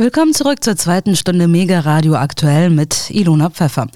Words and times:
Willkommen 0.00 0.32
zurück 0.32 0.64
zur 0.64 0.76
zweiten 0.76 1.14
Stunde 1.14 1.46
Mega 1.46 1.80
Radio 1.80 2.14
aktuell 2.14 2.70
mit 2.70 3.10
Ilona 3.10 3.50
Pfeffer. 3.50 3.86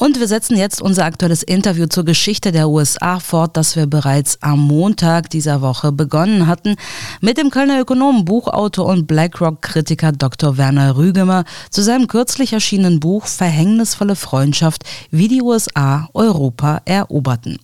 Und 0.00 0.20
wir 0.20 0.28
setzen 0.28 0.56
jetzt 0.56 0.80
unser 0.80 1.04
aktuelles 1.04 1.42
Interview 1.42 1.86
zur 1.86 2.04
Geschichte 2.04 2.52
der 2.52 2.68
USA 2.68 3.18
fort, 3.18 3.56
das 3.56 3.74
wir 3.74 3.86
bereits 3.86 4.40
am 4.42 4.60
Montag 4.60 5.28
dieser 5.28 5.60
Woche 5.60 5.90
begonnen 5.90 6.46
hatten, 6.46 6.76
mit 7.20 7.36
dem 7.36 7.50
Kölner 7.50 7.80
Ökonomen, 7.80 8.24
Buchautor 8.24 8.86
und 8.86 9.08
BlackRock-Kritiker 9.08 10.12
Dr. 10.12 10.56
Werner 10.56 10.96
Rügemer 10.96 11.44
zu 11.70 11.82
seinem 11.82 12.06
kürzlich 12.06 12.52
erschienenen 12.52 13.00
Buch 13.00 13.26
Verhängnisvolle 13.26 14.14
Freundschaft, 14.14 14.84
wie 15.10 15.26
die 15.26 15.42
USA 15.42 16.08
Europa 16.14 16.80
eroberten. 16.84 17.58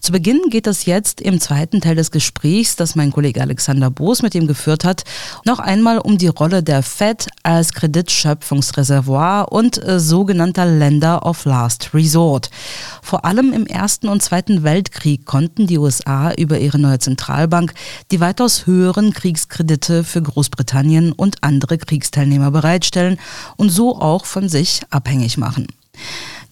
Zu 0.00 0.12
Beginn 0.12 0.40
geht 0.48 0.66
es 0.66 0.86
jetzt 0.86 1.20
im 1.20 1.38
zweiten 1.38 1.82
Teil 1.82 1.96
des 1.96 2.10
Gesprächs, 2.10 2.76
das 2.76 2.94
mein 2.94 3.12
Kollege 3.12 3.42
Alexander 3.42 3.90
Boos 3.90 4.22
mit 4.22 4.34
ihm 4.34 4.46
geführt 4.46 4.84
hat, 4.84 5.04
noch 5.44 5.58
einmal 5.58 5.98
um 5.98 6.16
die 6.16 6.28
Rolle 6.28 6.62
der 6.62 6.82
Fed 6.82 7.28
als 7.42 7.74
Kreditschöpfungsreservoir 7.74 9.52
und 9.52 9.86
äh, 9.86 10.00
sogenannter 10.00 10.64
Lender 10.64 11.26
of 11.26 11.44
Last 11.44 11.73
Last 11.74 11.92
Resort. 11.92 12.50
Vor 13.02 13.24
allem 13.24 13.52
im 13.52 13.66
Ersten 13.66 14.08
und 14.08 14.22
Zweiten 14.22 14.62
Weltkrieg 14.62 15.24
konnten 15.24 15.66
die 15.66 15.78
USA 15.78 16.32
über 16.32 16.60
ihre 16.60 16.78
neue 16.78 17.00
Zentralbank 17.00 17.74
die 18.12 18.20
weitaus 18.20 18.66
höheren 18.66 19.12
Kriegskredite 19.12 20.04
für 20.04 20.22
Großbritannien 20.22 21.10
und 21.10 21.42
andere 21.42 21.78
Kriegsteilnehmer 21.78 22.52
bereitstellen 22.52 23.18
und 23.56 23.70
so 23.70 24.00
auch 24.00 24.24
von 24.24 24.48
sich 24.48 24.82
abhängig 24.90 25.36
machen. 25.36 25.66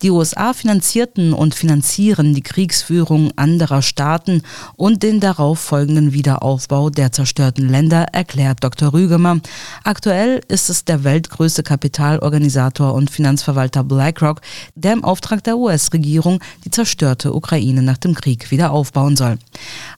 Die 0.02 0.10
USA 0.10 0.52
finanzierten 0.52 1.32
und 1.32 1.54
finanzieren 1.54 2.34
die 2.34 2.42
Kriegsführung 2.42 3.30
anderer 3.36 3.82
Staaten 3.82 4.42
und 4.74 5.04
den 5.04 5.20
darauf 5.20 5.60
folgenden 5.60 6.12
Wiederaufbau 6.12 6.90
der 6.90 7.12
zerstörten 7.12 7.68
Länder, 7.68 8.06
erklärt 8.12 8.64
Dr. 8.64 8.92
Rügemer. 8.92 9.38
Aktuell 9.84 10.40
ist 10.48 10.70
es 10.70 10.84
der 10.84 11.04
weltgrößte 11.04 11.62
Kapitalorganisator 11.62 12.94
und 12.94 13.10
Finanzverwalter 13.10 13.84
BlackRock, 13.84 14.40
der 14.74 14.92
im 14.94 15.04
Auftrag 15.04 15.44
der 15.44 15.56
US-Regierung 15.56 16.40
die 16.64 16.72
zerstörte 16.72 17.32
Ukraine 17.32 17.82
nach 17.82 17.98
dem 17.98 18.16
Krieg 18.16 18.50
wieder 18.50 18.72
aufbauen 18.72 19.14
soll. 19.16 19.38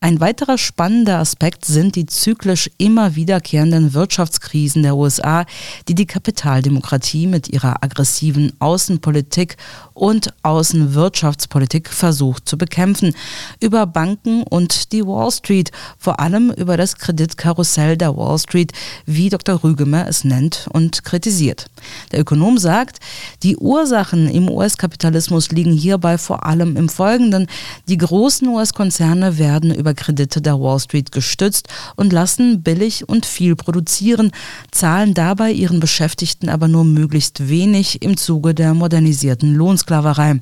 Ein 0.03 0.21
weiterer 0.21 0.59
spannender 0.59 1.19
Aspekt 1.19 1.65
sind 1.65 1.97
die 1.97 2.05
zyklisch 2.05 2.71
immer 2.77 3.17
wiederkehrenden 3.17 3.95
Wirtschaftskrisen 3.95 4.83
der 4.83 4.97
USA, 4.97 5.47
die 5.89 5.95
die 5.95 6.07
Kapitaldemokratie 6.07 7.27
mit 7.27 7.49
ihrer 7.49 7.83
aggressiven 7.83 8.53
Außenpolitik 8.59 9.57
und 9.95 10.35
Außenwirtschaftspolitik 10.43 11.89
versucht 11.89 12.49
zu 12.49 12.59
bekämpfen. 12.59 13.15
Über 13.61 13.87
Banken 13.87 14.43
und 14.43 14.93
die 14.93 15.07
Wall 15.07 15.31
Street, 15.31 15.71
vor 15.99 16.21
allem 16.21 16.51
über 16.51 16.77
das 16.77 16.97
Kreditkarussell 16.97 17.97
der 17.97 18.17
Wall 18.17 18.39
Street, 18.39 18.73
wie 19.07 19.29
Dr. 19.31 19.63
Rügemer 19.63 20.09
es 20.09 20.25
nennt 20.25 20.69
und 20.73 21.05
kritisiert. 21.05 21.67
Der 22.13 22.21
Ökonom 22.21 22.59
sagt, 22.59 22.99
die 23.43 23.57
Ursachen 23.57 24.29
im 24.29 24.51
US-Kapitalismus 24.51 25.51
liegen 25.51 25.73
hierbei 25.73 26.19
vor 26.19 26.45
allem 26.45 26.77
im 26.77 26.89
Folgenden. 26.89 27.47
Die 27.89 27.99
großen 27.99 28.49
US-Konzerne 28.49 29.39
werden 29.39 29.75
über 29.75 29.95
Kredite 29.95 30.43
der 30.43 30.61
Wall 30.61 30.81
Street 30.81 31.13
gestützt 31.13 31.69
und 31.95 32.13
lassen 32.13 32.63
billig 32.63 33.09
und 33.09 33.27
viel 33.27 33.55
produzieren, 33.55 34.33
zahlen 34.73 35.15
dabei 35.15 35.53
ihren 35.53 35.81
Beschäftigten 35.81 36.49
aber 36.49 36.69
nur 36.69 36.85
möglichst 36.85 37.49
wenig 37.49 38.03
im 38.03 38.17
Zuge 38.17 38.55
der 38.55 38.75
modernisierten 38.75 39.55
Lohns 39.55 39.84
Sklaverei. 39.85 40.41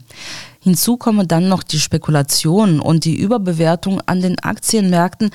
Hinzu 0.61 0.97
kommen 0.97 1.27
dann 1.27 1.49
noch 1.49 1.65
die 1.65 1.81
Spekulation 1.81 2.79
und 2.79 3.05
die 3.05 3.17
Überbewertung 3.17 4.01
an 4.07 4.21
den 4.21 4.39
Aktienmärkten, 4.39 5.31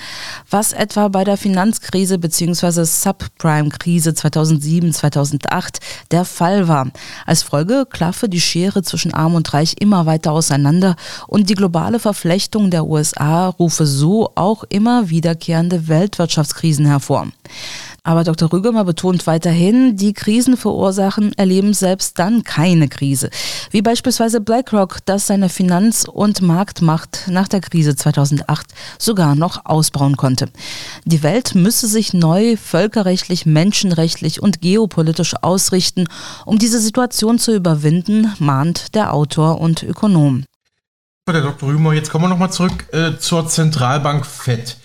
was 0.50 0.72
etwa 0.72 1.10
bei 1.10 1.26
der 1.26 1.36
Finanzkrise 1.36 2.18
bzw. 2.18 2.86
Subprime-Krise 2.86 4.12
2007-2008 4.12 5.80
der 6.12 6.24
Fall 6.24 6.70
war. 6.70 6.88
Als 7.26 7.44
Folge 7.44 7.86
klaffe 7.90 8.30
die 8.30 8.40
Schere 8.40 8.84
zwischen 8.84 9.14
Arm 9.14 9.36
und 9.36 9.54
Reich 9.54 9.76
immer 9.82 10.06
weiter 10.06 10.32
auseinander 10.32 10.96
und 11.28 11.50
die 11.50 11.56
globale 11.56 12.00
Verflechtung 12.00 12.72
der 12.72 12.86
USA 12.86 13.50
rufe 13.50 13.86
so 13.86 14.32
auch 14.36 14.64
immer 14.70 15.10
wiederkehrende 15.10 15.90
Weltwirtschaftskrisen 15.90 16.86
hervor. 16.86 17.28
Aber 18.08 18.24
Dr. 18.24 18.54
Rügemer 18.54 18.86
betont 18.86 19.28
weiterhin, 19.28 19.98
die 19.98 20.14
Krisen 20.14 20.56
verursachen 20.56 21.34
erleben 21.34 21.74
selbst 21.74 22.18
dann 22.18 22.44
keine 22.44 22.88
Krise. 22.88 23.30
Wie 23.70 23.82
beispielsweise 23.82 24.40
BlackRock, 24.40 25.00
das 25.04 25.28
seine 25.28 25.50
Finanz- 25.50 26.06
und 26.06 26.42
Marktmacht 26.42 27.26
nach 27.28 27.50
der 27.50 27.60
Krise 27.60 27.98
2008 27.98 28.68
sogar 28.98 29.36
noch 29.36 29.66
ausbauen 29.66 30.16
konnte. 30.16 30.48
Die 31.04 31.22
Welt 31.22 31.54
müsse 31.54 31.88
sich 31.88 32.14
neu 32.14 32.56
völkerrechtlich, 32.56 33.46
menschenrechtlich 33.46 34.42
und 34.42 34.62
geopolitisch 34.62 35.36
ausrichten, 35.42 36.06
um 36.46 36.58
diese 36.58 36.80
Situation 36.80 37.40
zu 37.40 37.54
überwinden, 37.54 38.34
mahnt 38.40 38.96
der 38.96 39.14
Autor 39.14 39.60
und 39.60 39.84
Ökonom. 39.84 40.46
Der 41.28 41.42
Dr. 41.42 41.68
Rümer, 41.68 41.92
jetzt 41.92 42.10
kommen 42.10 42.24
wir 42.24 42.30
nochmal 42.30 42.54
zurück 42.54 42.86
äh, 42.94 43.18
zur 43.20 43.50
Zentralbank 43.50 44.26
FED. 44.26 44.78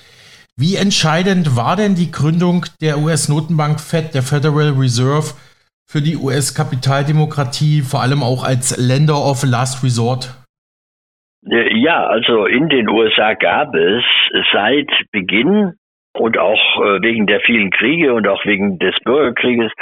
Wie 0.56 0.76
entscheidend 0.76 1.56
war 1.56 1.76
denn 1.76 1.94
die 1.94 2.10
Gründung 2.10 2.66
der 2.80 2.98
US-Notenbank 2.98 3.80
Fed, 3.80 4.14
der 4.14 4.22
Federal 4.22 4.74
Reserve, 4.78 5.34
für 5.86 6.00
die 6.00 6.16
US-Kapitaldemokratie, 6.16 7.80
vor 7.82 8.02
allem 8.02 8.22
auch 8.22 8.44
als 8.44 8.76
Lender 8.78 9.16
of 9.16 9.44
Last 9.44 9.82
Resort? 9.82 10.34
Äh, 11.48 11.76
ja, 11.78 12.06
also 12.06 12.46
in 12.46 12.68
den 12.68 12.88
USA 12.88 13.34
gab 13.34 13.74
es 13.74 14.04
seit 14.52 14.90
Beginn 15.10 15.74
und 16.18 16.38
auch 16.38 16.80
äh, 16.80 17.02
wegen 17.02 17.26
der 17.26 17.40
vielen 17.40 17.70
Kriege 17.70 18.12
und 18.12 18.28
auch 18.28 18.44
wegen 18.44 18.78
des 18.78 18.94
Bürgerkrieges 19.04 19.72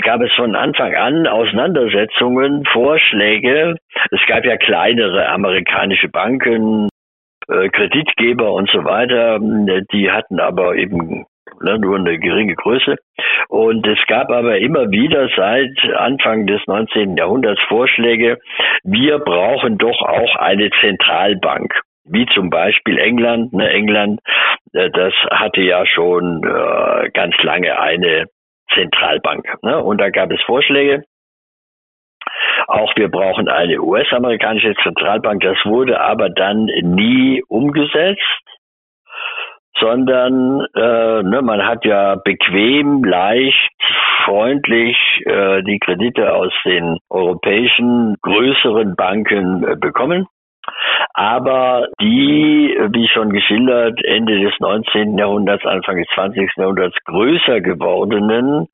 gab 0.00 0.20
es 0.22 0.32
von 0.34 0.56
Anfang 0.56 0.94
an 0.94 1.26
Auseinandersetzungen, 1.26 2.64
Vorschläge. 2.72 3.76
Es 4.10 4.20
gab 4.26 4.44
ja 4.44 4.56
kleinere 4.56 5.28
amerikanische 5.28 6.08
Banken, 6.08 6.86
äh, 6.86 6.91
Kreditgeber 7.46 8.52
und 8.52 8.70
so 8.70 8.84
weiter, 8.84 9.38
die 9.92 10.10
hatten 10.10 10.40
aber 10.40 10.76
eben 10.76 11.26
ne, 11.60 11.78
nur 11.78 11.96
eine 11.96 12.18
geringe 12.18 12.54
Größe. 12.54 12.96
Und 13.48 13.86
es 13.86 13.98
gab 14.06 14.30
aber 14.30 14.58
immer 14.58 14.90
wieder 14.90 15.28
seit 15.36 15.76
Anfang 15.96 16.46
des 16.46 16.60
19. 16.66 17.16
Jahrhunderts 17.16 17.60
Vorschläge, 17.68 18.38
wir 18.84 19.18
brauchen 19.18 19.78
doch 19.78 20.00
auch 20.02 20.36
eine 20.36 20.70
Zentralbank 20.80 21.72
wie 22.04 22.26
zum 22.34 22.50
Beispiel 22.50 22.98
England. 22.98 23.52
Ne, 23.52 23.70
England, 23.70 24.20
äh, 24.72 24.90
das 24.90 25.14
hatte 25.30 25.60
ja 25.60 25.86
schon 25.86 26.42
äh, 26.44 27.10
ganz 27.10 27.36
lange 27.42 27.78
eine 27.78 28.26
Zentralbank. 28.74 29.46
Ne? 29.62 29.82
Und 29.82 30.00
da 30.00 30.10
gab 30.10 30.30
es 30.32 30.40
Vorschläge. 30.42 31.04
Auch 32.68 32.94
wir 32.96 33.08
brauchen 33.08 33.48
eine 33.48 33.80
US-amerikanische 33.80 34.74
Zentralbank. 34.82 35.42
Das 35.42 35.58
wurde 35.64 36.00
aber 36.00 36.30
dann 36.30 36.66
nie 36.82 37.42
umgesetzt 37.48 38.20
sondern 39.80 40.64
äh, 40.74 41.22
ne, 41.22 41.40
man 41.42 41.66
hat 41.66 41.84
ja 41.84 42.16
bequem, 42.16 43.02
leicht, 43.04 43.72
freundlich 44.24 44.96
äh, 45.24 45.62
die 45.62 45.78
Kredite 45.78 46.34
aus 46.34 46.52
den 46.64 46.98
europäischen 47.10 48.16
größeren 48.22 48.94
Banken 48.94 49.64
äh, 49.64 49.76
bekommen. 49.76 50.26
Aber 51.14 51.88
die, 52.00 52.76
wie 52.92 53.08
schon 53.08 53.30
geschildert, 53.30 54.02
Ende 54.04 54.40
des 54.40 54.52
19. 54.60 55.18
Jahrhunderts, 55.18 55.64
Anfang 55.66 55.96
des 55.96 56.08
20. 56.14 56.50
Jahrhunderts 56.56 56.96
größer 57.04 57.60
gewordenen 57.60 58.68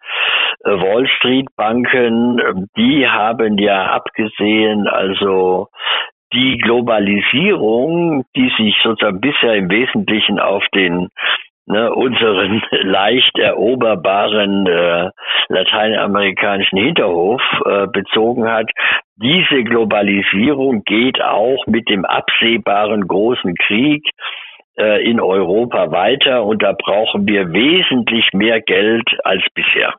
äh, 0.65 0.71
Wall 0.71 1.07
Street 1.09 1.49
Banken, 1.57 2.39
äh, 2.39 2.55
die 2.77 3.09
haben 3.09 3.59
ja 3.59 3.87
abgesehen, 3.87 4.87
also 4.87 5.69
die 6.33 6.59
Globalisierung, 6.59 8.25
die 8.37 8.53
sich 8.59 8.77
sozusagen 8.83 9.21
bisher 9.21 9.55
im 9.55 9.71
Wesentlichen 9.71 10.39
auf 10.39 10.65
den 10.75 11.09
ne, 11.69 11.93
unseren 11.93 12.63
leicht 12.83 13.39
eroberbaren 13.39 14.67
äh, 14.67 15.11
lateinamerikanischen 15.49 16.79
Hinterhof 16.79 17.41
äh, 17.65 17.87
bezogen 17.87 18.51
hat. 18.51 18.71
Diese 19.17 19.65
Globalisierung 19.65 20.83
geht 20.85 21.23
auch 21.23 21.67
mit 21.67 21.89
dem 21.89 22.05
absehbaren 22.05 23.07
großen 23.07 23.55
Krieg 23.67 24.05
äh, 24.79 25.03
in 25.09 25.21
Europa 25.21 25.91
weiter 25.91 26.45
und 26.45 26.63
da 26.63 26.73
brauchen 26.73 27.27
wir 27.27 27.53
wesentlich 27.53 28.33
mehr 28.33 28.61
Geld 28.61 29.09
als 29.25 29.43
bisher. 29.55 29.95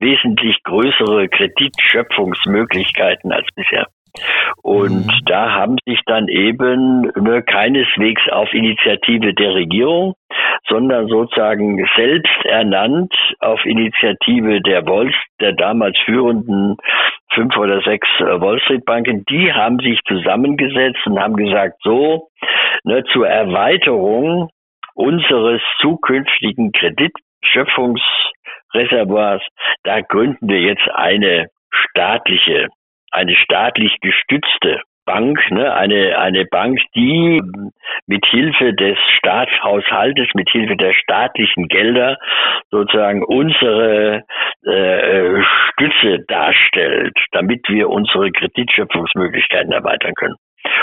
Wesentlich 0.00 0.62
größere 0.64 1.28
Kreditschöpfungsmöglichkeiten 1.28 3.32
als 3.32 3.46
bisher. 3.54 3.86
Und 4.62 5.06
mhm. 5.06 5.24
da 5.26 5.52
haben 5.52 5.76
sich 5.86 6.00
dann 6.06 6.28
eben 6.28 7.10
ne, 7.16 7.42
keineswegs 7.42 8.22
auf 8.30 8.52
Initiative 8.52 9.34
der 9.34 9.54
Regierung, 9.54 10.14
sondern 10.68 11.08
sozusagen 11.08 11.84
selbst 11.96 12.44
ernannt 12.44 13.12
auf 13.40 13.64
Initiative 13.64 14.60
der 14.60 14.86
Wall, 14.86 15.12
der 15.40 15.52
damals 15.52 15.98
führenden 16.04 16.76
fünf 17.32 17.56
oder 17.56 17.80
sechs 17.82 18.06
äh, 18.20 18.40
Wall 18.40 18.60
Street 18.60 18.84
Banken, 18.84 19.24
die 19.28 19.52
haben 19.52 19.78
sich 19.78 19.98
zusammengesetzt 20.06 21.00
und 21.06 21.18
haben 21.18 21.36
gesagt, 21.36 21.76
so, 21.82 22.28
ne, 22.84 23.02
zur 23.12 23.26
Erweiterung 23.28 24.50
unseres 24.94 25.62
zukünftigen 25.80 26.72
Kreditschöpfungs 26.72 28.02
Reservoirs, 28.74 29.42
da 29.84 30.00
gründen 30.00 30.48
wir 30.48 30.60
jetzt 30.60 30.88
eine 30.94 31.48
staatliche, 31.70 32.68
eine 33.12 33.34
staatlich 33.36 33.96
gestützte 34.00 34.80
Bank, 35.04 35.38
ne, 35.50 35.74
eine, 35.74 36.18
eine 36.18 36.44
Bank, 36.44 36.80
die 36.94 37.42
mit 38.06 38.24
Hilfe 38.26 38.72
des 38.72 38.96
Staatshaushaltes, 39.18 40.28
mit 40.34 40.48
Hilfe 40.50 40.76
der 40.76 40.94
staatlichen 40.94 41.66
Gelder 41.68 42.18
sozusagen 42.70 43.24
unsere 43.24 44.22
äh, 44.64 45.42
Stütze 45.72 46.24
darstellt, 46.28 47.16
damit 47.32 47.68
wir 47.68 47.88
unsere 47.88 48.30
Kreditschöpfungsmöglichkeiten 48.30 49.72
erweitern 49.72 50.14
können. 50.14 50.36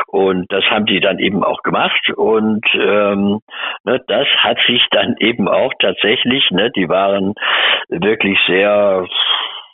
Und 0.08 0.52
das 0.52 0.66
haben 0.66 0.86
die 0.86 1.00
dann 1.00 1.20
eben 1.20 1.44
auch 1.44 1.64
gemacht 1.64 2.10
und 2.16 2.66
ähm, 2.74 3.40
ne, 3.86 4.02
das 4.08 4.28
hat 4.38 4.58
sich 4.68 4.86
dann 4.92 5.16
eben 5.20 5.48
auch 5.48 5.72
tatsächlich, 5.80 6.50
ne, 6.52 6.70
die 6.76 6.90
waren 6.90 7.36
wirklich 7.88 8.38
sehr 8.48 9.08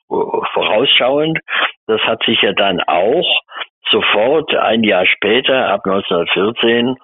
vorausschauend. 0.07 1.39
Das 1.87 2.01
hat 2.01 2.23
sich 2.23 2.41
ja 2.41 2.53
dann 2.53 2.81
auch 2.81 3.41
sofort 3.89 4.53
ein 4.55 4.83
Jahr 4.83 5.05
später, 5.05 5.69
ab 5.69 5.81
1914, 5.85 6.97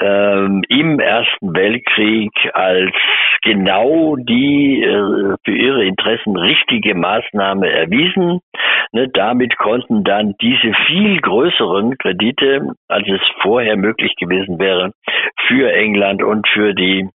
ähm, 0.00 0.62
im 0.68 0.98
Ersten 0.98 1.54
Weltkrieg 1.54 2.32
als 2.54 2.94
genau 3.42 4.16
die 4.16 4.82
äh, 4.82 5.36
für 5.44 5.54
ihre 5.54 5.84
Interessen 5.84 6.36
richtige 6.36 6.94
Maßnahme 6.94 7.70
erwiesen. 7.70 8.40
Ne, 8.92 9.08
damit 9.08 9.56
konnten 9.56 10.02
dann 10.02 10.34
diese 10.40 10.72
viel 10.86 11.20
größeren 11.20 11.96
Kredite, 11.98 12.72
als 12.88 13.06
es 13.08 13.20
vorher 13.42 13.76
möglich 13.76 14.16
gewesen 14.16 14.58
wäre, 14.58 14.92
für 15.46 15.72
England 15.72 16.22
und 16.22 16.48
für 16.48 16.74
die 16.74 17.08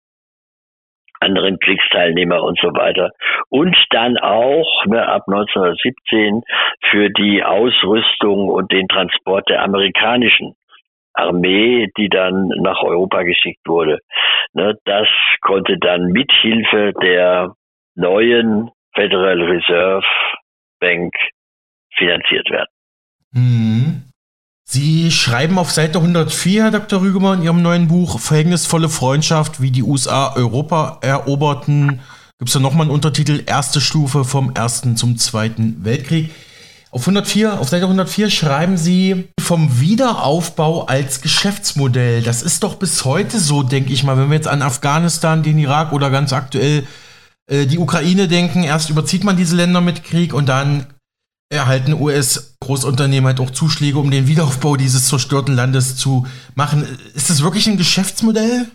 anderen 1.19 1.59
Kriegsteilnehmer 1.59 2.43
und 2.43 2.59
so 2.59 2.69
weiter. 2.69 3.11
Und 3.49 3.75
dann 3.91 4.17
auch 4.17 4.85
ne, 4.85 5.07
ab 5.07 5.23
1917 5.27 6.41
für 6.89 7.09
die 7.09 7.43
Ausrüstung 7.43 8.49
und 8.49 8.71
den 8.71 8.87
Transport 8.87 9.49
der 9.49 9.63
amerikanischen 9.63 10.55
Armee, 11.13 11.89
die 11.97 12.09
dann 12.09 12.49
nach 12.59 12.81
Europa 12.81 13.23
geschickt 13.23 13.61
wurde. 13.65 13.99
Ne, 14.53 14.77
das 14.85 15.07
konnte 15.41 15.77
dann 15.79 16.07
mit 16.07 16.31
Hilfe 16.41 16.93
der 17.01 17.53
neuen 17.95 18.69
Federal 18.93 19.41
Reserve 19.41 20.05
Bank 20.79 21.13
finanziert 21.95 22.49
werden. 22.49 22.69
Mhm. 23.31 24.04
Sie 24.75 25.09
schreiben 25.09 25.57
auf 25.57 25.71
Seite 25.71 25.99
104, 25.99 26.63
Herr 26.63 26.71
Dr. 26.71 26.99
Rügemann, 26.99 27.39
in 27.39 27.45
Ihrem 27.45 27.61
neuen 27.61 27.87
Buch 27.87 28.19
Verhängnisvolle 28.19 28.89
Freundschaft, 28.89 29.61
wie 29.61 29.71
die 29.71 29.83
USA 29.83 30.33
Europa 30.35 30.97
eroberten. 30.99 32.01
Gibt 32.39 32.49
es 32.49 32.55
da 32.55 32.59
nochmal 32.59 32.81
einen 32.81 32.93
Untertitel, 32.93 33.41
erste 33.45 33.79
Stufe 33.79 34.25
vom 34.25 34.53
Ersten 34.53 34.97
zum 34.97 35.17
Zweiten 35.17 35.85
Weltkrieg. 35.85 36.29
Auf, 36.91 37.03
104, 37.03 37.57
auf 37.61 37.69
Seite 37.69 37.85
104 37.85 38.29
schreiben 38.29 38.75
Sie 38.75 39.29
vom 39.39 39.79
Wiederaufbau 39.79 40.87
als 40.87 41.21
Geschäftsmodell. 41.21 42.21
Das 42.21 42.41
ist 42.41 42.61
doch 42.61 42.75
bis 42.75 43.05
heute 43.05 43.39
so, 43.39 43.63
denke 43.63 43.93
ich 43.93 44.03
mal, 44.03 44.17
wenn 44.17 44.29
wir 44.29 44.35
jetzt 44.35 44.49
an 44.49 44.61
Afghanistan, 44.61 45.41
den 45.41 45.57
Irak 45.57 45.93
oder 45.93 46.09
ganz 46.09 46.33
aktuell 46.33 46.85
äh, 47.49 47.65
die 47.65 47.79
Ukraine 47.79 48.27
denken. 48.27 48.63
Erst 48.63 48.89
überzieht 48.89 49.23
man 49.23 49.37
diese 49.37 49.55
Länder 49.55 49.79
mit 49.79 50.03
Krieg 50.03 50.33
und 50.33 50.49
dann 50.49 50.87
erhalten 51.49 51.93
US-Großunternehmen 52.65 53.27
halt 53.27 53.39
auch 53.39 53.51
Zuschläge, 53.51 53.99
um 53.99 54.11
den 54.11 54.27
Wiederaufbau 54.27 54.75
dieses 54.75 55.07
zerstörten 55.07 55.55
Landes 55.55 55.97
zu 55.97 56.25
machen. 56.55 56.81
Ist 57.15 57.29
das 57.29 57.43
wirklich 57.43 57.67
ein 57.67 57.77
Geschäftsmodell? 57.77 58.67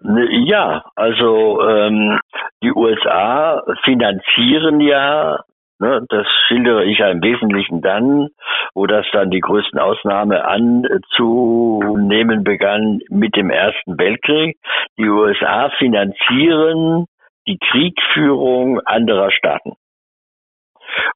Ne, 0.00 0.26
ja, 0.46 0.84
also 0.94 1.60
ähm, 1.62 2.18
die 2.62 2.72
USA 2.72 3.62
finanzieren 3.84 4.80
ja, 4.80 5.40
ne, 5.80 6.04
das 6.08 6.26
schildere 6.46 6.84
ich 6.84 6.98
ja 6.98 7.10
im 7.10 7.22
Wesentlichen 7.22 7.82
dann, 7.82 8.28
wo 8.74 8.86
das 8.86 9.06
dann 9.12 9.30
die 9.30 9.40
größten 9.40 9.78
Ausnahme 9.78 10.44
anzunehmen 10.44 12.44
begann 12.44 13.00
mit 13.10 13.36
dem 13.36 13.50
Ersten 13.50 13.98
Weltkrieg. 13.98 14.56
Die 14.98 15.08
USA 15.08 15.70
finanzieren 15.78 17.06
die 17.46 17.58
Kriegführung 17.58 18.80
anderer 18.80 19.30
Staaten. 19.32 19.72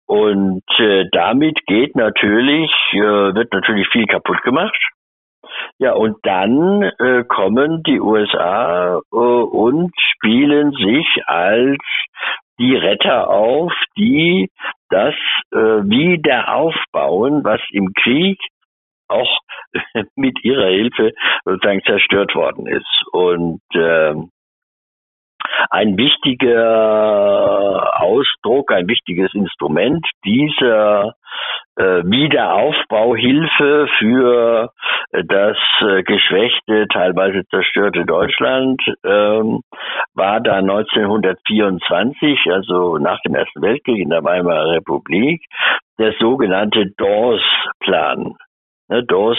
Und 0.06 0.62
äh, 0.78 1.06
damit 1.12 1.64
geht 1.66 1.96
natürlich, 1.96 2.70
äh, 2.92 3.34
wird 3.34 3.52
natürlich 3.52 3.88
viel 3.88 4.06
kaputt 4.06 4.42
gemacht. 4.42 4.76
Ja, 5.78 5.92
und 5.92 6.16
dann 6.22 6.82
äh, 6.82 7.24
kommen 7.24 7.82
die 7.82 8.00
USA 8.00 9.00
äh, 9.12 9.16
und 9.16 9.92
spielen 9.96 10.72
sich 10.72 11.06
als 11.26 11.82
die 12.58 12.76
Retter 12.76 13.28
auf, 13.28 13.72
die 13.96 14.50
das 14.90 15.14
äh, 15.52 15.56
wieder 15.56 16.54
aufbauen, 16.54 17.42
was 17.44 17.60
im 17.70 17.92
Krieg 17.94 18.38
auch 19.08 19.38
mit 20.16 20.44
ihrer 20.44 20.68
Hilfe 20.68 21.12
sozusagen 21.44 21.82
zerstört 21.84 22.34
worden 22.34 22.66
ist. 22.66 23.04
Und 23.12 23.60
äh, 23.74 24.14
ein 25.70 25.96
wichtiger 25.96 28.00
Ausdruck, 28.00 28.72
ein 28.72 28.88
wichtiges 28.88 29.32
Instrument 29.34 30.04
dieser 30.24 31.14
äh, 31.76 32.02
Wiederaufbauhilfe 32.04 33.88
für 33.98 34.70
das 35.12 35.56
äh, 35.80 36.02
geschwächte, 36.02 36.86
teilweise 36.92 37.46
zerstörte 37.48 38.04
Deutschland 38.04 38.82
ähm, 39.04 39.62
war 40.14 40.40
da 40.40 40.56
1924, 40.56 42.40
also 42.50 42.98
nach 42.98 43.20
dem 43.20 43.34
Ersten 43.34 43.62
Weltkrieg 43.62 44.02
in 44.02 44.10
der 44.10 44.24
Weimarer 44.24 44.72
Republik, 44.72 45.42
der 45.98 46.12
sogenannte 46.18 46.90
Dawes-Plan. 46.96 48.34
Ne, 48.88 49.04
Dawes 49.04 49.38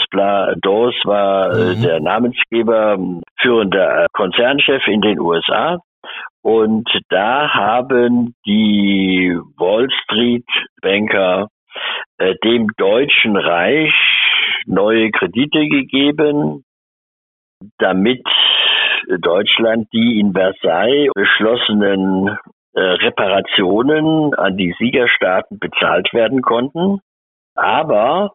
war 1.06 1.52
äh, 1.52 1.76
mhm. 1.76 1.82
der 1.82 2.00
Namensgeber, 2.00 2.98
führender 3.40 4.08
Konzernchef 4.14 4.88
in 4.88 5.02
den 5.02 5.20
USA 5.20 5.80
und 6.44 6.90
da 7.10 7.54
haben 7.54 8.36
die 8.46 9.36
Wall 9.58 9.88
Street 10.04 10.46
Banker 10.82 11.48
äh, 12.18 12.36
dem 12.44 12.68
Deutschen 12.78 13.38
Reich 13.38 13.94
neue 14.66 15.10
Kredite 15.12 15.68
gegeben, 15.68 16.64
damit 17.78 18.24
Deutschland 19.20 19.88
die 19.94 20.20
in 20.20 20.34
Versailles 20.34 21.10
beschlossenen 21.16 22.38
äh, 22.74 22.82
Reparationen 22.82 24.34
an 24.34 24.58
die 24.58 24.76
Siegerstaaten 24.78 25.60
bezahlt 25.60 26.14
werden 26.14 26.42
konnten. 26.42 27.00
Aber 27.56 28.34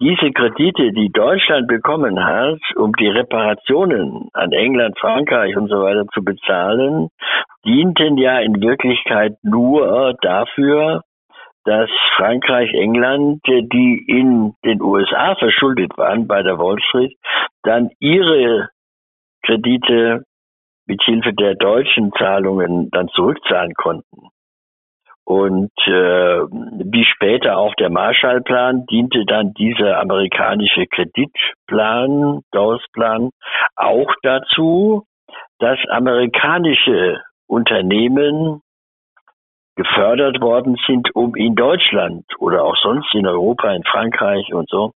diese 0.00 0.30
Kredite, 0.32 0.92
die 0.92 1.10
Deutschland 1.10 1.68
bekommen 1.68 2.22
hat, 2.22 2.60
um 2.76 2.92
die 2.92 3.08
Reparationen 3.08 4.28
an 4.32 4.52
England, 4.52 4.98
Frankreich 4.98 5.56
und 5.56 5.68
so 5.68 5.82
weiter 5.82 6.06
zu 6.12 6.22
bezahlen, 6.22 7.08
dienten 7.64 8.18
ja 8.18 8.38
in 8.40 8.60
Wirklichkeit 8.60 9.36
nur 9.42 10.14
dafür, 10.20 11.02
dass 11.64 11.90
Frankreich, 12.16 12.72
England, 12.74 13.40
die 13.46 14.04
in 14.06 14.54
den 14.64 14.80
USA 14.82 15.34
verschuldet 15.34 15.96
waren 15.96 16.28
bei 16.28 16.42
der 16.42 16.58
Wall 16.58 16.78
Street, 16.80 17.16
dann 17.62 17.90
ihre 17.98 18.68
Kredite 19.44 20.22
mit 20.86 21.02
Hilfe 21.02 21.32
der 21.32 21.54
deutschen 21.54 22.12
Zahlungen 22.12 22.90
dann 22.90 23.08
zurückzahlen 23.08 23.74
konnten. 23.74 24.28
Und 25.26 25.72
äh, 25.86 25.90
wie 25.90 27.04
später 27.04 27.58
auch 27.58 27.74
der 27.74 27.90
Marshallplan 27.90 28.86
diente 28.86 29.24
dann 29.26 29.54
dieser 29.54 29.98
amerikanische 29.98 30.86
Kreditplan, 30.86 32.42
Dawes-Plan, 32.52 33.30
auch 33.74 34.14
dazu, 34.22 35.04
dass 35.58 35.80
amerikanische 35.88 37.20
Unternehmen 37.48 38.60
gefördert 39.74 40.40
worden 40.40 40.76
sind, 40.86 41.14
um 41.16 41.34
in 41.34 41.56
Deutschland 41.56 42.24
oder 42.38 42.62
auch 42.62 42.76
sonst 42.76 43.12
in 43.12 43.26
Europa, 43.26 43.72
in 43.72 43.82
Frankreich 43.82 44.54
und 44.54 44.68
so, 44.70 44.92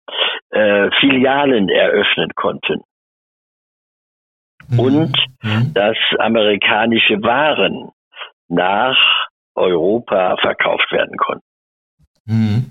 äh, 0.50 0.90
Filialen 0.98 1.68
eröffnen 1.68 2.30
konnten. 2.34 2.82
Mhm. 4.68 4.80
Und 4.80 5.16
mhm. 5.42 5.72
dass 5.72 5.96
amerikanische 6.18 7.22
Waren 7.22 7.90
nach 8.48 8.98
Europa 9.56 10.36
verkauft 10.40 10.90
werden 10.92 11.16
konnten. 11.16 11.44
Mhm. 12.26 12.70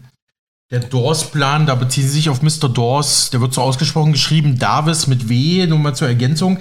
Der 0.71 0.79
Dawes-Plan, 0.79 1.67
da 1.67 1.75
beziehen 1.75 2.03
Sie 2.03 2.09
sich 2.09 2.29
auf 2.29 2.41
Mr. 2.41 2.69
Dawes, 2.69 3.29
der 3.29 3.39
wird 3.41 3.53
so 3.53 3.61
ausgesprochen 3.61 4.13
geschrieben, 4.13 4.57
Davis 4.57 5.07
mit 5.07 5.29
W, 5.29 5.67
nur 5.67 5.77
mal 5.77 5.93
zur 5.93 6.07
Ergänzung. 6.07 6.59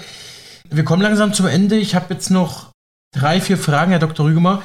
Wir 0.68 0.84
kommen 0.84 1.02
langsam 1.02 1.32
zum 1.32 1.46
Ende. 1.46 1.76
Ich 1.76 1.94
habe 1.94 2.12
jetzt 2.12 2.30
noch 2.30 2.72
drei, 3.14 3.40
vier 3.40 3.56
Fragen, 3.56 3.90
Herr 3.92 4.00
Dr. 4.00 4.26
Rügemer. 4.26 4.62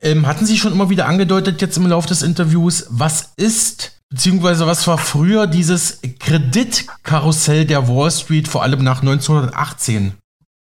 Ähm, 0.00 0.26
hatten 0.26 0.46
Sie 0.46 0.56
schon 0.56 0.72
immer 0.72 0.90
wieder 0.90 1.06
angedeutet, 1.06 1.60
jetzt 1.60 1.76
im 1.76 1.88
Laufe 1.88 2.06
des 2.06 2.22
Interviews, 2.22 2.86
was 2.90 3.32
ist, 3.36 4.00
beziehungsweise 4.10 4.66
was 4.66 4.86
war 4.86 4.98
früher 4.98 5.48
dieses 5.48 6.00
Kreditkarussell 6.20 7.64
der 7.64 7.88
Wall 7.88 8.10
Street, 8.12 8.46
vor 8.46 8.62
allem 8.62 8.84
nach 8.84 9.00
1918? 9.00 10.14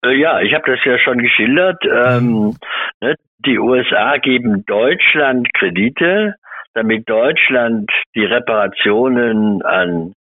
Äh, 0.04 0.16
ja, 0.16 0.40
ich 0.40 0.54
habe 0.54 0.70
das 0.70 0.84
ja 0.84 0.98
schon 0.98 1.18
geschildert. 1.18 1.82
Ähm, 1.84 2.56
ne, 3.00 3.14
Die 3.44 3.58
USA 3.58 4.16
geben 4.18 4.64
Deutschland 4.66 5.52
Kredite, 5.54 6.34
damit 6.74 7.08
Deutschland 7.08 7.90
die 8.14 8.24
Reparationen 8.24 9.62
an 9.62 10.14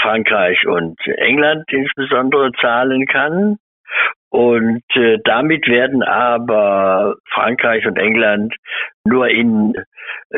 Frankreich 0.00 0.66
und 0.66 0.98
England 1.06 1.64
insbesondere 1.68 2.52
zahlen 2.60 3.06
kann. 3.06 3.58
Und 4.30 4.84
äh, 4.94 5.18
damit 5.24 5.66
werden 5.66 6.02
aber 6.04 7.16
Frankreich 7.34 7.84
und 7.86 7.98
England 7.98 8.54
nur 9.04 9.28
in 9.28 9.74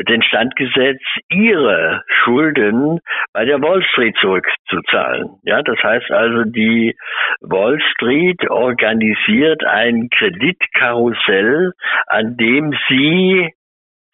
den 0.07 0.23
Stand 0.23 0.55
gesetzt, 0.55 1.05
ihre 1.29 2.01
Schulden 2.23 2.99
bei 3.33 3.45
der 3.45 3.61
Wall 3.61 3.83
Street 3.91 4.15
zurückzuzahlen. 4.19 5.39
Ja, 5.43 5.61
das 5.61 5.77
heißt 5.83 6.11
also, 6.11 6.43
die 6.43 6.95
Wall 7.41 7.79
Street 7.93 8.49
organisiert 8.49 9.63
ein 9.63 10.09
Kreditkarussell, 10.09 11.73
an 12.07 12.35
dem 12.37 12.73
sie 12.89 13.53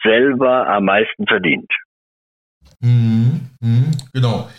selber 0.04 0.68
am 0.68 0.86
meisten 0.86 1.26
verdient. 1.26 1.72
Mhm, 2.82 3.50
mh, 3.62 3.92
genau. 4.14 4.50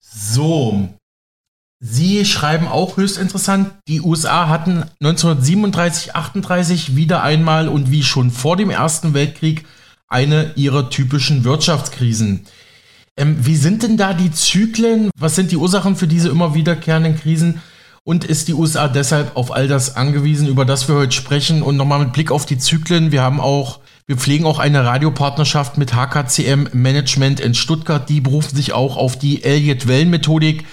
So, 0.00 0.88
Sie 1.86 2.24
schreiben 2.24 2.66
auch 2.66 2.96
höchst 2.96 3.18
interessant, 3.18 3.72
die 3.88 4.00
USA 4.00 4.48
hatten 4.48 4.84
1937, 5.02 6.16
38 6.16 6.96
wieder 6.96 7.22
einmal 7.22 7.68
und 7.68 7.90
wie 7.90 8.02
schon 8.02 8.30
vor 8.30 8.56
dem 8.56 8.70
Ersten 8.70 9.12
Weltkrieg 9.12 9.66
eine 10.08 10.52
ihrer 10.54 10.88
typischen 10.88 11.44
Wirtschaftskrisen. 11.44 12.46
Ähm, 13.18 13.36
wie 13.38 13.56
sind 13.56 13.82
denn 13.82 13.98
da 13.98 14.14
die 14.14 14.32
Zyklen? 14.32 15.10
Was 15.18 15.34
sind 15.34 15.52
die 15.52 15.58
Ursachen 15.58 15.94
für 15.94 16.06
diese 16.06 16.30
immer 16.30 16.54
wiederkehrenden 16.54 17.20
Krisen? 17.20 17.60
Und 18.02 18.24
ist 18.24 18.48
die 18.48 18.54
USA 18.54 18.88
deshalb 18.88 19.36
auf 19.36 19.54
all 19.54 19.68
das 19.68 19.94
angewiesen, 19.94 20.48
über 20.48 20.64
das 20.64 20.88
wir 20.88 20.94
heute 20.94 21.12
sprechen? 21.12 21.60
Und 21.60 21.76
nochmal 21.76 21.98
mit 21.98 22.14
Blick 22.14 22.30
auf 22.30 22.46
die 22.46 22.56
Zyklen. 22.56 23.12
Wir 23.12 23.20
haben 23.20 23.40
auch, 23.40 23.80
wir 24.06 24.16
pflegen 24.16 24.46
auch 24.46 24.58
eine 24.58 24.86
Radiopartnerschaft 24.86 25.76
mit 25.76 25.94
HKCM 25.94 26.68
Management 26.72 27.40
in 27.40 27.52
Stuttgart. 27.52 28.08
Die 28.08 28.22
berufen 28.22 28.56
sich 28.56 28.72
auch 28.72 28.96
auf 28.96 29.18
die 29.18 29.44
Elliott-Wellen-Methodik 29.44 30.64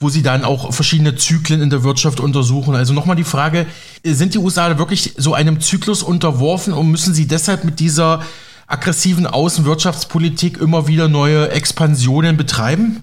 wo 0.00 0.08
sie 0.08 0.22
dann 0.22 0.44
auch 0.44 0.72
verschiedene 0.72 1.16
Zyklen 1.16 1.60
in 1.60 1.70
der 1.70 1.82
Wirtschaft 1.82 2.20
untersuchen. 2.20 2.76
Also 2.76 2.94
nochmal 2.94 3.16
die 3.16 3.24
Frage, 3.24 3.66
sind 4.04 4.34
die 4.34 4.38
USA 4.38 4.78
wirklich 4.78 5.14
so 5.16 5.34
einem 5.34 5.60
Zyklus 5.60 6.02
unterworfen 6.02 6.72
und 6.72 6.90
müssen 6.90 7.14
sie 7.14 7.26
deshalb 7.26 7.64
mit 7.64 7.80
dieser 7.80 8.22
aggressiven 8.68 9.26
Außenwirtschaftspolitik 9.26 10.60
immer 10.60 10.86
wieder 10.86 11.08
neue 11.08 11.50
Expansionen 11.50 12.36
betreiben? 12.36 13.02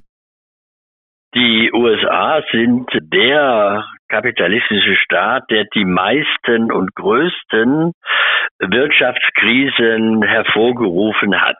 Die 1.36 1.70
USA 1.74 2.42
sind 2.54 2.88
der 3.12 3.84
kapitalistische 4.08 4.96
Staat, 4.96 5.44
der 5.50 5.66
die 5.76 5.84
meisten 5.84 6.72
und 6.72 6.96
größten 6.96 7.92
Wirtschaftskrisen 8.60 10.24
hervorgerufen 10.24 11.42
hat. 11.42 11.58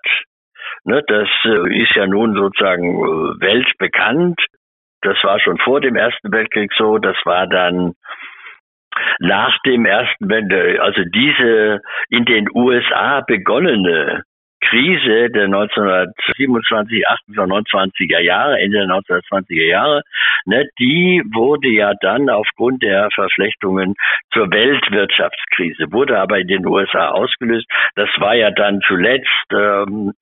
Ne, 0.86 1.02
das 1.08 1.28
äh, 1.46 1.82
ist 1.82 1.96
ja 1.96 2.06
nun 2.06 2.36
sozusagen 2.36 2.86
äh, 2.86 3.42
weltbekannt. 3.42 4.40
Das 5.06 5.24
war 5.24 5.40
schon 5.40 5.58
vor 5.60 5.82
dem 5.82 5.96
Ersten 5.96 6.32
Weltkrieg 6.32 6.72
so. 6.76 6.98
Das 6.98 7.16
war 7.26 7.48
dann 7.48 7.94
nach 9.20 9.58
dem 9.66 9.86
Ersten 9.86 10.30
Weltkrieg, 10.30 10.82
also 10.82 11.04
diese 11.14 11.82
in 12.10 12.26
den 12.26 12.48
USA 12.54 13.22
begonnene 13.22 14.24
Krise 14.62 15.30
der 15.30 15.46
1927, 15.46 17.08
28, 17.08 18.10
er 18.12 18.22
Jahre, 18.22 18.60
Ende 18.60 18.80
der 18.80 18.88
1920er 18.88 19.68
Jahre, 19.68 20.02
ne, 20.46 20.66
die 20.80 21.22
wurde 21.34 21.68
ja 21.68 21.94
dann 22.02 22.30
aufgrund 22.30 22.82
der 22.82 23.10
Verflechtungen 23.14 23.94
zur 24.34 24.50
Weltwirtschaftskrise, 24.52 25.92
wurde 25.92 26.18
aber 26.20 26.40
in 26.40 26.48
den 26.48 26.66
USA 26.66 27.10
ausgelöst. 27.10 27.68
Das 27.96 28.10
war 28.18 28.34
ja 28.34 28.50
dann 28.50 28.82
zuletzt 28.88 29.28
ähm, 29.52 30.14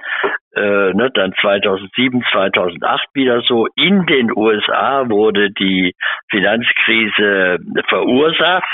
äh, 0.55 0.93
ne, 0.93 1.09
dann 1.13 1.33
2007, 1.41 2.23
2008 2.31 3.07
wieder 3.13 3.41
so. 3.41 3.67
In 3.75 4.05
den 4.05 4.31
USA 4.35 5.09
wurde 5.09 5.51
die 5.51 5.93
Finanzkrise 6.29 7.57
verursacht 7.87 8.65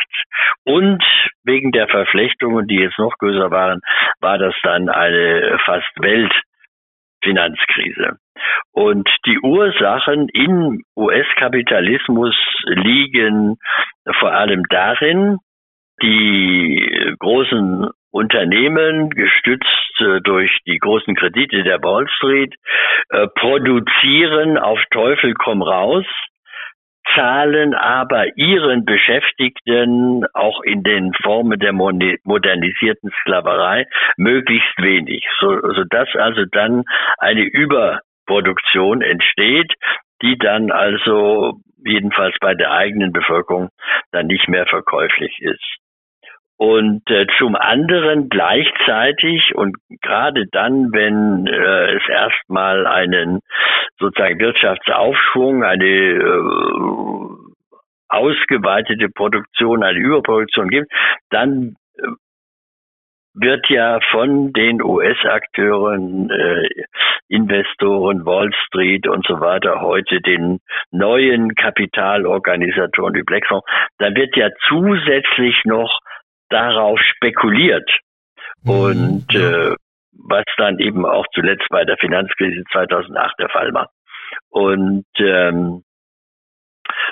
und 0.66 1.04
wegen 1.44 1.72
der 1.72 1.88
Verflechtungen, 1.88 2.68
die 2.68 2.80
jetzt 2.80 3.00
noch 3.00 3.18
größer 3.18 3.50
waren, 3.52 3.80
war 4.20 4.38
das 4.38 4.54
dann 4.64 4.90
eine 4.90 5.58
fast 5.66 5.90
Weltfinanzkrise. 7.22 8.18
Und 8.72 9.10
die 9.26 9.40
Ursachen 9.40 10.30
im 10.30 10.84
US-Kapitalismus 10.96 12.36
liegen 12.66 13.58
vor 14.20 14.32
allem 14.32 14.64
darin, 14.70 15.38
die 16.02 17.16
großen 17.20 17.90
Unternehmen, 18.12 19.10
gestützt 19.12 20.02
äh, 20.02 20.22
durch 20.22 20.52
die 20.66 20.78
großen 20.78 21.16
Kredite 21.16 21.64
der 21.64 21.82
Wall 21.84 22.08
Street, 22.10 22.56
äh, 23.10 23.28
produzieren 23.36 24.58
auf 24.58 24.80
Teufel 24.92 25.34
komm 25.36 25.62
raus, 25.62 26.06
zahlen 27.16 27.74
aber 27.74 28.38
ihren 28.38 28.86
Beschäftigten 28.86 30.26
auch 30.34 30.62
in 30.62 30.84
den 30.84 31.14
Formen 31.24 31.60
der 31.60 31.74
modernisierten 31.74 33.12
Sklaverei 33.22 33.86
möglichst 34.18 34.78
wenig, 34.78 35.24
so, 35.40 35.60
sodass 35.74 36.10
also 36.16 36.46
dann 36.52 36.84
eine 37.18 37.42
Überproduktion 37.42 39.02
entsteht, 39.02 39.74
die 40.22 40.38
dann 40.38 40.72
also 40.72 41.60
jedenfalls 41.86 42.36
bei 42.42 42.54
der 42.54 42.72
eigenen 42.72 43.12
Bevölkerung 43.12 43.70
dann 44.12 44.28
nicht 44.28 44.48
mehr 44.48 44.66
verkäuflich 44.66 45.40
ist. 45.40 45.78
Und 46.60 47.10
äh, 47.10 47.26
zum 47.38 47.56
anderen 47.56 48.28
gleichzeitig 48.28 49.56
und 49.56 49.78
gerade 50.02 50.46
dann, 50.52 50.92
wenn 50.92 51.48
äh, 51.48 51.96
es 51.96 52.04
erstmal 52.10 52.86
einen 52.86 53.40
sozusagen 53.98 54.42
Wirtschaftsaufschwung, 54.42 55.64
eine 55.64 55.86
äh, 55.86 56.50
ausgeweitete 58.10 59.08
Produktion, 59.08 59.84
eine 59.84 60.00
Überproduktion 60.00 60.68
gibt, 60.68 60.92
dann 61.30 61.78
äh, 61.96 62.08
wird 63.36 63.70
ja 63.70 64.02
von 64.12 64.52
den 64.52 64.82
US-Akteuren, 64.82 66.30
äh, 66.30 66.68
Investoren, 67.30 68.26
Wall 68.26 68.52
Street 68.66 69.08
und 69.08 69.26
so 69.26 69.40
weiter, 69.40 69.80
heute 69.80 70.20
den 70.20 70.60
neuen 70.92 71.56
Kapitalorganisatoren 71.56 73.16
wie 73.16 73.24
BlackRock, 73.24 73.66
da 74.00 74.14
wird 74.14 74.36
ja 74.36 74.50
zusätzlich 74.68 75.64
noch 75.64 76.02
darauf 76.50 77.00
spekuliert. 77.00 77.90
Mhm. 78.64 78.72
Und 78.72 79.36
äh, 79.36 79.76
was 80.12 80.44
dann 80.58 80.80
eben 80.80 81.06
auch 81.06 81.26
zuletzt 81.34 81.68
bei 81.70 81.86
der 81.86 81.98
Finanzkrise 81.98 82.64
2008 82.72 83.40
der 83.40 83.50
Fall 83.50 83.74
war. 83.74 83.90
Und 84.50 85.06
ähm, 85.18 85.84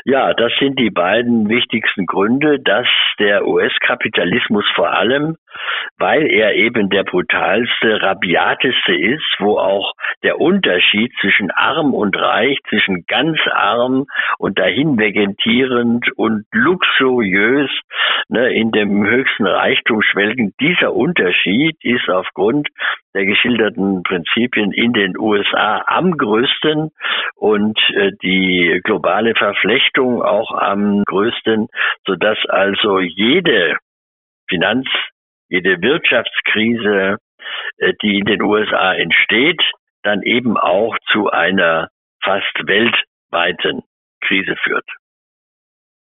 ja, 0.06 0.34
das 0.34 0.51
sind 0.60 0.79
die 0.79 0.89
beiden 0.89 1.50
wichtigsten 1.50 2.06
Gründe, 2.06 2.60
dass 2.60 2.88
der 3.20 3.46
US-Kapitalismus 3.48 4.65
vor 4.75 4.91
allem, 4.91 5.38
weil 5.98 6.28
er 6.28 6.56
eben 6.56 6.90
der 6.90 7.04
brutalste, 7.04 8.02
rabiateste 8.02 8.96
ist, 8.96 9.36
wo 9.40 9.58
auch 9.58 9.94
der 10.24 10.40
Unterschied 10.40 11.12
zwischen 11.22 11.52
arm 11.52 11.94
und 11.94 12.16
reich, 12.16 12.58
zwischen 12.70 13.06
ganz 13.08 13.40
arm 13.52 14.06
und 14.38 14.60
dahin 14.60 14.98
vegetierend 14.98 16.06
und 16.16 16.46
luxuriös 16.52 17.70
ne, 18.30 18.54
in 18.54 18.72
dem 18.72 19.06
höchsten 19.06 19.46
Reichtum 19.46 20.02
schwelgen, 20.02 20.54
dieser 20.60 20.94
Unterschied 20.94 21.78
ist 21.84 22.10
aufgrund 22.10 22.68
der 23.14 23.26
geschilderten 23.26 24.04
Prinzipien 24.04 24.72
in 24.72 24.94
den 24.94 25.18
USA 25.18 25.84
am 25.88 26.12
größten 26.12 26.92
und 27.36 27.80
äh, 27.96 28.12
die 28.22 28.80
globale 28.84 29.34
Verflechtung 29.36 30.22
auch 30.22 30.52
am 30.52 31.04
größten, 31.04 31.68
sodass 32.06 32.38
also 32.48 33.00
jede 33.00 33.78
Finanz, 34.50 34.88
jede 35.50 35.82
Wirtschaftskrise, 35.82 37.18
äh, 37.77 37.94
die 38.01 38.20
in 38.20 38.25
den 38.25 38.42
USA 38.42 38.94
entsteht, 38.94 39.62
dann 40.04 40.22
eben 40.22 40.58
auch 40.58 40.98
zu 41.12 41.30
einer 41.30 41.89
fast 42.24 42.54
weltweiten 42.66 43.84
Krise 44.22 44.56
führt. 44.63 44.86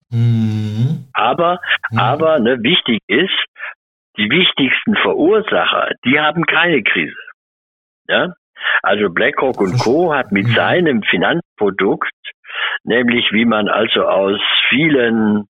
Mhm. 0.09 1.07
Aber, 1.13 1.59
mhm. 1.91 1.99
aber 1.99 2.39
ne, 2.39 2.61
wichtig 2.63 2.99
ist, 3.07 3.45
die 4.17 4.29
wichtigsten 4.29 4.95
Verursacher, 4.95 5.89
die 6.05 6.19
haben 6.19 6.45
keine 6.45 6.83
Krise. 6.83 7.17
Ja? 8.07 8.33
Also 8.81 9.09
BlackRock 9.09 9.59
und 9.59 9.79
Co. 9.79 10.13
hat 10.13 10.31
mit 10.31 10.47
mhm. 10.47 10.53
seinem 10.53 11.03
Finanzprodukt, 11.03 12.13
nämlich 12.83 13.31
wie 13.31 13.45
man 13.45 13.67
also 13.67 14.05
aus 14.07 14.39
vielen 14.69 15.47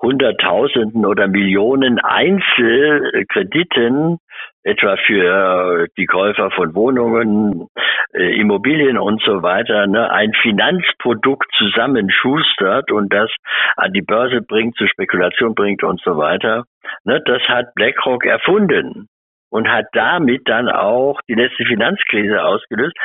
Hunderttausenden 0.00 1.04
oder 1.06 1.28
Millionen 1.28 1.98
Einzelkrediten, 1.98 4.18
etwa 4.64 4.96
für 4.96 5.86
die 5.96 6.06
Käufer 6.06 6.50
von 6.50 6.74
Wohnungen, 6.74 7.68
äh, 8.12 8.38
Immobilien 8.38 8.98
und 8.98 9.22
so 9.22 9.42
weiter, 9.42 9.86
ne, 9.86 10.10
ein 10.10 10.32
Finanzprodukt 10.42 11.50
zusammenschustert 11.56 12.92
und 12.92 13.12
das 13.12 13.30
an 13.76 13.92
die 13.92 14.02
Börse 14.02 14.40
bringt, 14.42 14.76
zur 14.76 14.88
Spekulation 14.88 15.54
bringt 15.54 15.82
und 15.82 16.00
so 16.02 16.16
weiter. 16.16 16.64
Ne, 17.04 17.20
das 17.24 17.42
hat 17.48 17.74
BlackRock 17.74 18.24
erfunden 18.24 19.08
und 19.50 19.68
hat 19.68 19.86
damit 19.92 20.48
dann 20.48 20.68
auch 20.68 21.20
die 21.28 21.34
letzte 21.34 21.64
Finanzkrise 21.64 22.44
ausgelöst, 22.44 22.96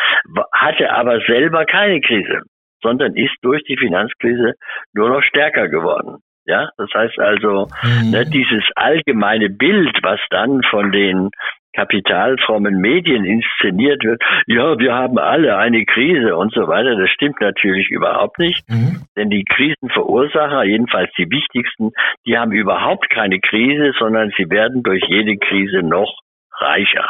hatte 0.54 0.92
aber 0.92 1.20
selber 1.22 1.66
keine 1.66 2.02
Krise, 2.02 2.42
sondern 2.82 3.16
ist 3.16 3.36
durch 3.42 3.64
die 3.64 3.78
Finanzkrise 3.78 4.54
nur 4.94 5.10
noch 5.10 5.24
stärker 5.24 5.68
geworden. 5.68 6.20
Ja, 6.48 6.70
das 6.78 6.90
heißt 6.94 7.20
also, 7.20 7.68
mhm. 7.84 8.12
ne, 8.12 8.26
dieses 8.26 8.64
allgemeine 8.76 9.50
Bild, 9.50 10.00
was 10.02 10.20
dann 10.30 10.64
von 10.64 10.94
den 10.94 11.30
kapitalfrommen 11.76 12.80
Medien 12.80 13.26
inszeniert 13.26 14.02
wird, 14.04 14.22
ja, 14.48 14.80
wir 14.80 14.94
haben 14.94 15.20
alle 15.20 15.58
eine 15.58 15.84
Krise 15.84 16.38
und 16.38 16.54
so 16.54 16.68
weiter, 16.68 16.96
das 16.96 17.10
stimmt 17.10 17.42
natürlich 17.42 17.90
überhaupt 17.90 18.40
nicht. 18.40 18.68
Mhm. 18.70 19.04
Denn 19.18 19.30
die 19.30 19.44
Krisenverursacher, 19.44 20.64
jedenfalls 20.64 21.12
die 21.18 21.30
wichtigsten, 21.30 21.92
die 22.26 22.38
haben 22.38 22.54
überhaupt 22.54 23.10
keine 23.10 23.40
Krise, 23.42 23.92
sondern 24.00 24.32
sie 24.38 24.50
werden 24.50 24.84
durch 24.84 25.04
jede 25.10 25.38
Krise 25.38 25.84
noch 25.84 26.18
reicher. 26.60 27.08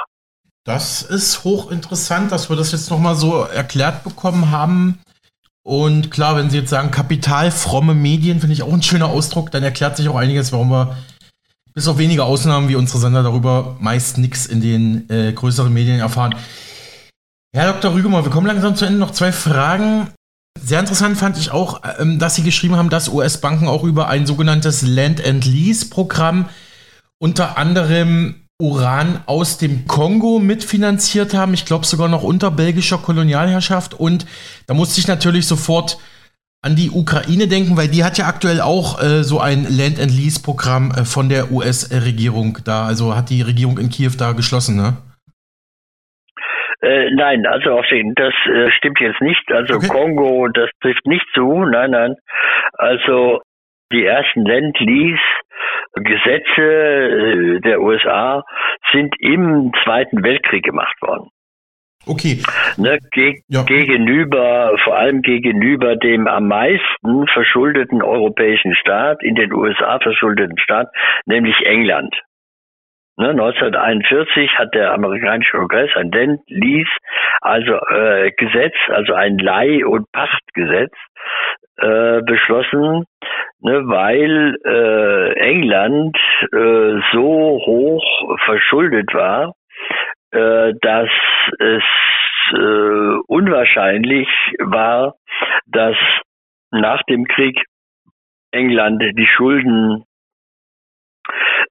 Das 0.65 1.03
ist 1.03 1.45
hochinteressant, 1.45 2.31
dass 2.31 2.49
wir 2.49 2.57
das 2.57 2.71
jetzt 2.71 2.89
nochmal 2.89 3.15
so 3.15 3.43
erklärt 3.43 4.03
bekommen 4.03 4.51
haben. 4.51 4.99
Und 5.67 6.11
klar, 6.11 6.37
wenn 6.37 6.49
Sie 6.49 6.59
jetzt 6.59 6.69
sagen, 6.69 6.91
kapitalfromme 6.91 7.93
Medien, 7.93 8.39
finde 8.39 8.53
ich 8.53 8.63
auch 8.63 8.71
ein 8.71 8.81
schöner 8.81 9.07
Ausdruck, 9.07 9.51
dann 9.51 9.63
erklärt 9.63 9.97
sich 9.97 10.07
auch 10.07 10.15
einiges, 10.15 10.53
warum 10.53 10.69
wir 10.69 10.95
bis 11.73 11.89
auf 11.89 11.97
wenige 11.97 12.23
Ausnahmen 12.23 12.69
wie 12.69 12.77
unsere 12.77 12.99
Sender 12.99 13.21
darüber 13.21 13.75
meist 13.81 14.17
nichts 14.17 14.45
in 14.45 14.61
den 14.61 15.09
äh, 15.09 15.33
größeren 15.33 15.73
Medien 15.73 15.99
erfahren. 15.99 16.35
Herr 17.53 17.73
Dr. 17.73 17.93
Rügemer, 17.93 18.23
wir 18.23 18.31
kommen 18.31 18.47
langsam 18.47 18.77
zu 18.77 18.85
Ende. 18.85 18.97
Noch 18.97 19.11
zwei 19.11 19.33
Fragen. 19.33 20.07
Sehr 20.57 20.79
interessant 20.79 21.17
fand 21.17 21.37
ich 21.37 21.51
auch, 21.51 21.81
ähm, 21.99 22.17
dass 22.17 22.35
Sie 22.35 22.43
geschrieben 22.43 22.77
haben, 22.77 22.89
dass 22.89 23.09
US-Banken 23.09 23.67
auch 23.67 23.83
über 23.83 24.07
ein 24.07 24.25
sogenanntes 24.25 24.83
Land-and-Lease-Programm 24.83 26.47
unter 27.19 27.57
anderem 27.57 28.46
Uran 28.59 29.21
aus 29.27 29.59
dem 29.59 29.85
Kongo 29.87 30.39
mitfinanziert 30.39 31.35
haben. 31.35 31.53
Ich 31.53 31.65
glaube 31.65 31.85
sogar 31.85 32.09
noch 32.09 32.23
unter 32.23 32.49
belgischer 32.49 32.97
Kolonialherrschaft. 32.97 33.93
Und 33.93 34.25
da 34.67 34.73
musste 34.73 34.99
ich 34.99 35.07
natürlich 35.07 35.47
sofort 35.47 35.97
an 36.63 36.75
die 36.75 36.89
Ukraine 36.89 37.47
denken, 37.47 37.77
weil 37.77 37.87
die 37.87 38.03
hat 38.03 38.17
ja 38.17 38.25
aktuell 38.25 38.61
auch 38.61 38.99
äh, 38.99 39.21
so 39.21 39.39
ein 39.39 39.67
Land 39.69 40.01
and 40.01 40.09
Lease 40.09 40.41
Programm 40.41 40.89
äh, 40.89 41.05
von 41.05 41.29
der 41.29 41.51
US-Regierung 41.51 42.57
da. 42.65 42.87
Also 42.87 43.15
hat 43.15 43.29
die 43.29 43.43
Regierung 43.43 43.77
in 43.77 43.89
Kiew 43.89 44.17
da 44.17 44.31
geschlossen, 44.31 44.75
ne? 44.75 44.97
Äh, 46.81 47.11
nein, 47.11 47.45
also 47.45 47.77
auf 47.77 47.85
den, 47.89 48.15
das 48.15 48.33
äh, 48.49 48.71
stimmt 48.71 48.99
jetzt 48.99 49.21
nicht. 49.21 49.51
Also 49.51 49.75
okay. 49.75 49.87
Kongo, 49.87 50.47
das 50.47 50.69
trifft 50.81 51.05
nicht 51.05 51.25
zu. 51.35 51.63
Nein, 51.63 51.91
nein. 51.91 52.15
Also 52.73 53.41
die 53.91 54.03
ersten 54.03 54.45
Land-Lease 54.45 55.21
Gesetze 55.99 56.61
äh, 56.61 57.59
der 57.61 57.81
USA 57.81 58.43
sind 58.91 59.15
im 59.19 59.71
Zweiten 59.83 60.23
Weltkrieg 60.23 60.63
gemacht 60.63 60.95
worden. 61.01 61.29
Okay. 62.05 62.41
Ne, 62.77 62.99
ge 63.11 63.41
ja. 63.49 63.63
Gegenüber, 63.63 64.77
vor 64.83 64.95
allem 64.95 65.21
gegenüber 65.21 65.97
dem 65.97 66.27
am 66.27 66.47
meisten 66.47 67.27
verschuldeten 67.27 68.01
europäischen 68.01 68.75
Staat, 68.75 69.21
in 69.23 69.35
den 69.35 69.51
USA 69.51 69.99
verschuldeten 69.99 70.57
Staat, 70.57 70.87
nämlich 71.25 71.55
England. 71.65 72.15
Ne, 73.17 73.29
1941 73.29 74.57
hat 74.57 74.73
der 74.73 74.93
amerikanische 74.93 75.57
Kongress 75.57 75.89
ein 75.95 76.11
Lend-Lease, 76.11 76.91
also 77.41 77.73
äh, 77.73 78.31
Gesetz, 78.37 78.75
also 78.89 79.13
ein 79.13 79.37
Leih- 79.39 79.85
und 79.85 80.05
Pachtgesetz 80.11 80.93
äh, 81.77 82.21
beschlossen, 82.21 83.05
ne, 83.61 83.87
weil 83.87 84.57
äh, 84.65 85.33
England 85.39 86.17
äh, 86.53 87.01
so 87.11 87.59
hoch 87.65 88.37
verschuldet 88.45 89.13
war, 89.13 89.53
äh, 90.31 90.73
dass 90.81 91.09
es 91.59 91.83
äh, 92.53 93.19
unwahrscheinlich 93.27 94.27
war, 94.59 95.15
dass 95.65 95.95
nach 96.71 97.01
dem 97.03 97.25
Krieg 97.25 97.61
England 98.51 99.01
die 99.17 99.27
Schulden 99.27 100.03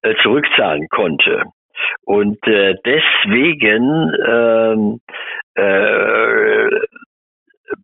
äh, 0.03 0.15
zurückzahlen 0.23 0.89
konnte. 0.89 1.45
Und 2.05 2.39
äh, 2.47 2.75
deswegen 2.85 4.13
ähm, 4.27 5.01
äh, 5.55 6.69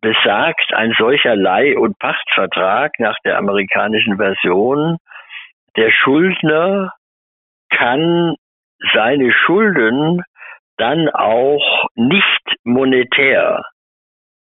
besagt 0.03 0.73
ein 0.73 0.93
solcher 0.97 1.35
Leih- 1.35 1.77
und 1.77 1.97
Pachtvertrag 1.97 2.99
nach 2.99 3.15
der 3.23 3.37
amerikanischen 3.37 4.17
Version, 4.17 4.97
der 5.77 5.91
Schuldner 5.91 6.91
kann 7.69 8.35
seine 8.93 9.31
Schulden 9.31 10.21
dann 10.77 11.09
auch 11.09 11.87
nicht 11.95 12.43
monetär 12.63 13.63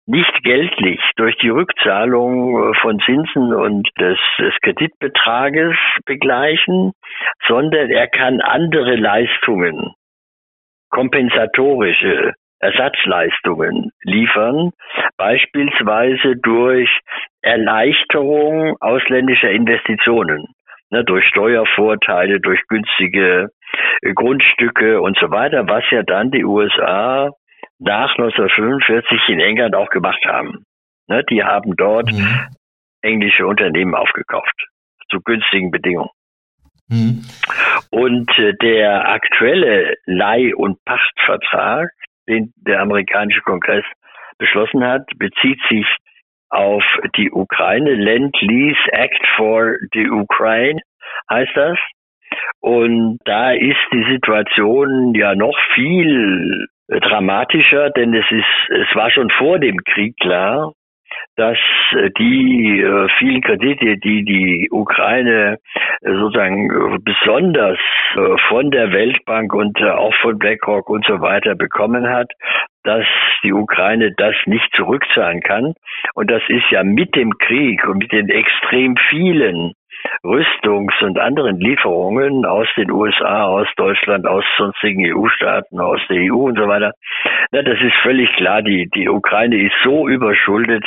nicht 0.09 0.41
geldlich 0.43 0.99
durch 1.17 1.37
die 1.37 1.49
Rückzahlung 1.49 2.73
von 2.81 2.99
Zinsen 3.01 3.53
und 3.53 3.87
des, 3.99 4.17
des 4.39 4.55
Kreditbetrages 4.63 5.77
begleichen, 6.05 6.93
sondern 7.47 7.91
er 7.91 8.07
kann 8.07 8.41
andere 8.41 8.95
Leistungen, 8.95 9.93
kompensatorische 10.89 12.33
Ersatzleistungen 12.59 13.91
liefern, 14.03 14.71
beispielsweise 15.17 16.35
durch 16.35 16.89
Erleichterung 17.41 18.75
ausländischer 18.81 19.49
Investitionen, 19.49 20.45
ne, 20.89 21.03
durch 21.05 21.25
Steuervorteile, 21.27 22.39
durch 22.41 22.61
günstige 22.67 23.49
äh, 24.01 24.13
Grundstücke 24.13 25.01
und 25.01 25.17
so 25.19 25.31
weiter, 25.31 25.67
was 25.67 25.83
ja 25.91 26.03
dann 26.03 26.31
die 26.31 26.43
USA 26.43 27.31
nach 27.79 28.11
1945 28.17 29.29
in 29.29 29.39
England 29.39 29.75
auch 29.75 29.89
gemacht 29.89 30.23
haben. 30.25 30.65
Ne, 31.07 31.23
die 31.29 31.43
haben 31.43 31.75
dort 31.77 32.11
mhm. 32.11 32.47
englische 33.01 33.47
Unternehmen 33.47 33.95
aufgekauft 33.95 34.67
zu 35.09 35.21
günstigen 35.21 35.71
Bedingungen. 35.71 36.09
Mhm. 36.89 37.23
Und 37.91 38.29
äh, 38.37 38.53
der 38.61 39.09
aktuelle 39.09 39.95
Leih- 40.05 40.55
und 40.55 40.83
Pachtvertrag, 40.85 41.89
den 42.29 42.53
der 42.55 42.81
amerikanische 42.81 43.41
Kongress 43.41 43.83
beschlossen 44.37 44.83
hat, 44.85 45.05
bezieht 45.17 45.59
sich 45.69 45.85
auf 46.49 46.83
die 47.17 47.31
Ukraine. 47.31 47.95
Land-Lease 47.95 48.91
Act 48.91 49.27
for 49.35 49.75
the 49.93 50.09
Ukraine 50.09 50.79
heißt 51.29 51.55
das. 51.55 51.77
Und 52.61 53.19
da 53.25 53.51
ist 53.51 53.79
die 53.91 54.05
Situation 54.11 55.13
ja 55.13 55.35
noch 55.35 55.57
viel 55.73 56.67
dramatischer, 56.87 57.91
denn 57.91 58.13
es 58.13 58.25
ist, 58.29 58.69
es 58.69 58.95
war 58.95 59.11
schon 59.11 59.29
vor 59.31 59.59
dem 59.59 59.77
Krieg 59.83 60.15
klar, 60.17 60.73
dass 61.39 61.57
äh, 61.91 62.09
die 62.19 62.81
äh, 62.81 63.07
vielen 63.17 63.41
Kredite, 63.41 63.97
die 63.97 64.25
die 64.25 64.67
Ukraine 64.71 65.57
äh, 66.01 66.11
sozusagen 66.11 67.01
besonders 67.03 67.79
von 68.47 68.71
der 68.71 68.91
Weltbank 68.91 69.53
und 69.53 69.81
auch 69.83 70.13
von 70.15 70.37
BlackRock 70.39 70.89
und 70.89 71.05
so 71.05 71.21
weiter 71.21 71.55
bekommen 71.55 72.09
hat, 72.09 72.31
dass 72.83 73.05
die 73.43 73.53
Ukraine 73.53 74.11
das 74.17 74.35
nicht 74.45 74.67
zurückzahlen 74.75 75.41
kann. 75.41 75.73
Und 76.15 76.31
das 76.31 76.41
ist 76.47 76.69
ja 76.71 76.83
mit 76.83 77.15
dem 77.15 77.37
Krieg 77.37 77.87
und 77.87 77.99
mit 77.99 78.11
den 78.11 78.29
extrem 78.29 78.95
vielen 79.09 79.73
Rüstungs- 80.23 81.01
und 81.01 81.19
anderen 81.19 81.59
Lieferungen 81.59 82.45
aus 82.45 82.67
den 82.77 82.91
USA, 82.91 83.45
aus 83.45 83.67
Deutschland, 83.75 84.25
aus 84.25 84.43
sonstigen 84.57 85.05
EU-Staaten, 85.13 85.79
aus 85.79 86.01
der 86.09 86.17
EU 86.31 86.47
und 86.47 86.57
so 86.57 86.67
weiter. 86.67 86.93
Na, 87.51 87.61
das 87.61 87.79
ist 87.81 87.95
völlig 88.01 88.29
klar. 88.35 88.61
Die, 88.61 88.89
die 88.93 89.09
Ukraine 89.09 89.61
ist 89.61 89.75
so 89.83 90.07
überschuldet, 90.07 90.85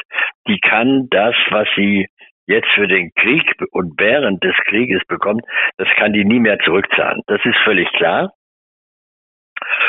die 0.49 0.59
kann 0.61 1.09
das, 1.11 1.35
was 1.51 1.69
sie 1.77 2.07
jetzt 2.47 2.69
für 2.75 2.89
den 2.89 3.11
Krieg 3.15 3.45
und 3.71 3.95
während 3.99 4.43
des 4.43 4.57
Krieges 4.67 5.03
bekommt, 5.07 5.43
das 5.79 5.89
kann 5.97 6.13
die 6.13 6.25
nie 6.25 6.41
mehr 6.41 6.59
zurückzahlen. 6.59 7.23
Das 7.27 7.41
ist 7.45 7.59
völlig 7.65 7.91
klar. 7.93 8.33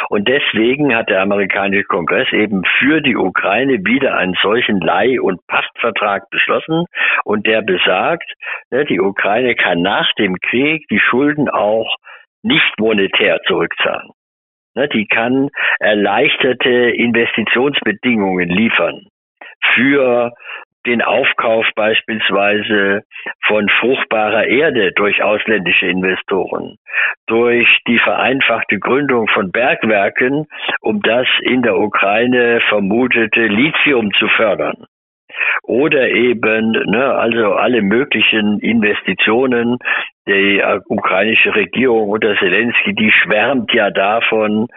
Und 0.09 0.27
deswegen 0.27 0.95
hat 0.95 1.09
der 1.09 1.21
amerikanische 1.21 1.85
Kongress 1.85 2.31
eben 2.31 2.63
für 2.79 3.01
die 3.01 3.15
Ukraine 3.15 3.79
wieder 3.85 4.15
einen 4.15 4.35
solchen 4.41 4.79
Leih- 4.79 5.19
und 5.19 5.45
Pachtvertrag 5.47 6.29
beschlossen. 6.29 6.85
Und 7.23 7.47
der 7.47 7.61
besagt, 7.61 8.31
ne, 8.71 8.85
die 8.85 8.99
Ukraine 8.99 9.55
kann 9.55 9.81
nach 9.81 10.11
dem 10.13 10.37
Krieg 10.39 10.85
die 10.89 10.99
Schulden 10.99 11.49
auch 11.49 11.95
nicht 12.43 12.79
monetär 12.79 13.39
zurückzahlen. 13.47 14.11
Ne, 14.75 14.87
die 14.89 15.05
kann 15.05 15.49
erleichterte 15.79 16.69
Investitionsbedingungen 16.69 18.49
liefern 18.49 19.07
für 19.73 20.31
den 20.85 21.01
Aufkauf 21.01 21.65
beispielsweise 21.75 23.03
von 23.45 23.69
fruchtbarer 23.79 24.45
Erde 24.47 24.91
durch 24.93 25.23
ausländische 25.23 25.87
Investoren, 25.87 26.77
durch 27.27 27.67
die 27.87 27.99
vereinfachte 27.99 28.79
Gründung 28.79 29.27
von 29.27 29.51
Bergwerken, 29.51 30.45
um 30.81 31.01
das 31.01 31.27
in 31.41 31.61
der 31.61 31.77
Ukraine 31.77 32.59
vermutete 32.69 33.47
Lithium 33.47 34.11
zu 34.13 34.27
fördern 34.27 34.85
oder 35.63 36.09
eben 36.09 36.71
ne, 36.71 37.13
also 37.15 37.53
alle 37.53 37.81
möglichen 37.81 38.59
Investitionen. 38.59 39.77
Die 40.27 40.63
ukrainische 40.87 41.53
Regierung 41.53 42.09
unter 42.09 42.35
Zelensky, 42.37 42.93
die 42.93 43.11
schwärmt 43.11 43.73
ja 43.73 43.89
davon, 43.89 44.67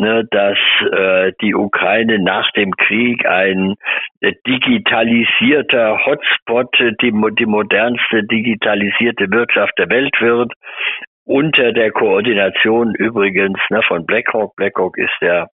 ne, 0.00 0.24
dass 0.30 0.58
äh, 0.92 1.32
die 1.40 1.54
Ukraine 1.54 2.18
nach 2.18 2.50
dem 2.52 2.72
Krieg 2.72 3.24
ein 3.26 3.76
äh, 4.20 4.32
digitalisierter 4.46 6.04
Hotspot, 6.04 6.74
die, 7.02 7.12
die 7.38 7.46
modernste 7.46 8.24
digitalisierte 8.24 9.30
Wirtschaft 9.30 9.78
der 9.78 9.90
Welt 9.90 10.20
wird 10.20 10.52
unter 11.24 11.72
der 11.72 11.92
Koordination 11.92 12.94
übrigens 12.96 13.60
ne, 13.70 13.82
von 13.86 14.04
BlackRock. 14.04 14.56
BlackRock 14.56 14.98
ist 14.98 15.14
der 15.20 15.48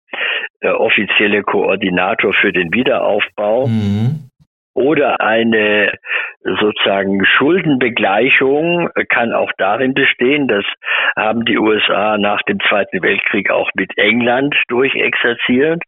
äh, 0.61 0.69
offizielle 0.69 1.41
Koordinator 1.41 2.33
für 2.33 2.51
den 2.51 2.71
Wiederaufbau. 2.71 3.67
Mhm 3.67 4.29
oder 4.73 5.21
eine 5.21 5.93
sozusagen 6.43 7.23
Schuldenbegleichung 7.25 8.89
kann 9.09 9.33
auch 9.33 9.51
darin 9.57 9.93
bestehen, 9.93 10.47
das 10.47 10.63
haben 11.15 11.45
die 11.45 11.57
USA 11.57 12.17
nach 12.17 12.41
dem 12.43 12.59
Zweiten 12.67 13.01
Weltkrieg 13.01 13.49
auch 13.51 13.69
mit 13.75 13.97
England 13.97 14.55
durchexerziert. 14.67 15.81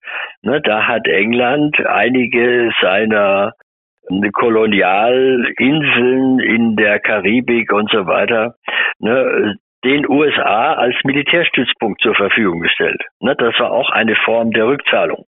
Ne, 0.44 0.62
da 0.62 0.88
hat 0.88 1.08
England 1.08 1.78
einige 1.86 2.72
seiner 2.82 3.54
Kolonialinseln 4.34 6.40
in 6.40 6.76
der 6.76 7.00
Karibik 7.00 7.74
und 7.74 7.90
so 7.90 8.06
weiter 8.06 8.54
ne, 9.00 9.58
den 9.84 10.08
USA 10.08 10.74
als 10.74 10.96
Militärstützpunkt 11.04 12.02
zur 12.02 12.14
Verfügung 12.16 12.60
gestellt. 12.60 13.02
Ne, 13.20 13.36
das 13.36 13.60
war 13.60 13.72
auch 13.72 13.90
eine 13.90 14.16
Form 14.16 14.52
der 14.52 14.68
Rückzahlung. 14.68 15.26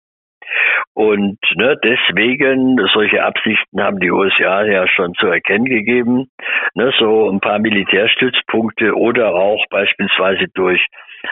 Und 0.95 1.39
ne, 1.55 1.77
deswegen, 1.83 2.79
solche 2.93 3.23
Absichten 3.23 3.83
haben 3.83 3.99
die 3.99 4.11
USA 4.11 4.65
ja 4.65 4.87
schon 4.87 5.15
zu 5.15 5.27
erkennen 5.27 5.65
gegeben. 5.65 6.29
Ne, 6.75 6.93
so 6.99 7.31
ein 7.31 7.41
paar 7.41 7.59
Militärstützpunkte 7.59 8.95
oder 8.95 9.35
auch 9.35 9.65
beispielsweise 9.71 10.47
durch 10.55 10.85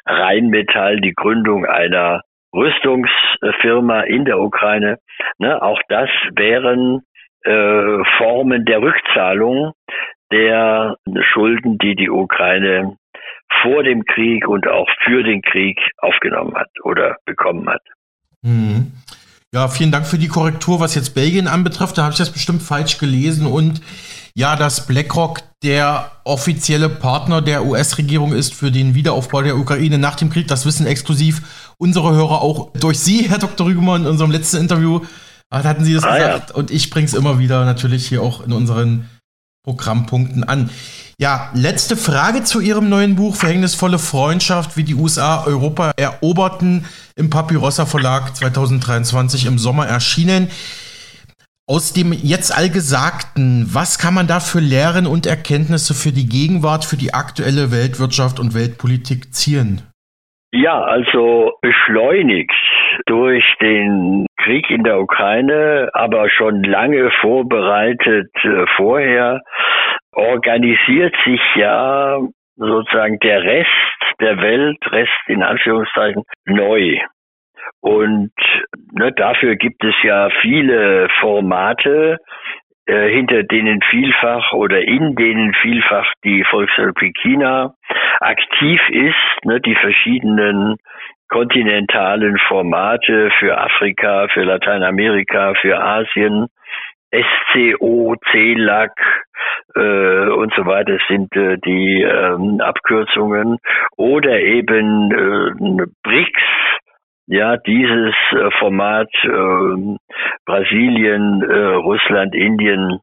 Rheinmetall 0.07 1.01
die 1.01 1.12
Gründung 1.14 1.66
einer 1.66 2.23
Rüstungsfirma 2.55 4.03
in 4.03 4.25
der 4.25 4.40
Ukraine. 4.40 4.99
Ne, 5.38 5.61
auch 5.61 5.81
das 5.88 6.09
wären 6.35 7.03
äh, 7.44 8.05
Formen 8.18 8.64
der 8.64 8.81
Rückzahlung 8.83 9.73
der 10.33 10.96
Schulden, 11.33 11.79
die 11.79 11.96
die 11.96 12.11
Ukraine 12.11 12.96
vor 13.62 13.83
dem 13.83 14.05
Krieg 14.05 14.46
und 14.49 14.68
auch 14.68 14.88
für 15.03 15.23
den 15.23 15.42
Krieg 15.42 15.79
aufgenommen 15.99 16.55
hat 16.57 16.70
oder 16.85 17.16
bekommen 17.25 17.68
hat. 17.68 17.83
Mhm. 18.42 18.92
Ja, 19.53 19.66
vielen 19.66 19.90
Dank 19.90 20.07
für 20.07 20.18
die 20.18 20.29
Korrektur, 20.29 20.79
was 20.79 20.94
jetzt 20.94 21.14
Belgien 21.14 21.48
anbetrifft. 21.48 21.98
Da 21.98 22.03
habe 22.03 22.12
ich 22.12 22.18
das 22.18 22.31
bestimmt 22.31 22.62
falsch 22.62 22.98
gelesen. 22.98 23.46
Und 23.46 23.81
ja, 24.35 24.55
dass 24.55 24.87
BlackRock 24.87 25.42
der 25.62 26.12
offizielle 26.24 26.88
Partner 26.88 27.42
der 27.42 27.66
US-Regierung 27.66 28.33
ist 28.33 28.55
für 28.55 28.70
den 28.70 28.94
Wiederaufbau 28.94 29.42
der 29.42 29.57
Ukraine 29.57 29.98
nach 29.98 30.14
dem 30.14 30.31
Krieg, 30.31 30.46
das 30.46 30.66
wissen 30.66 30.87
exklusiv 30.87 31.42
unsere 31.79 32.12
Hörer 32.12 32.40
auch 32.40 32.72
durch 32.74 33.00
Sie, 33.00 33.29
Herr 33.29 33.38
Dr. 33.38 33.66
Rügemann, 33.66 34.03
in 34.03 34.09
unserem 34.09 34.31
letzten 34.31 34.59
Interview. 34.59 35.00
Da 35.50 35.64
hatten 35.64 35.85
Sie 35.85 35.94
das 35.94 36.05
ah, 36.05 36.16
gesagt. 36.16 36.50
Ja. 36.50 36.57
Und 36.57 36.70
ich 36.70 36.90
bringe 36.90 37.07
es 37.07 37.14
immer 37.14 37.40
wieder 37.40 37.64
natürlich 37.64 38.07
hier 38.07 38.22
auch 38.22 38.44
in 38.44 38.53
unseren 38.53 39.11
Programmpunkten 39.64 40.44
an. 40.44 40.70
Ja, 41.22 41.50
letzte 41.52 41.96
Frage 41.96 42.44
zu 42.44 42.61
Ihrem 42.61 42.88
neuen 42.88 43.14
Buch 43.14 43.37
Verhängnisvolle 43.37 43.98
Freundschaft, 43.98 44.78
wie 44.78 44.85
die 44.85 44.94
USA 44.94 45.44
Europa 45.44 45.92
eroberten, 45.98 46.87
im 47.14 47.28
Papyrossa 47.28 47.85
Verlag 47.85 48.35
2023 48.35 49.46
im 49.46 49.59
Sommer 49.59 49.85
erschienen. 49.85 50.48
Aus 51.68 51.92
dem 51.92 52.14
jetzt 52.14 52.56
Allgesagten, 52.56 53.68
was 53.70 53.98
kann 53.98 54.14
man 54.14 54.28
da 54.28 54.40
für 54.40 54.61
Lehren 54.61 55.06
und 55.06 55.26
Erkenntnisse 55.26 55.92
für 55.92 56.11
die 56.11 56.26
Gegenwart, 56.26 56.87
für 56.87 56.96
die 56.96 57.12
aktuelle 57.12 57.70
Weltwirtschaft 57.70 58.40
und 58.40 58.54
Weltpolitik 58.54 59.35
ziehen? 59.35 59.83
Ja, 60.52 60.80
also 60.80 61.52
beschleunigt 61.61 62.50
durch 63.04 63.44
den 63.61 64.24
Krieg 64.38 64.70
in 64.70 64.85
der 64.85 64.98
Ukraine, 64.98 65.90
aber 65.92 66.30
schon 66.30 66.62
lange 66.62 67.11
vorbereitet 67.20 68.30
äh, 68.42 68.64
vorher, 68.76 69.42
organisiert 70.12 71.14
sich 71.25 71.40
ja 71.57 72.20
sozusagen 72.57 73.18
der 73.20 73.42
Rest 73.42 73.68
der 74.20 74.40
Welt, 74.42 74.79
Rest 74.90 75.29
in 75.29 75.42
Anführungszeichen, 75.42 76.25
neu. 76.46 76.99
Und 77.81 78.33
ne, 78.92 79.12
dafür 79.12 79.57
gibt 79.57 79.83
es 79.85 79.94
ja 80.03 80.29
viele 80.42 81.09
Formate, 81.20 82.18
äh, 82.87 83.09
hinter 83.09 83.42
denen 83.44 83.81
vielfach 83.90 84.53
oder 84.53 84.81
in 84.83 85.14
denen 85.14 85.55
vielfach 85.55 86.12
die 86.25 86.44
Volksrepublik 86.44 87.16
China 87.23 87.75
aktiv 88.20 88.81
ist, 88.90 89.44
ne, 89.44 89.61
die 89.61 89.77
verschiedenen 89.77 90.77
kontinentalen 91.29 92.37
Formate 92.49 93.31
für 93.38 93.57
Afrika, 93.57 94.27
für 94.29 94.42
Lateinamerika, 94.42 95.55
für 95.61 95.81
Asien, 95.81 96.49
SCO, 97.12 98.16
CELAC 98.31 98.92
äh, 99.74 100.28
und 100.30 100.52
so 100.54 100.66
weiter 100.66 100.98
sind 101.09 101.35
äh, 101.37 101.59
die 101.59 102.02
ähm, 102.02 102.61
Abkürzungen 102.61 103.59
oder 103.96 104.40
eben 104.40 105.11
äh, 105.12 105.87
BRICS, 106.02 106.42
ja, 107.26 107.56
dieses 107.56 108.14
äh, 108.33 108.50
Format 108.59 109.09
äh, 109.22 109.96
Brasilien, 110.44 111.42
äh, 111.42 111.74
Russland, 111.74 112.35
Indien, 112.35 112.98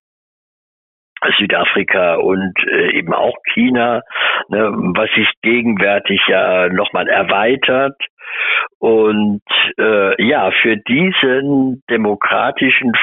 Südafrika 1.38 2.15
und 2.15 2.53
äh, 2.67 2.97
eben 2.97 3.13
auch 3.13 3.36
China, 3.53 4.01
ne, 4.49 4.69
was 4.95 5.10
sich 5.15 5.27
gegenwärtig 5.41 6.21
ja 6.27 6.69
nochmal 6.69 7.08
erweitert. 7.08 7.95
Und 8.80 9.41
äh, 9.80 10.21
ja, 10.23 10.51
für 10.62 10.77
diesen 10.77 11.82
demokratischen, 11.89 12.93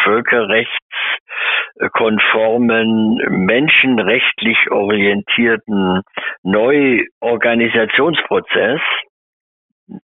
völkerrechtskonformen, 1.79 3.21
menschenrechtlich 3.29 4.71
orientierten 4.71 6.03
Neuorganisationsprozess, 6.43 8.81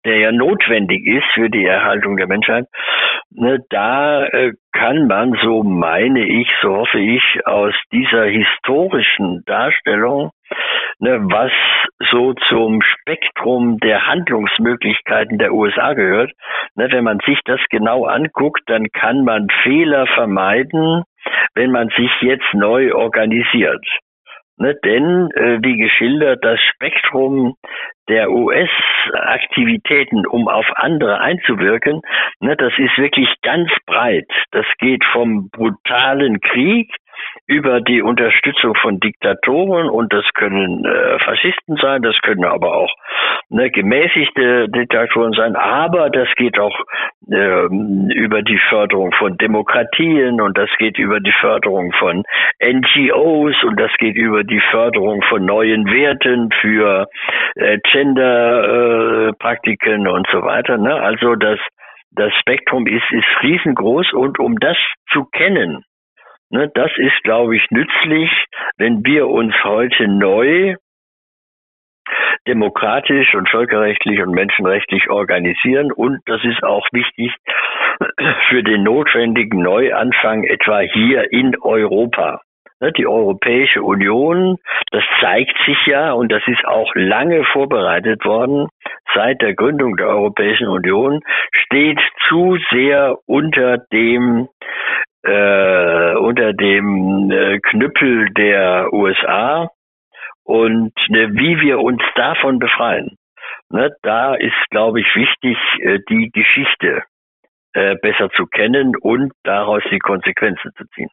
der 0.06 0.18
ja 0.18 0.34
notwendig 0.34 1.08
ist 1.08 1.26
für 1.34 1.50
die 1.50 1.66
Erhaltung 1.66 2.18
der 2.18 2.28
Menschheit, 2.28 2.66
ne, 3.32 3.60
da 3.70 4.26
äh, 4.26 4.52
kann 4.74 5.08
man, 5.08 5.40
so 5.42 5.64
meine 5.64 6.28
ich, 6.28 6.52
so 6.62 6.76
hoffe 6.76 7.00
ich, 7.00 7.24
aus 7.46 7.74
dieser 7.94 8.26
historischen 8.26 9.42
Darstellung, 9.46 10.32
ne, 11.00 11.20
was 11.22 11.54
so 12.12 12.34
zum 12.34 12.82
Spektrum 12.82 13.80
der 13.80 14.06
Handlungsmöglichkeiten 14.06 15.38
der 15.38 15.54
USA 15.54 15.94
gehört, 15.94 16.34
ne, 16.76 16.90
wenn 16.92 17.06
man 17.06 17.20
sich 17.26 17.40
das 17.46 17.62
genau 17.70 18.04
anguckt, 18.04 18.64
dann 18.66 18.88
kann 18.92 19.24
man 19.24 19.48
Fehler 19.64 20.08
vermeiden, 20.08 21.06
wenn 21.56 21.72
man 21.72 21.90
sich 21.90 22.12
jetzt 22.22 22.54
neu 22.54 22.94
organisiert. 22.94 23.86
Ne, 24.62 24.76
denn, 24.84 25.32
äh, 25.36 25.60
wie 25.62 25.78
geschildert, 25.78 26.44
das 26.44 26.60
Spektrum 26.60 27.56
der 28.10 28.30
US-Aktivitäten, 28.30 30.28
um 30.28 30.50
auf 30.50 30.66
andere 30.76 31.22
einzuwirken, 31.22 32.02
ne, 32.42 32.58
das 32.58 32.74
ist 32.78 32.98
wirklich 32.98 33.34
ganz 33.42 33.72
breit. 33.86 34.28
Das 34.52 34.66
geht 34.80 35.06
vom 35.14 35.50
brutalen 35.50 36.42
Krieg 36.42 36.94
über 37.48 37.82
die 37.82 38.02
Unterstützung 38.02 38.76
von 38.76 39.00
Diktatoren 39.00 39.89
und 39.89 40.13
das 40.13 40.26
können 40.34 40.86
äh, 40.86 41.20
Faschisten 41.20 41.76
sein, 41.78 42.02
das 42.02 42.20
können 42.22 42.46
aber 42.46 42.76
auch 42.76 42.94
ne, 43.50 43.70
gemäßigte 43.72 44.70
Diktatoren 44.70 45.34
sein, 45.34 45.56
aber 45.56 46.10
das 46.10 46.28
geht 46.36 46.58
auch 46.60 46.78
äh, 47.30 47.65
über 48.13 48.42
die 48.42 48.60
Förderung 48.70 49.12
von 49.13 49.38
Demokratien 49.38 50.42
und 50.42 50.58
das 50.58 50.70
geht 50.78 50.98
über 50.98 51.20
die 51.20 51.34
Förderung 51.39 51.92
von 51.94 52.24
NGOs 52.63 53.63
und 53.63 53.80
das 53.80 53.92
geht 53.98 54.15
über 54.15 54.44
die 54.44 54.62
Förderung 54.72 55.22
von 55.24 55.46
neuen 55.46 55.86
Werten 55.86 56.50
für 56.62 57.08
äh, 57.56 57.80
Gender-Praktiken 57.92 60.06
äh, 60.06 60.10
und 60.10 60.28
so 60.32 60.44
weiter. 60.44 60.78
Ne? 60.78 60.94
Also 60.94 61.34
das 61.36 61.60
das 62.12 62.34
Spektrum 62.39 62.88
ist, 62.88 63.06
ist 63.12 63.44
riesengroß 63.44 64.13
und 64.13 64.39
um 64.39 64.58
das 64.60 64.76
zu 65.12 65.26
kennen, 65.26 65.72
Ne, 65.72 65.84
das 66.50 66.92
ist, 66.98 67.24
glaube 67.24 67.56
ich, 67.56 67.64
nützlich, 67.70 68.32
wenn 68.78 69.06
wir 69.06 69.28
uns 69.28 69.54
heute 69.64 70.08
neu 70.08 70.76
demokratisch 72.48 73.36
und 73.36 73.50
völkerrechtlich 73.50 74.22
und 74.22 74.32
menschenrechtlich 74.32 75.10
organisieren. 75.10 75.92
Und 75.92 76.22
das 76.26 76.44
ist 76.44 76.64
auch 76.64 76.88
wichtig 76.92 77.34
für 78.50 78.64
den 78.64 78.84
notwendigen 78.84 79.62
Neuanfang 79.62 80.44
etwa 80.44 80.80
hier 80.80 81.32
in 81.32 81.56
Europa. 81.62 82.42
Ne, 82.82 82.94
die 82.94 83.08
Europäische 83.08 83.84
Union, 83.84 84.58
das 84.92 85.04
zeigt 85.20 85.56
sich 85.66 85.78
ja 85.86 86.14
und 86.14 86.32
das 86.32 86.42
ist 86.48 86.66
auch 86.66 86.90
lange 86.96 87.44
vorbereitet 87.44 88.24
worden, 88.24 88.70
seit 89.14 89.42
der 89.42 89.54
Gründung 89.54 89.98
der 89.98 90.08
Europäischen 90.08 90.70
Union, 90.70 91.20
steht 91.52 92.00
zu 92.30 92.58
sehr 92.72 93.18
unter 93.26 93.80
dem 93.92 94.48
äh, 95.24 96.16
unter 96.16 96.54
dem 96.54 97.32
äh, 97.32 97.60
Knüppel 97.60 98.30
der 98.34 98.94
USA 98.94 99.70
und 100.44 100.94
ne, 101.10 101.30
wie 101.34 101.62
wir 101.62 101.80
uns 101.80 102.02
davon 102.16 102.60
befreien. 102.60 103.18
Ne, 103.70 103.92
da 104.02 104.36
ist, 104.36 104.56
glaube 104.72 105.02
ich, 105.02 105.08
wichtig, 105.16 105.58
äh, 105.82 106.00
die 106.10 106.32
Geschichte 106.34 107.04
äh, 107.74 107.96
besser 108.02 108.30
zu 108.36 108.46
kennen 108.48 108.96
und 108.96 109.32
daraus 109.44 109.84
die 109.92 110.00
Konsequenzen 110.00 110.72
zu 110.76 110.86
ziehen. 110.96 111.10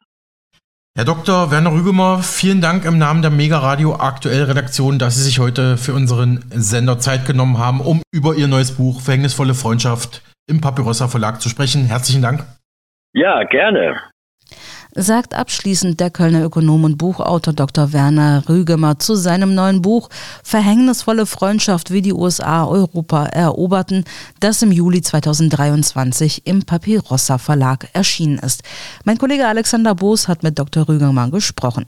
Herr 0.95 1.05
Dr. 1.05 1.51
Werner 1.51 1.71
Rügemer, 1.73 2.23
vielen 2.23 2.59
Dank 2.59 2.83
im 2.85 2.97
Namen 2.97 3.21
der 3.21 3.29
Mega 3.29 3.59
Radio 3.59 3.97
Aktuell 3.99 4.45
Redaktion, 4.45 4.97
dass 4.97 5.15
Sie 5.15 5.21
sich 5.21 5.37
heute 5.37 5.77
für 5.77 5.93
unseren 5.93 6.39
Sender 6.49 6.97
Zeit 6.97 7.27
genommen 7.27 7.59
haben, 7.59 7.81
um 7.81 8.01
über 8.11 8.33
Ihr 8.33 8.47
neues 8.47 8.75
Buch 8.75 9.01
Verhängnisvolle 9.01 9.53
Freundschaft 9.53 10.23
im 10.47 10.59
Papyrossa 10.59 11.07
Verlag 11.07 11.39
zu 11.39 11.49
sprechen. 11.49 11.85
Herzlichen 11.85 12.23
Dank. 12.23 12.56
Ja, 13.17 13.43
gerne 13.45 13.95
sagt 14.99 15.33
abschließend 15.35 15.99
der 15.99 16.09
Kölner 16.09 16.43
Ökonom 16.43 16.83
und 16.83 16.97
Buchautor 16.97 17.53
Dr. 17.53 17.93
Werner 17.93 18.43
Rügemer 18.47 18.99
zu 18.99 19.15
seinem 19.15 19.53
neuen 19.53 19.81
Buch 19.81 20.09
Verhängnisvolle 20.43 21.25
Freundschaft, 21.25 21.91
wie 21.91 22.01
die 22.01 22.13
USA 22.13 22.65
Europa 22.65 23.25
eroberten, 23.25 24.05
das 24.39 24.61
im 24.61 24.71
Juli 24.71 25.01
2023 25.01 26.47
im 26.47 26.63
Papyrossa 26.63 27.37
Verlag 27.37 27.87
erschienen 27.93 28.39
ist. 28.39 28.63
Mein 29.03 29.17
Kollege 29.17 29.47
Alexander 29.47 29.95
Boos 29.95 30.27
hat 30.27 30.43
mit 30.43 30.57
Dr. 30.57 30.87
Rügemer 30.87 31.29
gesprochen. 31.29 31.85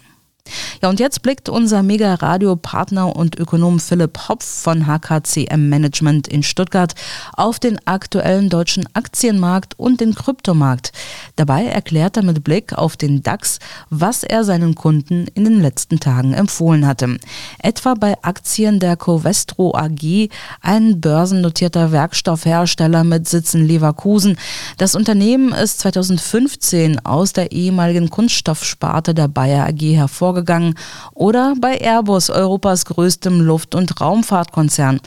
Ja, 0.82 0.90
und 0.90 1.00
jetzt 1.00 1.22
blickt 1.22 1.50
unser 1.50 1.84
Mega-Radio-Partner 1.84 3.16
und 3.16 3.38
Ökonom 3.38 3.80
Philipp 3.80 4.30
Hopf 4.30 4.46
von 4.46 4.88
HKCM 4.88 5.70
Management 5.70 6.28
in 6.28 6.44
Stuttgart 6.44 6.96
auf 7.34 7.60
den 7.60 7.80
aktuellen 7.86 8.50
deutschen 8.50 8.88
Aktienmarkt 8.94 9.78
und 9.78 10.02
den 10.02 10.16
Kryptomarkt. 10.16 10.92
Dabei 11.36 11.66
erklärt 11.66 12.18
er 12.18 12.24
mit 12.24 12.44
Blick 12.44 12.74
auf 12.74 12.98
den 12.98 13.24
DAX, 13.24 13.60
was 13.90 14.24
er 14.24 14.44
seinen 14.44 14.76
Kunden 14.76 15.28
in 15.34 15.44
den 15.44 15.62
letzten 15.62 16.00
Tagen 16.00 16.34
empfohlen 16.34 16.88
hatte. 16.88 17.18
Etwa 17.60 17.94
bei 17.94 18.16
Aktien 18.22 18.80
der 18.80 18.96
Covestro 18.96 19.76
AG, 19.76 20.30
ein 20.62 21.02
börsennotierter 21.02 21.92
Werkstoffhersteller 21.92 23.04
mit 23.04 23.28
Sitz 23.28 23.54
in 23.54 23.66
Leverkusen. 23.66 24.38
Das 24.78 24.96
Unternehmen 24.96 25.52
ist 25.52 25.80
2015 25.80 27.06
aus 27.06 27.34
der 27.34 27.52
ehemaligen 27.52 28.10
Kunststoffsparte 28.10 29.14
der 29.14 29.28
Bayer 29.28 29.68
AG 29.68 29.96
hervorgegangen 29.96 30.38
vorgegangen 30.39 30.75
oder 31.13 31.54
bei 31.60 31.78
Airbus, 31.78 32.30
Europas 32.30 32.86
größtem 32.86 33.41
Luft- 33.41 33.75
und 33.75 33.99
Raumfahrtkonzern. 33.99 35.02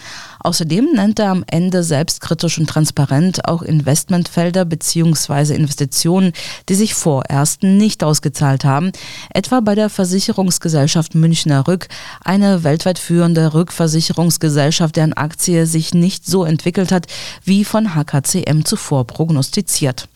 Außerdem 0.45 0.93
nennt 0.95 1.21
er 1.21 1.31
am 1.31 1.45
Ende 1.47 1.85
selbstkritisch 1.85 2.59
und 2.59 2.69
transparent 2.69 3.49
auch 3.49 3.63
Investmentfelder 3.63 4.65
bzw. 4.65 5.55
Investitionen, 5.55 6.33
die 6.69 6.75
sich 6.75 6.95
vorerst 6.95 7.63
nicht 7.63 8.03
ausgezahlt 8.03 8.65
haben, 8.65 8.91
etwa 9.33 9.61
bei 9.61 9.75
der 9.77 9.89
Versicherungsgesellschaft 9.89 11.15
Münchner 11.15 11.69
Rück, 11.69 11.87
eine 12.25 12.65
weltweit 12.65 12.99
führende 12.99 13.55
Rückversicherungsgesellschaft, 13.55 14.97
deren 14.97 15.13
Aktie 15.13 15.67
sich 15.67 15.95
nicht 15.95 16.27
so 16.27 16.45
entwickelt 16.45 16.91
hat, 16.91 17.07
wie 17.45 17.65
von 17.65 17.95
HKCM 17.95 18.65
zuvor 18.65 19.07
prognostiziert. 19.07 20.09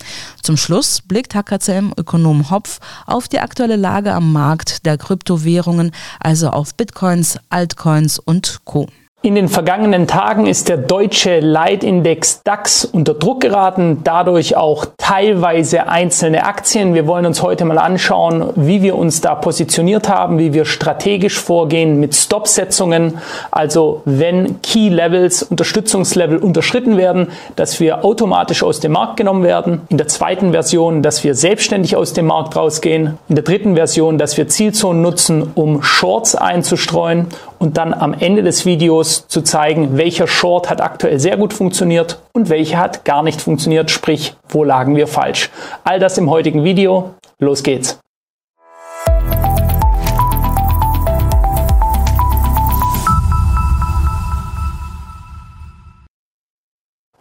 Zum 0.43 0.57
Schluss 0.57 1.03
blickt 1.03 1.35
HKCM-Ökonom 1.35 2.51
Hopf 2.51 2.81
auf 3.07 3.29
die 3.29 3.41
aktuelle 3.41 3.77
Lage 3.77 4.13
am 4.13 4.33
Markt 4.33 4.87
der 4.87 4.99
Kryptowährungen, 4.99 5.93
also 6.19 6.51
auf 6.51 6.75
Bitcoins, 6.75 7.39
Altcoins 7.49 8.19
und 8.19 8.61
Co. 8.65 8.89
In 9.27 9.35
den 9.35 9.49
vergangenen 9.49 10.07
Tagen 10.07 10.47
ist 10.47 10.69
der 10.69 10.77
deutsche 10.77 11.41
Leitindex 11.41 12.43
DAX 12.45 12.85
unter 12.85 13.13
Druck 13.13 13.41
geraten, 13.41 14.03
dadurch 14.05 14.57
auch 14.57 14.87
teilweise 14.99 15.89
einzelne 15.89 16.45
Aktien. 16.45 16.95
Wir 16.95 17.09
wollen 17.09 17.27
uns 17.27 17.43
heute 17.43 17.65
mal 17.65 17.79
anschauen, 17.79 18.51
wie 18.55 18.83
wir 18.83 18.95
uns 18.95 19.23
da 19.23 19.35
positioniert 19.35 20.09
haben, 20.09 20.39
wie 20.39 20.53
wir 20.53 20.65
strategisch 20.65 21.41
vorgehen 21.41 21.99
mit 21.99 22.15
Stopsetzungen, 22.15 23.19
also 23.51 24.03
wenn 24.05 24.63
Key 24.63 24.91
Levels, 24.91 25.43
Unterstützungslevel 25.43 26.39
unterschritten 26.39 26.97
werden, 26.97 27.33
dass 27.57 27.81
wir 27.81 28.05
automatisch 28.05 28.63
aus 28.63 28.79
dem 28.79 28.93
Markt 28.93 29.17
genommen 29.17 29.43
werden. 29.43 29.81
In 29.89 29.99
der 29.99 30.07
zweiten 30.07 30.53
Version, 30.53 31.03
dass 31.03 31.25
wir 31.25 31.35
selbstständig 31.35 31.97
aus 31.97 32.13
dem 32.13 32.27
Markt 32.27 32.55
rausgehen. 32.55 33.19
In 33.29 33.35
der 33.35 33.43
dritten 33.43 33.75
Version, 33.75 34.19
dass 34.19 34.37
wir 34.37 34.47
Zielzonen 34.47 35.03
nutzen, 35.03 35.51
um 35.57 35.83
Shorts 35.83 36.37
einzustreuen 36.37 37.27
und 37.59 37.77
dann 37.77 37.95
am 37.95 38.15
Ende 38.15 38.43
des 38.43 38.67
Videos 38.67 39.27
zu 39.29 39.43
zeigen, 39.43 39.97
welcher 39.97 40.27
Short 40.27 40.71
hat 40.71 40.81
aktuell 40.81 41.19
sehr 41.19 41.37
gut 41.37 41.53
funktioniert 41.53 42.21
und 42.33 42.49
welcher 42.49 42.79
hat 42.79 43.05
gar 43.05 43.23
nicht 43.23 43.41
funktioniert, 43.41 43.91
sprich, 43.91 44.35
wo 44.49 44.65
lagen 44.65 44.97
wir 44.97 45.07
falsch. 45.07 45.51
All 45.85 45.99
das 45.99 46.19
im 46.19 46.31
heutigen 46.31 46.65
Video. 46.65 47.15
Los 47.39 47.63
geht's. 47.63 47.99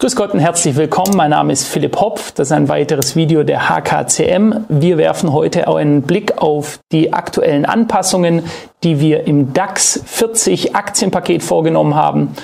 Grüß 0.06 0.15
Gott 0.15 0.36
und 0.36 0.39
herzlich 0.39 0.76
willkommen. 0.76 1.18
Mein 1.18 1.32
Name 1.32 1.52
ist 1.52 1.68
Philipp 1.68 2.00
Hopf. 2.00 2.32
Das 2.34 2.50
ist 2.50 2.52
ein 2.52 2.70
weiteres 2.70 3.15
Video 3.15 3.41
der 3.41 3.70
HKCM. 3.70 4.54
Wir 4.70 5.00
werfen 5.00 5.34
heute 5.34 5.68
auch 5.68 5.78
einen 5.78 6.04
Blick 6.04 6.38
auf 6.38 6.78
die 6.91 7.12
aktuellen 7.12 7.65
Anpassungen, 7.65 8.44
die 8.84 9.00
wir 9.00 9.26
im 9.26 9.54
DAX 9.54 10.00
40 10.06 10.76
Aktienpaket 10.76 11.41
vorgenommen 11.41 11.96
haben. 11.96 12.36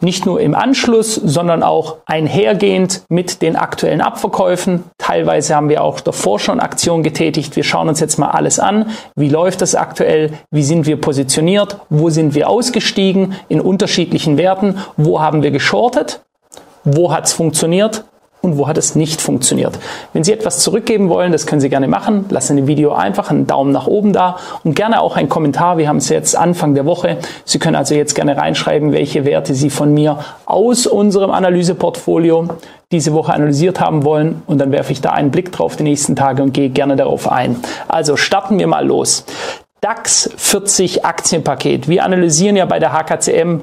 Nicht 0.00 0.26
nur 0.26 0.40
im 0.40 0.56
Anschluss, 0.56 1.14
sondern 1.14 1.62
auch 1.62 1.98
einhergehend 2.06 3.02
mit 3.08 3.42
den 3.42 3.54
aktuellen 3.54 4.00
Abverkäufen. 4.00 4.82
Teilweise 4.98 5.54
haben 5.54 5.68
wir 5.68 5.84
auch 5.84 6.00
davor 6.00 6.40
schon 6.40 6.58
Aktionen 6.58 7.04
getätigt. 7.04 7.54
Wir 7.54 7.62
schauen 7.62 7.90
uns 7.90 8.00
jetzt 8.00 8.18
mal 8.18 8.32
alles 8.32 8.58
an. 8.58 8.90
Wie 9.14 9.28
läuft 9.28 9.62
das 9.62 9.76
aktuell? 9.76 10.32
Wie 10.50 10.64
sind 10.64 10.86
wir 10.86 11.00
positioniert? 11.00 11.76
Wo 11.90 12.10
sind 12.10 12.34
wir 12.34 12.50
ausgestiegen 12.50 13.36
in 13.48 13.60
unterschiedlichen 13.60 14.36
Werten? 14.36 14.78
Wo 14.96 15.20
haben 15.20 15.44
wir 15.44 15.52
geschortet? 15.52 16.22
Wo 16.84 17.12
hat 17.12 17.26
es 17.26 17.32
funktioniert 17.32 18.04
und 18.42 18.58
wo 18.58 18.66
hat 18.66 18.76
es 18.76 18.94
nicht 18.96 19.22
funktioniert. 19.22 19.78
Wenn 20.12 20.24
Sie 20.24 20.32
etwas 20.32 20.58
zurückgeben 20.58 21.08
wollen, 21.08 21.32
das 21.32 21.46
können 21.46 21.60
Sie 21.60 21.68
gerne 21.68 21.88
machen. 21.88 22.26
Lassen 22.28 22.56
dem 22.56 22.66
Video 22.66 22.92
einfach 22.92 23.30
einen 23.30 23.46
Daumen 23.46 23.70
nach 23.70 23.86
oben 23.86 24.12
da 24.12 24.36
und 24.64 24.74
gerne 24.74 25.00
auch 25.00 25.16
einen 25.16 25.28
Kommentar. 25.28 25.78
Wir 25.78 25.88
haben 25.88 25.98
es 25.98 26.08
jetzt 26.08 26.36
Anfang 26.36 26.74
der 26.74 26.84
Woche. 26.84 27.18
Sie 27.44 27.60
können 27.60 27.76
also 27.76 27.94
jetzt 27.94 28.14
gerne 28.14 28.36
reinschreiben, 28.36 28.92
welche 28.92 29.24
Werte 29.24 29.54
Sie 29.54 29.70
von 29.70 29.94
mir 29.94 30.18
aus 30.44 30.86
unserem 30.86 31.30
Analyseportfolio 31.30 32.48
diese 32.90 33.14
Woche 33.14 33.32
analysiert 33.32 33.80
haben 33.80 34.04
wollen 34.04 34.42
und 34.46 34.58
dann 34.58 34.72
werfe 34.72 34.92
ich 34.92 35.00
da 35.00 35.10
einen 35.10 35.30
Blick 35.30 35.50
drauf 35.52 35.76
die 35.76 35.84
nächsten 35.84 36.14
Tage 36.14 36.42
und 36.42 36.52
gehe 36.52 36.68
gerne 36.68 36.96
darauf 36.96 37.30
ein. 37.30 37.56
Also 37.88 38.16
starten 38.16 38.58
wir 38.58 38.66
mal 38.66 38.84
los. 38.84 39.24
DAX 39.80 40.30
40 40.36 41.04
Aktienpaket. 41.04 41.88
Wir 41.88 42.04
analysieren 42.04 42.56
ja 42.56 42.66
bei 42.66 42.78
der 42.78 42.92
HKCM 42.92 43.62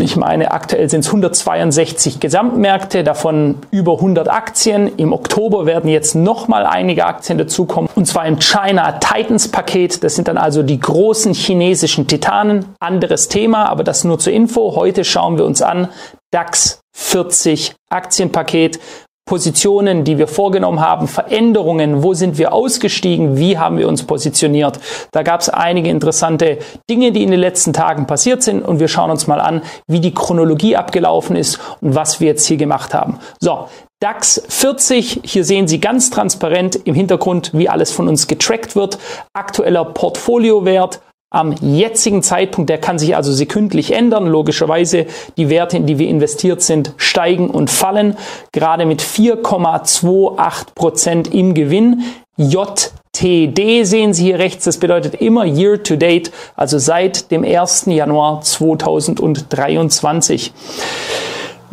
ich 0.00 0.16
meine, 0.16 0.52
aktuell 0.52 0.88
sind 0.88 1.00
es 1.00 1.08
162 1.08 2.18
Gesamtmärkte, 2.18 3.04
davon 3.04 3.56
über 3.70 3.94
100 3.94 4.28
Aktien. 4.28 4.90
Im 4.96 5.12
Oktober 5.12 5.66
werden 5.66 5.90
jetzt 5.90 6.14
nochmal 6.14 6.64
einige 6.64 7.04
Aktien 7.04 7.36
dazukommen. 7.36 7.90
Und 7.94 8.06
zwar 8.06 8.26
im 8.26 8.38
China 8.40 8.92
Titans 8.92 9.48
Paket. 9.48 10.02
Das 10.02 10.14
sind 10.14 10.28
dann 10.28 10.38
also 10.38 10.62
die 10.62 10.80
großen 10.80 11.34
chinesischen 11.34 12.06
Titanen. 12.06 12.64
Anderes 12.80 13.28
Thema, 13.28 13.66
aber 13.66 13.84
das 13.84 14.04
nur 14.04 14.18
zur 14.18 14.32
Info. 14.32 14.76
Heute 14.76 15.04
schauen 15.04 15.36
wir 15.36 15.44
uns 15.44 15.60
an 15.60 15.88
DAX 16.30 16.80
40 16.94 17.74
Aktienpaket. 17.90 18.80
Positionen, 19.28 20.04
die 20.04 20.18
wir 20.18 20.28
vorgenommen 20.28 20.78
haben, 20.78 21.08
Veränderungen, 21.08 22.04
wo 22.04 22.14
sind 22.14 22.38
wir 22.38 22.52
ausgestiegen, 22.52 23.36
wie 23.36 23.58
haben 23.58 23.76
wir 23.76 23.88
uns 23.88 24.04
positioniert. 24.04 24.78
Da 25.10 25.24
gab 25.24 25.40
es 25.40 25.48
einige 25.48 25.90
interessante 25.90 26.58
Dinge, 26.88 27.10
die 27.10 27.24
in 27.24 27.32
den 27.32 27.40
letzten 27.40 27.72
Tagen 27.72 28.06
passiert 28.06 28.44
sind 28.44 28.62
und 28.62 28.78
wir 28.78 28.86
schauen 28.86 29.10
uns 29.10 29.26
mal 29.26 29.40
an, 29.40 29.62
wie 29.88 29.98
die 29.98 30.14
Chronologie 30.14 30.76
abgelaufen 30.76 31.34
ist 31.34 31.58
und 31.80 31.96
was 31.96 32.20
wir 32.20 32.28
jetzt 32.28 32.46
hier 32.46 32.56
gemacht 32.56 32.94
haben. 32.94 33.18
So, 33.40 33.66
DAX 33.98 34.42
40, 34.48 35.22
hier 35.24 35.44
sehen 35.44 35.66
Sie 35.66 35.80
ganz 35.80 36.10
transparent 36.10 36.76
im 36.84 36.94
Hintergrund, 36.94 37.50
wie 37.52 37.68
alles 37.68 37.90
von 37.90 38.06
uns 38.06 38.28
getrackt 38.28 38.76
wird. 38.76 38.98
Aktueller 39.32 39.86
Portfoliowert 39.86 41.00
am 41.30 41.54
jetzigen 41.60 42.22
Zeitpunkt, 42.22 42.70
der 42.70 42.78
kann 42.78 42.98
sich 42.98 43.16
also 43.16 43.32
sekündlich 43.32 43.92
ändern. 43.92 44.26
Logischerweise, 44.26 45.06
die 45.36 45.50
Werte, 45.50 45.76
in 45.76 45.86
die 45.86 45.98
wir 45.98 46.08
investiert 46.08 46.62
sind, 46.62 46.92
steigen 46.96 47.50
und 47.50 47.70
fallen. 47.70 48.16
Gerade 48.52 48.86
mit 48.86 49.02
4,28 49.02 50.74
Prozent 50.74 51.34
im 51.34 51.54
Gewinn. 51.54 52.04
JTI 52.38 52.90
TD 53.16 53.84
sehen 53.84 54.12
Sie 54.12 54.24
hier 54.24 54.38
rechts, 54.38 54.66
das 54.66 54.76
bedeutet 54.76 55.14
immer 55.14 55.46
Year 55.46 55.82
to 55.82 55.96
Date, 55.96 56.30
also 56.54 56.78
seit 56.78 57.30
dem 57.30 57.44
1. 57.44 57.86
Januar 57.86 58.42
2023. 58.42 60.52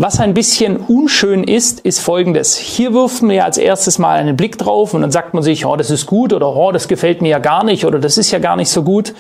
Was 0.04 0.20
ein 0.20 0.34
bisschen 0.34 0.76
unschön 0.76 1.46
ist, 1.46 1.80
ist 1.80 2.02
folgendes. 2.02 2.58
Hier 2.58 2.94
wirft 2.94 3.22
man 3.22 3.38
ja 3.38 3.46
als 3.46 3.58
erstes 3.58 4.00
mal 4.00 4.20
einen 4.20 4.36
Blick 4.36 4.58
drauf 4.58 4.94
und 4.94 5.00
dann 5.00 5.12
sagt 5.12 5.34
man 5.34 5.44
sich, 5.44 5.66
oh, 5.66 5.78
das 5.78 5.90
ist 5.92 6.08
gut 6.08 6.34
oder 6.34 6.54
oh, 6.54 6.74
das 6.74 6.90
gefällt 6.90 7.22
mir 7.22 7.30
ja 7.30 7.40
gar 7.40 7.64
nicht 7.64 7.86
oder 7.86 8.00
das 8.00 8.18
ist 8.18 8.30
ja 8.30 8.40
gar 8.40 8.58
nicht 8.58 8.68
so 8.68 8.84
gut. 8.84 9.14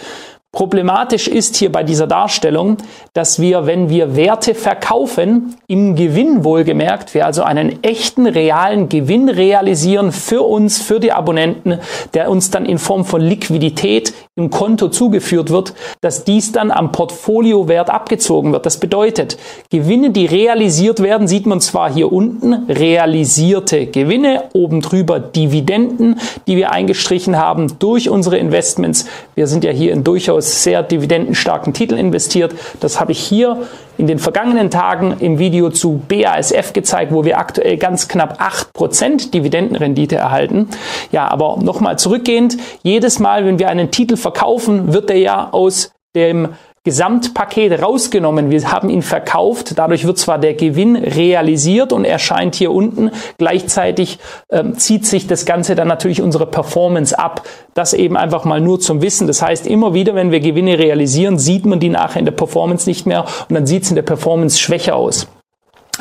Problematisch 0.53 1.27
ist 1.27 1.55
hier 1.55 1.71
bei 1.71 1.81
dieser 1.81 2.05
Darstellung, 2.05 2.77
dass 3.13 3.41
wir, 3.41 3.65
wenn 3.65 3.89
wir 3.89 4.15
Werte 4.15 4.53
verkaufen, 4.53 5.55
im 5.65 5.95
Gewinn 5.95 6.43
wohlgemerkt, 6.43 7.15
wir 7.15 7.25
also 7.25 7.41
einen 7.41 7.83
echten, 7.83 8.27
realen 8.27 8.87
Gewinn 8.87 9.29
realisieren 9.29 10.11
für 10.11 10.43
uns, 10.43 10.79
für 10.79 10.99
die 10.99 11.11
Abonnenten, 11.11 11.79
der 12.13 12.29
uns 12.29 12.51
dann 12.51 12.67
in 12.67 12.77
Form 12.77 13.03
von 13.03 13.19
Liquidität 13.19 14.13
im 14.35 14.51
Konto 14.51 14.89
zugeführt 14.89 15.49
wird, 15.49 15.73
dass 16.01 16.23
dies 16.23 16.51
dann 16.51 16.69
am 16.69 16.91
Portfoliowert 16.91 17.89
abgezogen 17.89 18.51
wird. 18.51 18.67
Das 18.67 18.79
bedeutet, 18.79 19.37
Gewinne, 19.71 20.11
die 20.11 20.27
realisiert 20.27 21.01
werden, 21.01 21.27
sieht 21.27 21.47
man 21.47 21.61
zwar 21.61 21.91
hier 21.91 22.11
unten, 22.11 22.69
realisierte 22.69 23.87
Gewinne, 23.87 24.43
oben 24.53 24.81
drüber 24.81 25.19
Dividenden, 25.19 26.19
die 26.45 26.57
wir 26.57 26.71
eingestrichen 26.71 27.39
haben 27.39 27.79
durch 27.79 28.07
unsere 28.11 28.37
Investments. 28.37 29.07
Wir 29.33 29.47
sind 29.47 29.63
ja 29.63 29.71
hier 29.71 29.93
in 29.93 30.03
durchaus 30.03 30.42
sehr 30.43 30.83
dividendenstarken 30.83 31.73
Titel 31.73 31.95
investiert. 31.95 32.53
Das 32.79 32.99
habe 32.99 33.11
ich 33.11 33.19
hier 33.19 33.63
in 33.97 34.07
den 34.07 34.19
vergangenen 34.19 34.71
Tagen 34.71 35.15
im 35.19 35.39
Video 35.39 35.69
zu 35.69 36.01
BASF 36.07 36.73
gezeigt, 36.73 37.11
wo 37.11 37.25
wir 37.25 37.37
aktuell 37.37 37.77
ganz 37.77 38.07
knapp 38.07 38.39
8% 38.41 39.31
Dividendenrendite 39.31 40.15
erhalten. 40.15 40.69
Ja, 41.11 41.27
aber 41.27 41.57
nochmal 41.61 41.97
zurückgehend, 41.97 42.57
jedes 42.81 43.19
Mal, 43.19 43.45
wenn 43.45 43.59
wir 43.59 43.69
einen 43.69 43.91
Titel 43.91 44.17
verkaufen, 44.17 44.93
wird 44.93 45.09
er 45.09 45.17
ja 45.17 45.49
aus 45.51 45.91
dem 46.15 46.49
Gesamtpaket 46.85 47.81
rausgenommen. 47.81 48.51
Wir 48.51 48.69
haben 48.69 48.89
ihn 48.89 49.01
verkauft. 49.01 49.77
Dadurch 49.77 50.05
wird 50.05 50.17
zwar 50.17 50.37
der 50.37 50.53
Gewinn 50.53 50.97
realisiert 50.97 51.93
und 51.93 52.03
erscheint 52.03 52.55
hier 52.55 52.71
unten. 52.71 53.11
Gleichzeitig 53.37 54.19
ähm, 54.49 54.77
zieht 54.77 55.05
sich 55.05 55.25
das 55.25 55.45
Ganze 55.45 55.75
dann 55.75 55.87
natürlich 55.87 56.21
unsere 56.21 56.45
Performance 56.45 57.17
ab. 57.17 57.47
Das 57.73 57.93
eben 57.93 58.17
einfach 58.17 58.43
mal 58.43 58.59
nur 58.59 58.81
zum 58.81 59.01
Wissen. 59.01 59.27
Das 59.27 59.41
heißt, 59.41 59.65
immer 59.65 59.93
wieder, 59.93 60.13
wenn 60.13 60.31
wir 60.31 60.41
Gewinne 60.41 60.77
realisieren, 60.77 61.39
sieht 61.39 61.65
man 61.65 61.79
die 61.79 61.89
nachher 61.89 62.19
in 62.19 62.25
der 62.25 62.33
Performance 62.33 62.89
nicht 62.89 63.05
mehr 63.05 63.23
und 63.47 63.55
dann 63.55 63.65
sieht 63.65 63.83
es 63.83 63.89
in 63.89 63.95
der 63.95 64.03
Performance 64.03 64.59
schwächer 64.59 64.97
aus. 64.97 65.27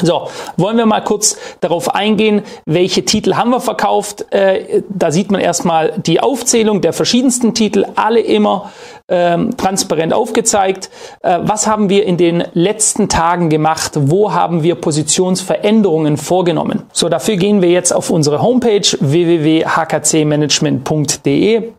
So, 0.01 0.29
wollen 0.57 0.79
wir 0.79 0.87
mal 0.87 1.03
kurz 1.03 1.37
darauf 1.61 1.95
eingehen, 1.95 2.41
welche 2.65 3.05
Titel 3.05 3.35
haben 3.35 3.51
wir 3.51 3.61
verkauft. 3.61 4.33
Äh, 4.33 4.83
da 4.89 5.11
sieht 5.11 5.31
man 5.31 5.43
erstmal 5.43 5.93
die 5.99 6.21
Aufzählung 6.21 6.81
der 6.81 6.95
verschiedensten 6.95 7.53
Titel, 7.53 7.85
alle 7.95 8.21
immer 8.21 8.73
ähm, 9.09 9.55
transparent 9.59 10.15
aufgezeigt. 10.15 10.89
Äh, 11.21 11.41
was 11.43 11.67
haben 11.67 11.91
wir 11.91 12.07
in 12.07 12.17
den 12.17 12.43
letzten 12.55 13.11
Tagen 13.11 13.51
gemacht? 13.51 13.93
Wo 13.97 14.33
haben 14.33 14.63
wir 14.63 14.77
Positionsveränderungen 14.77 16.17
vorgenommen? 16.17 16.85
So, 16.93 17.11
dafür 17.11 17.37
gehen 17.37 17.61
wir 17.61 17.69
jetzt 17.69 17.93
auf 17.93 18.09
unsere 18.09 18.41
Homepage 18.41 18.97
www.hkcmanagement.de. 18.99 21.73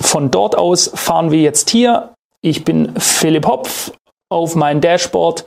Von 0.00 0.30
dort 0.30 0.58
aus 0.58 0.90
fahren 0.94 1.30
wir 1.30 1.40
jetzt 1.40 1.70
hier. 1.70 2.12
Ich 2.42 2.64
bin 2.64 2.92
Philipp 2.98 3.46
Hopf 3.46 3.92
auf 4.28 4.54
mein 4.54 4.82
Dashboard 4.82 5.46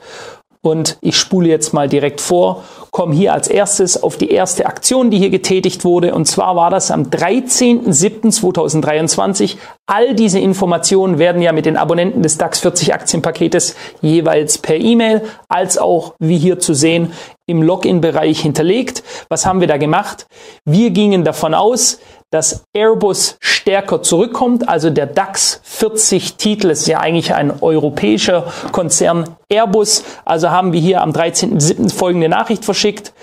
und 0.66 0.98
ich 1.00 1.16
spule 1.16 1.48
jetzt 1.48 1.72
mal 1.72 1.88
direkt 1.88 2.20
vor, 2.20 2.64
komme 2.90 3.14
hier 3.14 3.32
als 3.32 3.48
erstes 3.48 4.02
auf 4.02 4.16
die 4.16 4.30
erste 4.30 4.66
Aktion, 4.66 5.10
die 5.10 5.18
hier 5.18 5.30
getätigt 5.30 5.84
wurde. 5.84 6.12
Und 6.14 6.26
zwar 6.26 6.56
war 6.56 6.70
das 6.70 6.90
am 6.90 7.04
13.07.2023. 7.04 9.58
All 9.86 10.14
diese 10.14 10.40
Informationen 10.40 11.18
werden 11.18 11.40
ja 11.42 11.52
mit 11.52 11.66
den 11.66 11.76
Abonnenten 11.76 12.22
des 12.22 12.38
DAX 12.38 12.60
40 12.60 12.94
Aktienpaketes 12.94 13.76
jeweils 14.00 14.56
per 14.58 14.76
E-Mail 14.76 15.22
als 15.48 15.76
auch, 15.78 16.14
wie 16.18 16.38
hier 16.38 16.58
zu 16.58 16.74
sehen, 16.74 17.12
im 17.46 17.62
Login-Bereich 17.62 18.40
hinterlegt. 18.40 19.04
Was 19.28 19.46
haben 19.46 19.60
wir 19.60 19.68
da 19.68 19.76
gemacht? 19.76 20.26
Wir 20.64 20.90
gingen 20.90 21.22
davon 21.22 21.54
aus, 21.54 22.00
dass 22.36 22.66
Airbus 22.74 23.38
stärker 23.40 24.02
zurückkommt. 24.02 24.68
Also 24.68 24.90
der 24.90 25.06
DAX 25.06 25.62
40 25.64 26.36
Titel 26.36 26.68
ist 26.68 26.86
ja 26.86 27.00
eigentlich 27.00 27.32
ein 27.32 27.62
europäischer 27.62 28.52
Konzern 28.72 29.36
Airbus. 29.48 30.04
Also 30.26 30.50
haben 30.50 30.74
wir 30.74 30.80
hier 30.80 31.00
am 31.00 31.12
13.07. 31.12 31.94
folgende 31.94 32.28
Nachricht 32.28 32.66
verschickt. 32.66 33.14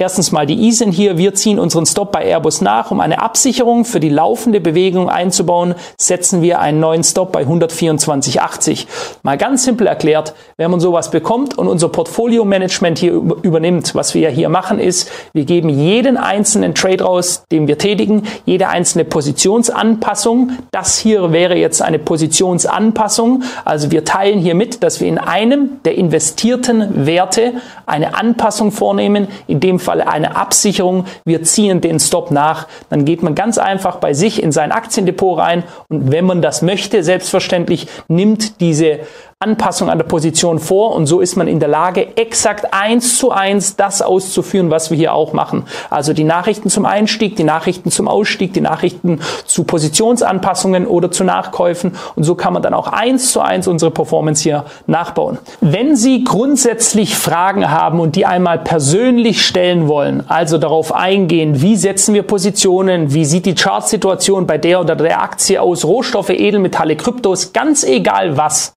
Erstens 0.00 0.30
mal 0.30 0.46
die 0.46 0.68
ISIN 0.68 0.92
hier. 0.92 1.18
Wir 1.18 1.34
ziehen 1.34 1.58
unseren 1.58 1.84
Stop 1.84 2.12
bei 2.12 2.24
Airbus 2.24 2.60
nach. 2.60 2.92
Um 2.92 3.00
eine 3.00 3.20
Absicherung 3.20 3.84
für 3.84 3.98
die 3.98 4.10
laufende 4.10 4.60
Bewegung 4.60 5.10
einzubauen, 5.10 5.74
setzen 5.96 6.40
wir 6.40 6.60
einen 6.60 6.78
neuen 6.78 7.02
Stop 7.02 7.32
bei 7.32 7.42
124,80. 7.42 8.86
Mal 9.24 9.36
ganz 9.36 9.64
simpel 9.64 9.88
erklärt, 9.88 10.34
wenn 10.56 10.70
man 10.70 10.78
sowas 10.78 11.10
bekommt 11.10 11.58
und 11.58 11.66
unser 11.66 11.88
Portfolio-Management 11.88 13.00
hier 13.00 13.10
übernimmt, 13.10 13.96
was 13.96 14.14
wir 14.14 14.20
ja 14.20 14.28
hier 14.28 14.48
machen, 14.48 14.78
ist, 14.78 15.10
wir 15.32 15.44
geben 15.44 15.68
jeden 15.68 16.16
einzelnen 16.16 16.76
Trade 16.76 17.02
raus, 17.02 17.42
den 17.50 17.66
wir 17.66 17.76
tätigen, 17.76 18.22
jede 18.46 18.68
einzelne 18.68 19.04
Positionsanpassung. 19.04 20.52
Das 20.70 20.96
hier 20.96 21.32
wäre 21.32 21.56
jetzt 21.56 21.82
eine 21.82 21.98
Positionsanpassung. 21.98 23.42
Also 23.64 23.90
wir 23.90 24.04
teilen 24.04 24.38
hier 24.38 24.54
mit, 24.54 24.84
dass 24.84 25.00
wir 25.00 25.08
in 25.08 25.18
einem 25.18 25.82
der 25.84 25.96
investierten 25.96 27.04
Werte 27.04 27.54
eine 27.84 28.14
Anpassung 28.16 28.70
vornehmen, 28.70 29.26
in 29.48 29.58
dem 29.58 29.80
Falle 29.88 30.06
eine 30.06 30.36
Absicherung. 30.36 31.06
Wir 31.24 31.42
ziehen 31.44 31.80
den 31.80 31.98
Stop 31.98 32.30
nach. 32.30 32.68
Dann 32.90 33.06
geht 33.06 33.22
man 33.22 33.34
ganz 33.34 33.56
einfach 33.56 33.96
bei 33.96 34.12
sich 34.12 34.42
in 34.42 34.52
sein 34.52 34.70
Aktiendepot 34.70 35.38
rein 35.38 35.62
und 35.88 36.12
wenn 36.12 36.26
man 36.26 36.42
das 36.42 36.60
möchte, 36.60 37.02
selbstverständlich 37.02 37.88
nimmt 38.06 38.60
diese 38.60 38.98
Anpassung 39.40 39.88
an 39.88 39.98
der 39.98 40.04
Position 40.04 40.58
vor 40.58 40.96
und 40.96 41.06
so 41.06 41.20
ist 41.20 41.36
man 41.36 41.46
in 41.46 41.60
der 41.60 41.68
Lage, 41.68 42.16
exakt 42.16 42.74
eins 42.74 43.18
zu 43.18 43.30
eins 43.30 43.76
das 43.76 44.02
auszuführen, 44.02 44.72
was 44.72 44.90
wir 44.90 44.96
hier 44.98 45.14
auch 45.14 45.32
machen. 45.32 45.62
Also 45.90 46.12
die 46.12 46.24
Nachrichten 46.24 46.70
zum 46.70 46.84
Einstieg, 46.84 47.36
die 47.36 47.44
Nachrichten 47.44 47.92
zum 47.92 48.08
Ausstieg, 48.08 48.52
die 48.52 48.60
Nachrichten 48.60 49.20
zu 49.44 49.62
Positionsanpassungen 49.62 50.88
oder 50.88 51.12
zu 51.12 51.22
Nachkäufen 51.22 51.94
und 52.16 52.24
so 52.24 52.34
kann 52.34 52.52
man 52.52 52.62
dann 52.62 52.74
auch 52.74 52.88
eins 52.88 53.30
zu 53.30 53.40
eins 53.40 53.68
unsere 53.68 53.92
Performance 53.92 54.42
hier 54.42 54.64
nachbauen. 54.88 55.38
Wenn 55.60 55.94
Sie 55.94 56.24
grundsätzlich 56.24 57.14
Fragen 57.14 57.70
haben 57.70 58.00
und 58.00 58.16
die 58.16 58.26
einmal 58.26 58.58
persönlich 58.58 59.46
stellen 59.46 59.86
wollen, 59.86 60.24
also 60.26 60.58
darauf 60.58 60.92
eingehen, 60.92 61.62
wie 61.62 61.76
setzen 61.76 62.12
wir 62.12 62.24
Positionen, 62.24 63.14
wie 63.14 63.24
sieht 63.24 63.46
die 63.46 63.54
Chartsituation 63.54 64.48
bei 64.48 64.58
der 64.58 64.80
oder 64.80 64.96
der 64.96 65.22
Aktie 65.22 65.62
aus, 65.62 65.84
Rohstoffe, 65.84 66.30
Edelmetalle, 66.30 66.96
Kryptos, 66.96 67.52
ganz 67.52 67.84
egal 67.84 68.36
was, 68.36 68.74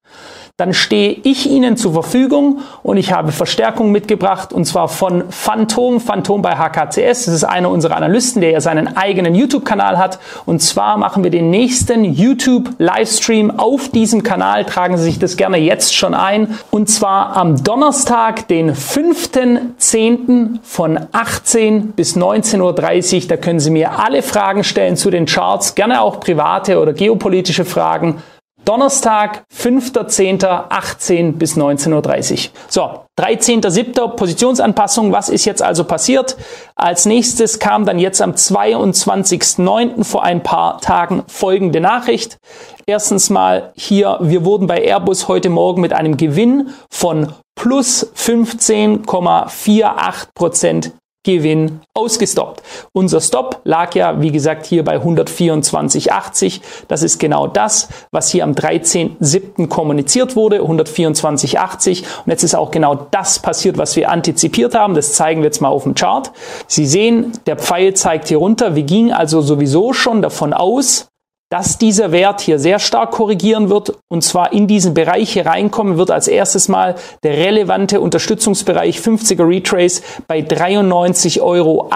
dann 0.61 0.73
stehe 0.75 1.17
ich 1.23 1.49
Ihnen 1.49 1.75
zur 1.75 1.93
Verfügung 1.93 2.59
und 2.83 2.97
ich 2.97 3.11
habe 3.11 3.31
Verstärkung 3.31 3.91
mitgebracht 3.91 4.53
und 4.53 4.65
zwar 4.65 4.89
von 4.89 5.23
Phantom, 5.31 5.99
Phantom 5.99 6.43
bei 6.43 6.55
HKCS. 6.55 7.25
Das 7.25 7.33
ist 7.33 7.43
einer 7.43 7.71
unserer 7.71 7.95
Analysten, 7.95 8.41
der 8.41 8.51
ja 8.51 8.61
seinen 8.61 8.95
eigenen 8.95 9.33
YouTube-Kanal 9.33 9.97
hat 9.97 10.19
und 10.45 10.61
zwar 10.61 10.97
machen 10.97 11.23
wir 11.23 11.31
den 11.31 11.49
nächsten 11.49 12.03
YouTube-Livestream 12.03 13.59
auf 13.59 13.89
diesem 13.89 14.21
Kanal. 14.21 14.65
Tragen 14.65 14.97
Sie 14.97 15.03
sich 15.05 15.17
das 15.17 15.35
gerne 15.35 15.57
jetzt 15.57 15.95
schon 15.95 16.13
ein 16.13 16.59
und 16.69 16.91
zwar 16.91 17.35
am 17.37 17.63
Donnerstag, 17.63 18.47
den 18.47 18.75
5.10. 18.75 20.59
von 20.61 20.99
18 21.11 21.93
bis 21.93 22.15
19.30 22.15 23.23
Uhr. 23.23 23.27
Da 23.29 23.37
können 23.37 23.59
Sie 23.59 23.71
mir 23.71 23.97
alle 23.97 24.21
Fragen 24.21 24.63
stellen 24.63 24.95
zu 24.95 25.09
den 25.09 25.25
Charts, 25.25 25.73
gerne 25.73 26.01
auch 26.01 26.19
private 26.19 26.79
oder 26.79 26.93
geopolitische 26.93 27.65
Fragen. 27.65 28.21
Donnerstag, 28.71 29.43
5.10.18 29.53 31.33
bis 31.33 31.57
19.30 31.57 32.31
Uhr. 32.31 32.39
So, 32.69 33.01
13.07. 33.19 34.15
Positionsanpassung. 34.15 35.11
Was 35.11 35.27
ist 35.27 35.43
jetzt 35.43 35.61
also 35.61 35.83
passiert? 35.83 36.37
Als 36.75 37.05
nächstes 37.05 37.59
kam 37.59 37.85
dann 37.85 37.99
jetzt 37.99 38.21
am 38.21 38.31
22.09. 38.31 40.05
vor 40.05 40.23
ein 40.23 40.41
paar 40.41 40.79
Tagen 40.79 41.23
folgende 41.27 41.81
Nachricht. 41.81 42.37
Erstens 42.85 43.29
mal 43.29 43.73
hier, 43.75 44.19
wir 44.21 44.45
wurden 44.45 44.67
bei 44.67 44.81
Airbus 44.81 45.27
heute 45.27 45.49
Morgen 45.49 45.81
mit 45.81 45.91
einem 45.91 46.15
Gewinn 46.15 46.69
von 46.89 47.33
plus 47.55 48.09
15,48 48.15 50.27
Prozent 50.33 50.93
Gewinn 51.23 51.81
ausgestoppt. 51.93 52.63
Unser 52.93 53.21
Stop 53.21 53.61
lag 53.63 53.93
ja, 53.93 54.21
wie 54.21 54.31
gesagt, 54.31 54.65
hier 54.65 54.83
bei 54.83 54.97
124,80. 54.97 56.61
Das 56.87 57.03
ist 57.03 57.19
genau 57.19 57.45
das, 57.45 57.89
was 58.11 58.29
hier 58.29 58.43
am 58.43 58.53
13.07. 58.53 59.67
kommuniziert 59.67 60.35
wurde, 60.35 60.61
124,80. 60.61 62.03
Und 62.25 62.31
jetzt 62.31 62.43
ist 62.43 62.55
auch 62.55 62.71
genau 62.71 63.07
das 63.11 63.37
passiert, 63.37 63.77
was 63.77 63.95
wir 63.95 64.09
antizipiert 64.09 64.73
haben. 64.73 64.95
Das 64.95 65.13
zeigen 65.13 65.41
wir 65.41 65.45
jetzt 65.45 65.61
mal 65.61 65.69
auf 65.69 65.83
dem 65.83 65.93
Chart. 65.93 66.31
Sie 66.65 66.87
sehen, 66.87 67.33
der 67.45 67.57
Pfeil 67.57 67.93
zeigt 67.93 68.29
hier 68.29 68.37
runter. 68.37 68.75
Wir 68.75 68.83
gingen 68.83 69.13
also 69.13 69.41
sowieso 69.41 69.93
schon 69.93 70.23
davon 70.23 70.53
aus, 70.53 71.10
dass 71.51 71.77
dieser 71.77 72.13
Wert 72.13 72.39
hier 72.39 72.59
sehr 72.59 72.79
stark 72.79 73.11
korrigieren 73.11 73.69
wird 73.69 73.93
und 74.07 74.23
zwar 74.23 74.53
in 74.53 74.67
diesen 74.67 74.93
Bereich 74.93 75.33
hier 75.33 75.45
reinkommen 75.45 75.97
wird. 75.97 76.09
Als 76.09 76.29
erstes 76.29 76.69
Mal 76.69 76.95
der 77.23 77.33
relevante 77.33 77.99
Unterstützungsbereich 77.99 78.99
50er 78.99 79.45
Retrace 79.45 80.01
bei 80.27 80.39
93,48 80.39 81.41
Euro 81.41 81.89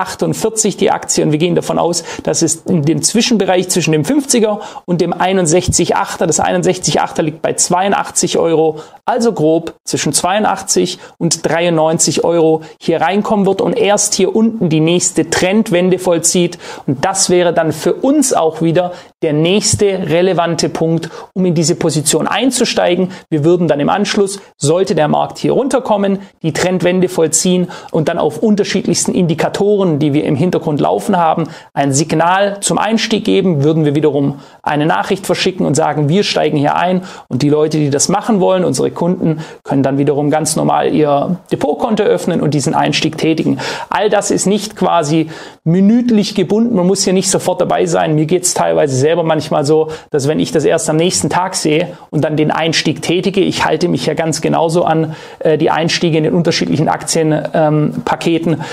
die 0.78 0.92
Aktie. 0.92 1.24
Und 1.24 1.32
wir 1.32 1.40
gehen 1.40 1.56
davon 1.56 1.80
aus, 1.80 2.04
dass 2.24 2.42
es 2.42 2.64
in 2.66 2.82
dem 2.82 3.02
Zwischenbereich 3.02 3.70
zwischen 3.70 3.94
dem 3.94 4.04
50er 4.04 4.60
und 4.84 5.00
dem 5.00 5.14
61,8er, 5.14 6.26
das 6.26 6.42
61,8er 6.42 7.22
liegt 7.22 7.42
bei 7.42 7.54
82 7.54 8.38
Euro, 8.38 8.82
also 9.06 9.32
grob 9.32 9.76
zwischen 9.86 10.12
82 10.12 11.00
und 11.18 11.48
93 11.50 12.26
Euro 12.26 12.64
hier 12.82 13.00
reinkommen 13.00 13.46
wird. 13.46 13.62
Und 13.62 13.78
erst 13.78 14.16
hier 14.16 14.36
unten 14.36 14.68
die 14.68 14.82
nächste 14.82 15.30
Trendwende 15.30 15.98
vollzieht. 15.98 16.58
Und 16.88 17.06
das 17.06 17.30
wäre 17.30 17.54
dann 17.54 17.72
für 17.72 17.94
uns 17.94 18.34
auch 18.34 18.62
wieder 18.62 18.92
der 19.26 19.34
nächste 19.34 20.08
relevante 20.08 20.70
Punkt, 20.70 21.10
um 21.34 21.46
in 21.46 21.56
diese 21.56 21.74
Position 21.74 22.28
einzusteigen. 22.28 23.10
Wir 23.32 23.44
würden 23.44 23.68
dann 23.68 23.80
im 23.80 23.90
Anschluss, 23.90 24.40
sollte 24.56 24.94
der 24.94 25.08
Markt 25.08 25.40
hier 25.40 25.54
runterkommen, 25.54 26.20
die 26.44 26.54
Trendwende 26.54 27.10
vollziehen 27.10 27.70
und 27.90 28.08
dann 28.08 28.20
auf 28.20 28.38
unterschiedlichsten 28.38 29.16
Indikatoren, 29.16 29.98
die 29.98 30.14
wir 30.14 30.26
im 30.26 30.36
Hintergrund 30.36 30.80
laufen 30.80 31.18
haben, 31.18 31.48
ein 31.74 31.92
Signal 31.92 32.60
zum 32.60 32.78
Einstieg 32.78 33.26
geben, 33.26 33.64
würden 33.64 33.84
wir 33.84 33.96
wiederum 33.96 34.42
eine 34.62 34.86
Nachricht 34.86 35.26
verschicken 35.26 35.66
und 35.66 35.74
sagen, 35.74 36.08
wir 36.08 36.24
steigen 36.24 36.58
hier 36.58 36.76
ein 36.76 37.02
und 37.28 37.42
die 37.42 37.50
Leute, 37.50 37.80
die 37.80 37.90
das 37.90 38.10
machen 38.10 38.42
wollen, 38.42 38.64
unsere 38.64 38.92
Kunden, 38.92 39.40
können 39.64 39.82
dann 39.82 39.98
wiederum 39.98 40.30
ganz 40.30 40.56
normal 40.56 40.94
ihr 40.94 41.38
Depotkonto 41.52 42.04
öffnen 42.04 42.42
und 42.42 42.54
diesen 42.54 42.76
Einstieg 42.76 43.18
tätigen. 43.18 43.58
All 43.90 44.12
das 44.12 44.30
ist 44.30 44.46
nicht 44.46 44.76
quasi 44.76 45.32
minütlich 45.64 46.36
gebunden, 46.36 46.76
man 46.76 46.86
muss 46.86 47.04
hier 47.04 47.14
nicht 47.14 47.32
sofort 47.32 47.60
dabei 47.60 47.88
sein. 47.88 48.14
Mir 48.14 48.28
geht 48.28 48.44
es 48.44 48.54
teilweise 48.54 48.96
selber 49.16 49.24
manchmal 49.24 49.64
so, 49.64 49.90
dass 50.10 50.28
wenn 50.28 50.40
ich 50.40 50.52
das 50.52 50.66
erst 50.66 50.90
am 50.90 50.98
nächsten 50.98 51.30
Tag 51.30 51.56
sehe 51.56 51.98
und 52.10 52.24
dann 52.26 52.36
den 52.36 52.52
Einstieg 52.52 53.02
tätige, 53.02 53.40
ich 53.40 53.64
halte 53.64 53.88
mich 53.88 54.06
ja 54.06 54.14
ganz 54.14 54.42
genauso 54.42 54.84
an 54.84 55.16
äh, 55.40 55.58
die 55.58 55.72
Einstiege 55.72 56.18
in 56.18 56.26
den 56.26 56.34
unterschiedlichen 56.34 56.90
Aktienpaketen, 56.90 58.54
ähm, 58.54 58.64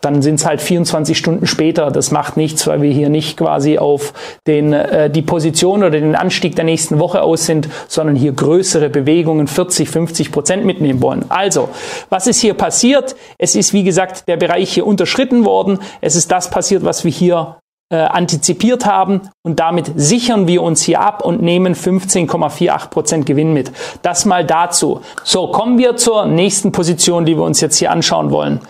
dann 0.00 0.22
sind 0.22 0.36
es 0.36 0.46
halt 0.46 0.62
24 0.62 1.18
Stunden 1.18 1.46
später. 1.46 1.90
Das 1.90 2.10
macht 2.10 2.38
nichts, 2.38 2.66
weil 2.66 2.80
wir 2.80 2.90
hier 2.90 3.10
nicht 3.10 3.36
quasi 3.36 3.76
auf 3.76 4.14
den, 4.46 4.72
äh, 4.72 5.10
die 5.10 5.20
Position 5.20 5.80
oder 5.80 5.90
den 5.90 6.14
Anstieg 6.14 6.56
der 6.56 6.64
nächsten 6.64 6.98
Woche 6.98 7.20
aus 7.20 7.44
sind, 7.44 7.68
sondern 7.86 8.16
hier 8.16 8.32
größere 8.32 8.88
Bewegungen, 8.88 9.46
40, 9.46 9.90
50 9.90 10.32
Prozent 10.32 10.64
mitnehmen 10.64 11.02
wollen. 11.02 11.26
Also, 11.28 11.68
was 12.08 12.26
ist 12.26 12.40
hier 12.40 12.54
passiert? 12.54 13.14
Es 13.36 13.54
ist, 13.54 13.74
wie 13.74 13.84
gesagt, 13.84 14.26
der 14.28 14.38
Bereich 14.38 14.72
hier 14.72 14.86
unterschritten 14.86 15.44
worden. 15.44 15.80
Es 16.00 16.16
ist 16.16 16.32
das 16.32 16.48
passiert, 16.48 16.82
was 16.82 17.04
wir 17.04 17.12
hier 17.12 17.56
äh, 17.90 17.96
antizipiert 17.96 18.86
haben 18.86 19.22
und 19.42 19.58
damit 19.58 19.92
sichern 19.96 20.46
wir 20.46 20.62
uns 20.62 20.82
hier 20.82 21.00
ab 21.00 21.24
und 21.24 21.42
nehmen 21.42 21.74
15,48 21.74 22.88
Prozent 22.88 23.26
Gewinn 23.26 23.52
mit. 23.52 23.72
Das 24.02 24.24
mal 24.24 24.44
dazu. 24.44 25.00
So, 25.24 25.48
kommen 25.48 25.76
wir 25.76 25.96
zur 25.96 26.26
nächsten 26.26 26.72
Position, 26.72 27.24
die 27.24 27.36
wir 27.36 27.42
uns 27.42 27.60
jetzt 27.60 27.76
hier 27.76 27.90
anschauen 27.90 28.30
wollen. 28.30 28.60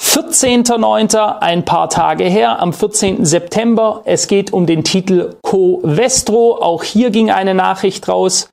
14.09., 0.00 1.40
ein 1.40 1.64
paar 1.64 1.90
Tage 1.90 2.24
her, 2.24 2.62
am 2.62 2.72
14. 2.72 3.24
September. 3.24 4.02
Es 4.04 4.28
geht 4.28 4.52
um 4.52 4.64
den 4.64 4.84
Titel 4.84 5.34
Covestro. 5.42 6.58
Auch 6.60 6.84
hier 6.84 7.10
ging 7.10 7.30
eine 7.30 7.52
Nachricht 7.52 8.08
raus. 8.08 8.48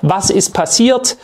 Was 0.00 0.30
ist 0.30 0.54
passiert? 0.54 1.18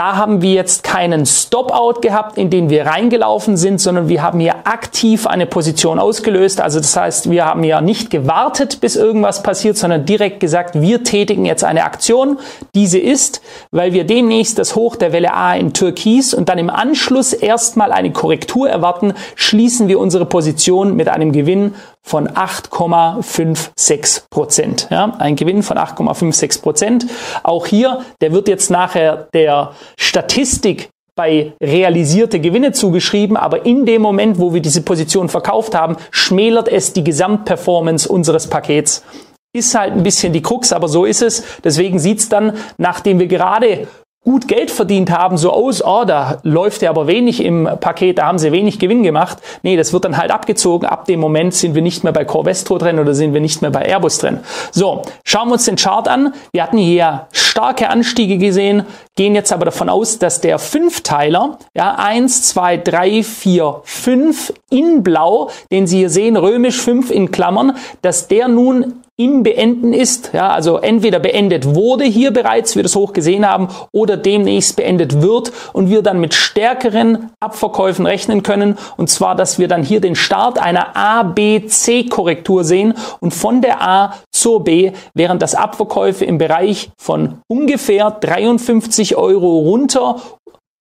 Da 0.00 0.16
haben 0.16 0.40
wir 0.40 0.54
jetzt 0.54 0.82
keinen 0.82 1.26
Stop-out 1.26 2.00
gehabt, 2.00 2.38
in 2.38 2.48
den 2.48 2.70
wir 2.70 2.86
reingelaufen 2.86 3.58
sind, 3.58 3.82
sondern 3.82 4.08
wir 4.08 4.22
haben 4.22 4.40
hier 4.40 4.66
aktiv 4.66 5.26
eine 5.26 5.44
Position 5.44 5.98
ausgelöst. 5.98 6.62
Also 6.62 6.78
das 6.80 6.96
heißt, 6.96 7.30
wir 7.30 7.44
haben 7.44 7.64
ja 7.64 7.82
nicht 7.82 8.08
gewartet, 8.08 8.80
bis 8.80 8.96
irgendwas 8.96 9.42
passiert, 9.42 9.76
sondern 9.76 10.06
direkt 10.06 10.40
gesagt, 10.40 10.80
wir 10.80 11.04
tätigen 11.04 11.44
jetzt 11.44 11.64
eine 11.64 11.84
Aktion. 11.84 12.38
Diese 12.74 12.98
ist, 12.98 13.42
weil 13.72 13.92
wir 13.92 14.04
demnächst 14.04 14.58
das 14.58 14.74
Hoch 14.74 14.96
der 14.96 15.12
Welle 15.12 15.34
A 15.34 15.54
in 15.54 15.74
Türkis 15.74 16.32
und 16.32 16.48
dann 16.48 16.56
im 16.56 16.70
Anschluss 16.70 17.34
erstmal 17.34 17.92
eine 17.92 18.10
Korrektur 18.10 18.70
erwarten, 18.70 19.12
schließen 19.34 19.88
wir 19.88 20.00
unsere 20.00 20.24
Position 20.24 20.96
mit 20.96 21.10
einem 21.10 21.30
Gewinn 21.30 21.74
von 22.02 22.28
8,56 22.28 24.22
Prozent. 24.30 24.88
Ja, 24.90 25.14
ein 25.18 25.36
Gewinn 25.36 25.62
von 25.62 25.78
8,56 25.78 26.62
Prozent. 26.62 27.06
Auch 27.42 27.66
hier, 27.66 28.04
der 28.20 28.32
wird 28.32 28.48
jetzt 28.48 28.70
nachher 28.70 29.28
der 29.32 29.72
Statistik 29.98 30.90
bei 31.14 31.52
realisierte 31.62 32.40
Gewinne 32.40 32.72
zugeschrieben, 32.72 33.36
aber 33.36 33.66
in 33.66 33.84
dem 33.84 34.00
Moment, 34.00 34.38
wo 34.38 34.54
wir 34.54 34.62
diese 34.62 34.82
Position 34.82 35.28
verkauft 35.28 35.74
haben, 35.74 35.96
schmälert 36.10 36.68
es 36.68 36.92
die 36.92 37.04
Gesamtperformance 37.04 38.08
unseres 38.08 38.46
Pakets. 38.46 39.04
Ist 39.52 39.74
halt 39.74 39.92
ein 39.92 40.02
bisschen 40.02 40.32
die 40.32 40.42
Krux, 40.42 40.72
aber 40.72 40.88
so 40.88 41.04
ist 41.04 41.22
es. 41.22 41.44
Deswegen 41.64 41.98
sieht's 41.98 42.28
dann, 42.28 42.56
nachdem 42.78 43.18
wir 43.18 43.26
gerade 43.26 43.88
gut 44.22 44.48
Geld 44.48 44.70
verdient 44.70 45.10
haben, 45.10 45.38
so 45.38 45.50
aus, 45.50 45.82
oh, 45.82 46.04
da 46.04 46.38
läuft 46.42 46.82
ja 46.82 46.90
aber 46.90 47.06
wenig 47.06 47.42
im 47.42 47.68
Paket, 47.80 48.18
da 48.18 48.26
haben 48.26 48.38
sie 48.38 48.52
wenig 48.52 48.78
Gewinn 48.78 49.02
gemacht. 49.02 49.38
Nee, 49.62 49.76
das 49.76 49.94
wird 49.94 50.04
dann 50.04 50.18
halt 50.18 50.30
abgezogen. 50.30 50.86
Ab 50.86 51.06
dem 51.06 51.20
Moment 51.20 51.54
sind 51.54 51.74
wir 51.74 51.80
nicht 51.80 52.04
mehr 52.04 52.12
bei 52.12 52.26
Corvestro 52.26 52.76
drin 52.76 52.98
oder 52.98 53.14
sind 53.14 53.32
wir 53.32 53.40
nicht 53.40 53.62
mehr 53.62 53.70
bei 53.70 53.82
Airbus 53.82 54.18
drin. 54.18 54.40
So, 54.72 55.02
schauen 55.24 55.48
wir 55.48 55.54
uns 55.54 55.64
den 55.64 55.76
Chart 55.76 56.06
an. 56.06 56.34
Wir 56.52 56.62
hatten 56.62 56.76
hier 56.76 57.28
starke 57.32 57.88
Anstiege 57.88 58.36
gesehen, 58.36 58.84
gehen 59.16 59.34
jetzt 59.34 59.52
aber 59.52 59.64
davon 59.64 59.88
aus, 59.88 60.18
dass 60.18 60.42
der 60.42 60.58
Fünfteiler, 60.58 61.58
ja, 61.74 61.94
eins, 61.94 62.42
zwei, 62.42 62.76
drei, 62.76 63.22
vier, 63.22 63.80
fünf 63.84 64.52
in 64.68 65.02
blau, 65.02 65.50
den 65.72 65.86
Sie 65.86 65.98
hier 65.98 66.10
sehen, 66.10 66.36
römisch 66.36 66.80
fünf 66.80 67.10
in 67.10 67.30
Klammern, 67.30 67.76
dass 68.02 68.28
der 68.28 68.48
nun 68.48 69.02
im 69.20 69.42
Beenden 69.42 69.92
ist, 69.92 70.30
ja, 70.32 70.48
also 70.48 70.78
entweder 70.78 71.18
beendet 71.18 71.74
wurde 71.74 72.04
hier 72.04 72.30
bereits, 72.30 72.74
wir 72.74 72.82
das 72.82 72.96
hoch 72.96 73.12
gesehen 73.12 73.46
haben, 73.46 73.68
oder 73.92 74.16
demnächst 74.16 74.76
beendet 74.76 75.20
wird 75.20 75.52
und 75.74 75.90
wir 75.90 76.00
dann 76.00 76.20
mit 76.20 76.32
stärkeren 76.32 77.28
Abverkäufen 77.38 78.06
rechnen 78.06 78.42
können. 78.42 78.78
Und 78.96 79.10
zwar, 79.10 79.34
dass 79.34 79.58
wir 79.58 79.68
dann 79.68 79.82
hier 79.82 80.00
den 80.00 80.14
Start 80.14 80.58
einer 80.58 80.96
A, 80.96 81.22
B, 81.22 81.66
C 81.66 82.04
Korrektur 82.04 82.64
sehen 82.64 82.94
und 83.20 83.34
von 83.34 83.60
der 83.60 83.82
A 83.82 84.14
zur 84.32 84.64
B, 84.64 84.92
während 85.12 85.42
das 85.42 85.54
Abverkäufe 85.54 86.24
im 86.24 86.38
Bereich 86.38 86.88
von 86.96 87.40
ungefähr 87.46 88.10
53 88.10 89.16
Euro 89.16 89.58
runter 89.58 90.16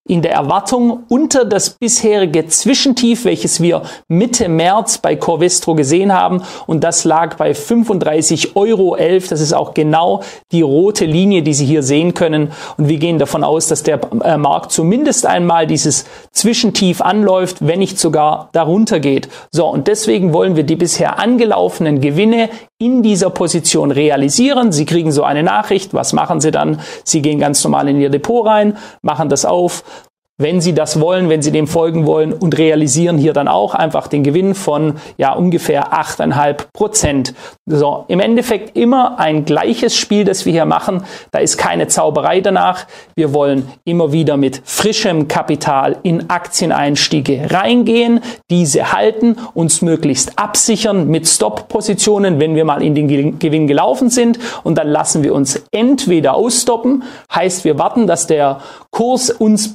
in 0.10 0.24
der 0.24 0.32
Erwartung 0.32 1.04
unter 1.08 1.46
das 1.46 1.70
bisherige 1.70 2.48
Zwischentief, 2.48 3.26
welches 3.26 3.62
wir 3.62 3.84
Mitte 4.08 4.50
März 4.50 4.98
bei 4.98 5.16
Corvestro 5.16 5.76
gesehen 5.76 6.12
haben. 6.12 6.42
Und 6.66 6.84
das 6.84 7.04
lag 7.04 7.38
bei 7.38 7.52
35,11 7.52 8.56
Euro. 8.56 8.98
Das 8.98 9.40
ist 9.40 9.54
auch 9.54 9.76
genau 9.76 10.24
die 10.52 10.64
rote 10.64 11.06
Linie, 11.06 11.44
die 11.44 11.54
Sie 11.54 11.66
hier 11.66 11.84
sehen 11.84 12.16
können. 12.16 12.52
Und 12.78 12.90
wir 12.90 12.98
gehen 12.98 13.20
davon 13.20 13.44
aus, 13.44 13.68
dass 13.68 13.84
der 13.84 14.00
äh, 14.24 14.36
Markt 14.38 14.72
zumindest 14.72 15.28
einmal 15.28 15.68
dieses 15.68 16.06
Zwischentief 16.32 17.02
anläuft, 17.02 17.58
wenn 17.60 17.78
nicht 17.78 18.00
sogar 18.00 18.50
darunter 18.54 19.00
geht. 19.00 19.30
So, 19.52 19.68
und 19.68 19.88
deswegen 19.88 20.34
wollen 20.34 20.56
wir 20.56 20.64
die 20.64 20.76
bisher 20.76 21.20
angelaufenen 21.20 22.02
Gewinne 22.02 22.50
in 22.82 23.04
dieser 23.04 23.30
Position 23.30 23.92
realisieren. 23.92 24.72
Sie 24.72 24.86
kriegen 24.86 25.12
so 25.12 25.24
eine 25.24 25.44
Nachricht. 25.44 25.94
Was 25.94 26.14
machen 26.14 26.40
Sie 26.40 26.50
dann? 26.50 26.80
Sie 27.04 27.22
gehen 27.22 27.38
ganz 27.38 27.62
normal 27.64 27.90
in 27.90 28.00
Ihr 28.00 28.10
Depot 28.10 28.46
rein, 28.48 28.78
machen 29.02 29.28
das 29.28 29.44
auf, 29.44 29.84
wenn 30.40 30.62
Sie 30.62 30.74
das 30.74 31.00
wollen, 31.00 31.30
wenn 31.30 31.42
Sie 31.42 31.52
dem 31.52 31.68
folgen 31.68 32.08
wollen 32.08 32.34
und 32.34 32.58
realisieren 32.58 33.18
hier 33.18 33.34
dann 33.34 33.48
auch 33.48 33.76
einfach 33.76 34.08
den 34.08 34.24
Gewinn 34.24 34.56
von 34.56 34.96
ja 35.18 35.34
ungefähr 35.34 35.94
8,5 35.94 36.68
Prozent. 36.74 37.34
So, 37.66 38.06
im 38.08 38.22
Endeffekt 38.22 38.76
immer 38.78 39.20
ein 39.20 39.46
gleiches 39.46 39.96
Spiel, 39.96 40.24
das 40.24 40.46
wir 40.46 40.54
hier 40.54 40.66
machen. 40.66 41.04
Da 41.32 41.40
ist 41.40 41.58
keine 41.58 41.88
Zauberei 41.88 42.40
danach. 42.40 42.88
Wir 43.16 43.34
wollen 43.34 43.68
immer 43.84 44.14
wieder 44.14 44.38
mit 44.38 44.62
frischem 44.64 45.28
Kapital 45.28 45.98
in 46.04 46.30
Aktieneinstiege 46.30 47.52
reingehen, 47.52 48.22
diese 48.50 48.94
halten, 48.94 49.36
uns 49.54 49.82
möglichst 49.82 50.40
absichern 50.40 51.08
mit 51.08 51.28
Stop-Positionen, 51.28 52.40
wenn 52.40 52.56
wir 52.56 52.64
mal 52.64 52.82
in 52.82 52.96
den 52.96 53.40
Gewinn 53.40 53.68
gelaufen 53.68 54.10
sind 54.10 54.40
und 54.64 54.78
dann 54.78 54.88
lassen 54.88 55.22
wir 55.24 55.34
uns 55.36 55.62
entweder 55.72 56.36
ausstoppen, 56.36 57.04
heißt 57.34 57.66
wir 57.66 57.78
warten, 57.78 58.08
dass 58.08 58.26
der 58.26 58.62
Kurs 58.92 59.30
uns 59.30 59.74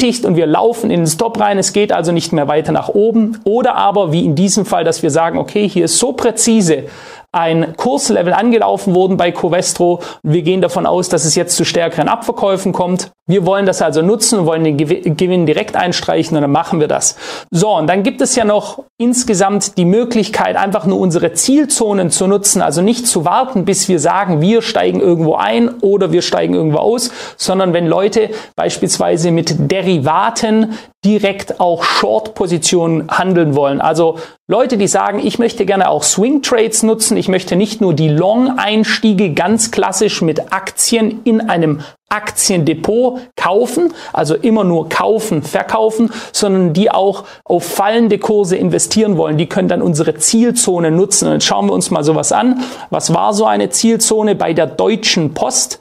bestätigt 0.00 0.24
und 0.24 0.36
wir 0.36 0.46
laufen 0.46 0.90
in 0.90 1.00
den 1.00 1.06
Stop 1.06 1.38
rein. 1.38 1.58
Es 1.58 1.72
geht 1.72 1.92
also 1.92 2.10
nicht 2.12 2.32
mehr 2.32 2.48
weiter 2.48 2.72
nach 2.72 2.88
oben. 2.88 3.38
Oder 3.44 3.76
aber, 3.76 4.12
wie 4.12 4.24
in 4.24 4.34
diesem 4.34 4.64
Fall, 4.64 4.82
dass 4.82 5.02
wir 5.02 5.10
sagen, 5.10 5.38
okay, 5.38 5.68
hier 5.68 5.84
ist 5.84 5.98
so 5.98 6.12
präzise 6.12 6.84
ein 7.32 7.76
Kurslevel 7.76 8.32
angelaufen 8.32 8.94
worden 8.94 9.16
bei 9.16 9.30
Covestro. 9.30 10.00
Wir 10.22 10.42
gehen 10.42 10.60
davon 10.60 10.84
aus, 10.84 11.08
dass 11.08 11.24
es 11.24 11.36
jetzt 11.36 11.56
zu 11.56 11.64
stärkeren 11.64 12.08
Abverkäufen 12.08 12.72
kommt. 12.72 13.12
Wir 13.28 13.46
wollen 13.46 13.66
das 13.66 13.80
also 13.80 14.02
nutzen 14.02 14.40
und 14.40 14.46
wollen 14.46 14.64
den 14.64 14.76
Gewinn 14.76 15.46
direkt 15.46 15.76
einstreichen 15.76 16.36
und 16.36 16.42
dann 16.42 16.50
machen 16.50 16.80
wir 16.80 16.88
das. 16.88 17.16
So, 17.52 17.70
und 17.76 17.86
dann 17.86 18.02
gibt 18.02 18.20
es 18.20 18.34
ja 18.34 18.44
noch 18.44 18.82
insgesamt 18.98 19.78
die 19.78 19.84
Möglichkeit, 19.84 20.56
einfach 20.56 20.84
nur 20.84 20.98
unsere 20.98 21.32
Zielzonen 21.32 22.10
zu 22.10 22.26
nutzen, 22.26 22.60
also 22.60 22.82
nicht 22.82 23.06
zu 23.06 23.24
warten, 23.24 23.64
bis 23.64 23.88
wir 23.88 24.00
sagen, 24.00 24.40
wir 24.40 24.62
steigen 24.62 25.00
irgendwo 25.00 25.36
ein 25.36 25.68
oder 25.80 26.10
wir 26.10 26.22
steigen 26.22 26.54
irgendwo 26.54 26.78
aus, 26.78 27.12
sondern 27.36 27.72
wenn 27.72 27.86
Leute 27.86 28.30
beispielsweise 28.56 29.30
mit 29.30 29.70
Derivaten 29.70 30.76
direkt 31.04 31.60
auch 31.60 31.82
Short-Positionen 31.82 33.08
handeln 33.10 33.54
wollen. 33.54 33.80
Also 33.80 34.18
Leute, 34.48 34.76
die 34.76 34.86
sagen, 34.86 35.20
ich 35.24 35.38
möchte 35.38 35.64
gerne 35.64 35.88
auch 35.88 36.02
Swing 36.02 36.42
Trades 36.42 36.82
nutzen, 36.82 37.16
ich 37.16 37.28
möchte 37.28 37.56
nicht 37.56 37.80
nur 37.80 37.94
die 37.94 38.08
Long-Einstiege 38.08 39.32
ganz 39.32 39.70
klassisch 39.70 40.20
mit 40.20 40.52
Aktien 40.52 41.20
in 41.24 41.48
einem 41.48 41.80
Aktiendepot 42.10 43.20
kaufen, 43.36 43.94
also 44.12 44.34
immer 44.34 44.64
nur 44.64 44.90
kaufen, 44.90 45.42
verkaufen, 45.42 46.10
sondern 46.32 46.74
die 46.74 46.90
auch 46.90 47.24
auf 47.44 47.64
fallende 47.64 48.18
Kurse 48.18 48.56
investieren 48.56 49.16
wollen. 49.16 49.38
Die 49.38 49.46
können 49.46 49.68
dann 49.68 49.80
unsere 49.80 50.16
Zielzone 50.16 50.90
nutzen. 50.90 51.28
Und 51.28 51.34
jetzt 51.34 51.44
schauen 51.46 51.66
wir 51.66 51.72
uns 51.72 51.90
mal 51.90 52.04
sowas 52.04 52.32
an. 52.32 52.62
Was 52.90 53.14
war 53.14 53.32
so 53.32 53.46
eine 53.46 53.70
Zielzone 53.70 54.34
bei 54.34 54.52
der 54.52 54.66
Deutschen 54.66 55.32
Post? 55.32 55.80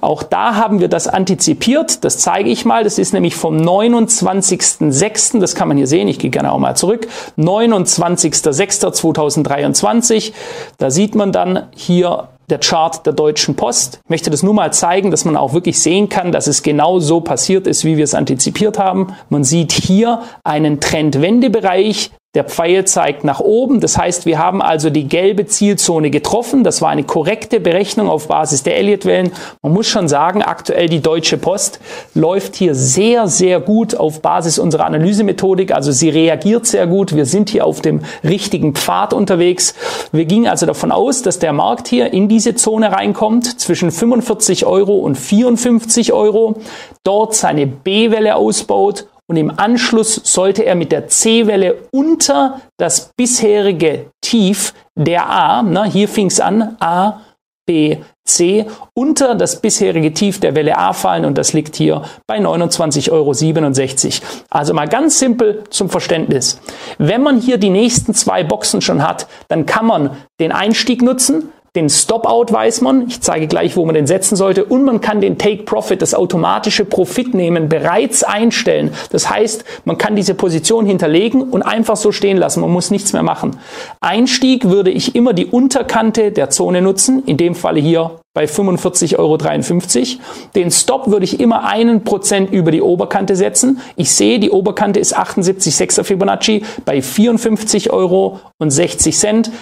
Auch 0.00 0.22
da 0.22 0.54
haben 0.54 0.80
wir 0.80 0.88
das 0.88 1.08
antizipiert. 1.08 2.04
Das 2.04 2.16
zeige 2.18 2.48
ich 2.50 2.64
mal. 2.64 2.84
Das 2.84 2.98
ist 2.98 3.12
nämlich 3.12 3.36
vom 3.36 3.56
29.06. 3.56 5.40
Das 5.40 5.54
kann 5.54 5.68
man 5.68 5.76
hier 5.76 5.86
sehen. 5.86 6.08
Ich 6.08 6.18
gehe 6.18 6.30
gerne 6.30 6.50
auch 6.52 6.58
mal 6.58 6.74
zurück. 6.76 7.06
29.06.2023. 7.36 10.32
Da 10.78 10.90
sieht 10.90 11.14
man 11.14 11.32
dann 11.32 11.66
hier 11.74 12.28
der 12.50 12.58
Chart 12.58 13.04
der 13.04 13.12
Deutschen 13.12 13.56
Post. 13.56 14.00
Ich 14.04 14.10
möchte 14.10 14.30
das 14.30 14.42
nur 14.42 14.54
mal 14.54 14.72
zeigen, 14.72 15.10
dass 15.10 15.24
man 15.24 15.36
auch 15.36 15.52
wirklich 15.52 15.80
sehen 15.80 16.08
kann, 16.08 16.32
dass 16.32 16.46
es 16.46 16.62
genau 16.62 16.98
so 16.98 17.20
passiert 17.20 17.66
ist, 17.66 17.84
wie 17.84 17.96
wir 17.96 18.04
es 18.04 18.14
antizipiert 18.14 18.78
haben. 18.78 19.14
Man 19.28 19.44
sieht 19.44 19.72
hier 19.72 20.22
einen 20.44 20.80
Trendwendebereich, 20.80 22.10
der 22.34 22.44
Pfeil 22.44 22.84
zeigt 22.84 23.24
nach 23.24 23.40
oben. 23.40 23.80
Das 23.80 23.96
heißt, 23.96 24.26
wir 24.26 24.38
haben 24.38 24.60
also 24.60 24.90
die 24.90 25.08
gelbe 25.08 25.46
Zielzone 25.46 26.10
getroffen. 26.10 26.62
Das 26.62 26.82
war 26.82 26.90
eine 26.90 27.02
korrekte 27.02 27.58
Berechnung 27.58 28.10
auf 28.10 28.28
Basis 28.28 28.62
der 28.62 28.76
Elliott-Wellen. 28.76 29.32
Man 29.62 29.72
muss 29.72 29.86
schon 29.86 30.08
sagen, 30.08 30.42
aktuell 30.42 30.90
die 30.90 31.00
Deutsche 31.00 31.38
Post 31.38 31.80
läuft 32.14 32.54
hier 32.54 32.74
sehr, 32.74 33.28
sehr 33.28 33.60
gut 33.60 33.94
auf 33.94 34.20
Basis 34.20 34.58
unserer 34.58 34.84
Analysemethodik. 34.84 35.72
Also 35.72 35.90
sie 35.90 36.10
reagiert 36.10 36.66
sehr 36.66 36.86
gut. 36.86 37.16
Wir 37.16 37.24
sind 37.24 37.48
hier 37.48 37.64
auf 37.64 37.80
dem 37.80 38.02
richtigen 38.22 38.74
Pfad 38.74 39.14
unterwegs. 39.14 39.74
Wir 40.12 40.26
gingen 40.26 40.48
also 40.48 40.66
davon 40.66 40.92
aus, 40.92 41.22
dass 41.22 41.38
der 41.38 41.54
Markt 41.54 41.88
hier 41.88 42.12
in 42.12 42.28
diese 42.28 42.54
Zone 42.54 42.92
reinkommt, 42.92 43.58
zwischen 43.58 43.90
45 43.90 44.66
Euro 44.66 44.98
und 44.98 45.16
54 45.16 46.12
Euro, 46.12 46.56
dort 47.04 47.34
seine 47.34 47.66
B-Welle 47.66 48.36
ausbaut 48.36 49.06
und 49.28 49.36
im 49.36 49.58
Anschluss 49.58 50.20
sollte 50.24 50.64
er 50.64 50.74
mit 50.74 50.90
der 50.90 51.08
C-Welle 51.08 51.76
unter 51.92 52.62
das 52.78 53.10
bisherige 53.16 54.06
Tief 54.22 54.74
der 54.96 55.28
A, 55.28 55.62
na, 55.62 55.84
hier 55.84 56.08
fing 56.08 56.26
es 56.26 56.40
an, 56.40 56.76
A, 56.80 57.20
B, 57.66 57.98
C, 58.24 58.66
unter 58.94 59.34
das 59.34 59.60
bisherige 59.60 60.14
Tief 60.14 60.40
der 60.40 60.54
Welle 60.54 60.78
A 60.78 60.94
fallen 60.94 61.26
und 61.26 61.36
das 61.36 61.52
liegt 61.52 61.76
hier 61.76 62.02
bei 62.26 62.38
29,67 62.38 63.10
Euro. 63.12 63.34
Also 64.48 64.72
mal 64.72 64.88
ganz 64.88 65.18
simpel 65.18 65.64
zum 65.68 65.90
Verständnis. 65.90 66.60
Wenn 66.96 67.22
man 67.22 67.38
hier 67.38 67.58
die 67.58 67.70
nächsten 67.70 68.14
zwei 68.14 68.42
Boxen 68.44 68.80
schon 68.80 69.06
hat, 69.06 69.28
dann 69.48 69.66
kann 69.66 69.86
man 69.86 70.16
den 70.40 70.52
Einstieg 70.52 71.02
nutzen, 71.02 71.52
den 71.78 71.88
Stop-Out 71.88 72.52
weiß 72.52 72.80
man. 72.80 73.06
Ich 73.06 73.20
zeige 73.20 73.46
gleich, 73.46 73.76
wo 73.76 73.86
man 73.86 73.94
den 73.94 74.08
setzen 74.08 74.34
sollte. 74.34 74.64
Und 74.64 74.84
man 74.84 75.00
kann 75.00 75.20
den 75.20 75.38
Take-Profit, 75.38 76.02
das 76.02 76.12
automatische 76.12 76.84
Profit 76.84 77.34
nehmen, 77.34 77.68
bereits 77.68 78.24
einstellen. 78.24 78.92
Das 79.10 79.30
heißt, 79.30 79.64
man 79.84 79.96
kann 79.96 80.16
diese 80.16 80.34
Position 80.34 80.86
hinterlegen 80.86 81.42
und 81.42 81.62
einfach 81.62 81.96
so 81.96 82.10
stehen 82.10 82.36
lassen. 82.36 82.60
Man 82.60 82.70
muss 82.70 82.90
nichts 82.90 83.12
mehr 83.12 83.22
machen. 83.22 83.58
Einstieg 84.00 84.64
würde 84.64 84.90
ich 84.90 85.14
immer 85.14 85.32
die 85.32 85.46
Unterkante 85.46 86.32
der 86.32 86.50
Zone 86.50 86.82
nutzen. 86.82 87.22
In 87.24 87.36
dem 87.36 87.54
Falle 87.54 87.80
hier 87.80 88.18
bei 88.38 88.44
45,53 88.44 89.18
Euro. 89.18 89.36
Den 90.54 90.70
Stop 90.70 91.10
würde 91.10 91.24
ich 91.24 91.40
immer 91.40 91.64
einen 91.64 92.04
Prozent 92.04 92.52
über 92.52 92.70
die 92.70 92.82
Oberkante 92.82 93.34
setzen. 93.34 93.80
Ich 93.96 94.12
sehe, 94.12 94.38
die 94.38 94.52
Oberkante 94.52 95.00
ist 95.00 95.18
78,6er 95.18 96.04
Fibonacci 96.04 96.62
bei 96.84 96.98
54,60 96.98 97.90
Euro. 97.90 98.38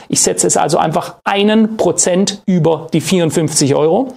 Ich 0.09 0.21
setze 0.21 0.47
es 0.47 0.59
also 0.59 0.77
einfach 0.77 1.17
einen 1.25 1.79
Prozent 1.79 2.43
über 2.45 2.89
die 2.93 3.01
54 3.01 3.75
Euro. 3.75 4.09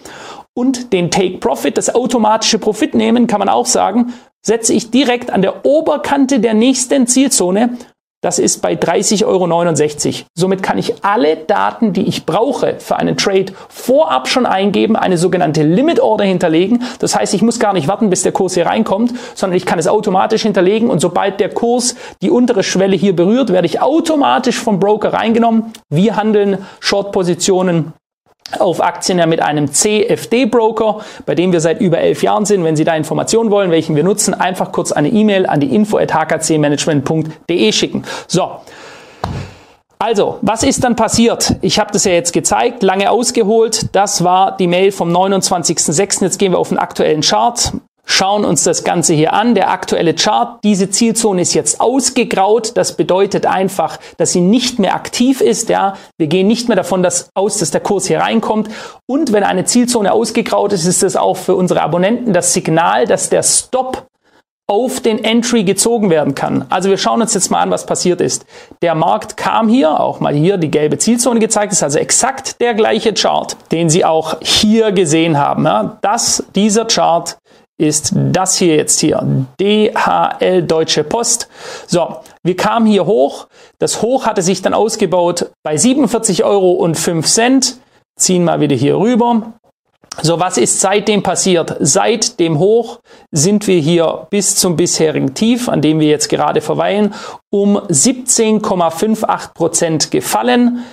Und 0.54 0.92
den 0.92 1.10
Take 1.10 1.38
Profit, 1.38 1.78
das 1.78 1.96
automatische 1.96 2.60
Profit 2.60 2.96
nehmen, 2.96 3.28
kann 3.28 3.40
man 3.40 3.48
auch 3.48 3.66
sagen, 3.66 4.12
setze 4.42 4.74
ich 4.74 4.92
direkt 4.92 5.32
an 5.32 5.42
der 5.42 5.66
Oberkante 5.66 6.42
der 6.42 6.54
nächsten 6.54 7.08
Zielzone 7.08 7.78
das 8.22 8.38
ist 8.38 8.62
bei 8.62 8.74
30,69 8.74 9.26
Euro. 9.26 10.28
Somit 10.34 10.62
kann 10.62 10.78
ich 10.78 11.06
alle 11.06 11.38
Daten, 11.38 11.94
die 11.94 12.08
ich 12.08 12.26
brauche 12.26 12.76
für 12.80 12.98
einen 12.98 13.16
Trade, 13.16 13.54
vorab 13.70 14.28
schon 14.28 14.46
eingeben, 14.46 14.98
eine 14.98 15.18
sogenannte 15.18 15.64
Limit 15.64 16.02
Order 16.02 16.26
hinterlegen. 16.26 16.84
Das 17.00 17.16
heißt, 17.16 17.34
ich 17.34 17.42
muss 17.42 17.60
gar 17.60 17.74
nicht 17.74 17.88
warten, 17.88 18.10
bis 18.10 18.24
der 18.24 18.34
Kurs 18.34 18.56
hier 18.56 18.66
reinkommt, 18.66 19.14
sondern 19.36 19.56
ich 19.56 19.66
kann 19.66 19.80
es 19.80 19.88
automatisch 19.88 20.42
hinterlegen 20.42 20.90
und 20.90 21.00
sobald 21.00 21.40
der 21.40 21.50
Kurs 21.50 21.96
die 22.22 22.30
untere 22.30 22.64
Schwelle 22.64 22.98
hier 22.98 23.16
berührt, 23.16 23.54
werde 23.54 23.68
ich 23.68 23.82
automatisch 23.82 24.58
vom 24.58 24.80
Broker 24.80 25.14
reingenommen. 25.14 25.72
Wir 25.90 26.18
handeln 26.18 26.58
Short-Positionen 26.82 27.94
auf 28.58 28.82
Aktien 28.82 29.20
ja 29.20 29.26
mit 29.26 29.42
einem 29.42 29.72
CFD-Broker, 29.72 31.00
bei 31.26 31.36
dem 31.36 31.52
wir 31.52 31.60
seit 31.60 31.82
über 31.82 32.00
elf 32.00 32.24
Jahren 32.24 32.46
sind. 32.46 32.64
Wenn 32.64 32.76
Sie 32.76 32.84
da 32.84 32.96
Informationen 32.96 33.52
wollen, 33.52 33.70
welchen 33.72 33.96
wir 33.96 34.04
nutzen, 34.04 34.34
einfach 34.34 34.72
kurz 34.72 34.92
eine 34.92 35.10
E-Mail 35.10 35.46
an 35.46 35.60
die 35.60 35.76
info.hkcmanagement.de 35.76 37.72
schicken. 37.72 38.04
So. 38.28 38.52
Also, 40.02 40.38
was 40.42 40.64
ist 40.64 40.84
dann 40.86 40.96
passiert? 40.96 41.58
Ich 41.62 41.78
habe 41.78 41.92
das 41.92 42.06
ja 42.06 42.14
jetzt 42.14 42.32
gezeigt, 42.32 42.84
lange 42.84 43.12
ausgeholt. 43.12 43.94
Das 43.94 44.24
war 44.24 44.56
die 44.56 44.68
Mail 44.68 44.94
vom 44.94 45.14
29.06. 45.14 46.24
Jetzt 46.24 46.40
gehen 46.40 46.54
wir 46.54 46.60
auf 46.60 46.70
den 46.70 46.78
aktuellen 46.78 47.20
Chart 47.20 47.74
schauen 48.10 48.44
uns 48.44 48.64
das 48.64 48.84
Ganze 48.84 49.14
hier 49.14 49.34
an. 49.34 49.54
Der 49.54 49.70
aktuelle 49.70 50.16
Chart, 50.16 50.60
diese 50.64 50.90
Zielzone 50.90 51.42
ist 51.42 51.54
jetzt 51.54 51.80
ausgegraut. 51.80 52.72
Das 52.76 52.98
bedeutet 52.98 53.46
einfach, 53.46 54.00
dass 54.18 54.32
sie 54.32 54.42
nicht 54.42 54.80
mehr 54.80 54.96
aktiv 54.96 55.42
ist. 55.42 55.70
Ja, 55.70 55.96
wir 56.18 56.28
gehen 56.28 56.48
nicht 56.48 56.68
mehr 56.68 56.76
davon 56.76 57.04
dass, 57.04 57.30
aus, 57.36 57.60
dass 57.60 57.72
der 57.72 57.82
Kurs 57.82 58.08
hier 58.08 58.20
reinkommt. 58.20 58.70
Und 59.06 59.32
wenn 59.32 59.44
eine 59.44 59.66
Zielzone 59.66 60.12
ausgegraut 60.12 60.74
ist, 60.74 60.86
ist 60.86 61.04
das 61.04 61.16
auch 61.16 61.38
für 61.38 61.56
unsere 61.56 61.82
Abonnenten 61.82 62.34
das 62.34 62.52
Signal, 62.54 63.06
dass 63.06 63.30
der 63.30 63.44
Stop 63.44 64.08
auf 64.66 65.00
den 65.00 65.24
Entry 65.24 65.64
gezogen 65.64 66.10
werden 66.10 66.36
kann. 66.36 66.66
Also 66.70 66.90
wir 66.90 66.98
schauen 66.98 67.22
uns 67.22 67.34
jetzt 67.34 67.50
mal 67.50 67.62
an, 67.62 67.72
was 67.72 67.86
passiert 67.86 68.22
ist. 68.22 68.46
Der 68.84 68.94
Markt 68.94 69.36
kam 69.36 69.68
hier, 69.68 70.00
auch 70.00 70.20
mal 70.20 70.34
hier 70.34 70.58
die 70.58 70.70
gelbe 70.70 71.00
Zielzone 71.00 71.40
gezeigt, 71.40 71.74
ist 71.74 71.82
also 71.82 71.98
exakt 71.98 72.62
der 72.62 72.76
gleiche 72.76 73.14
Chart, 73.14 73.56
den 73.72 73.90
Sie 73.90 74.06
auch 74.06 74.38
hier 74.42 74.92
gesehen 74.92 75.40
haben. 75.40 75.66
Ja, 75.66 75.98
das, 76.02 76.44
dieser 76.54 76.86
Chart 76.86 77.38
ist 77.80 78.14
das 78.14 78.58
hier 78.58 78.76
jetzt 78.76 79.00
hier. 79.00 79.26
DHL 79.60 80.64
Deutsche 80.64 81.04
Post. 81.04 81.48
So, 81.88 82.18
wir 82.44 82.56
kamen 82.56 82.86
hier 82.86 83.06
hoch. 83.06 83.48
Das 83.80 84.02
Hoch 84.02 84.26
hatte 84.26 84.42
sich 84.42 84.62
dann 84.62 84.74
ausgebaut 84.74 85.52
bei 85.64 85.78
47 85.78 86.44
Euro 86.44 86.74
und 86.74 86.96
5 86.96 87.26
Cent. 87.26 87.78
Ziehen 88.18 88.44
mal 88.44 88.60
wieder 88.60 88.76
hier 88.76 88.98
rüber. 88.98 89.54
So, 90.22 90.40
was 90.40 90.58
ist 90.58 90.82
seitdem 90.82 91.24
passiert? 91.24 91.78
Seit 91.80 92.40
dem 92.40 92.60
Hoch 92.60 93.00
sind 93.32 93.68
wir 93.68 93.80
hier 93.80 94.28
bis 94.30 94.58
zum 94.58 94.76
bisherigen 94.76 95.34
Tief, 95.34 95.70
an 95.70 95.82
dem 95.82 96.02
wir 96.02 96.10
jetzt 96.10 96.28
gerade 96.28 96.60
verweilen, 96.60 97.14
um 97.50 97.78
17,58 97.78 99.54
Prozent 99.54 100.12
gefallen. 100.12 100.84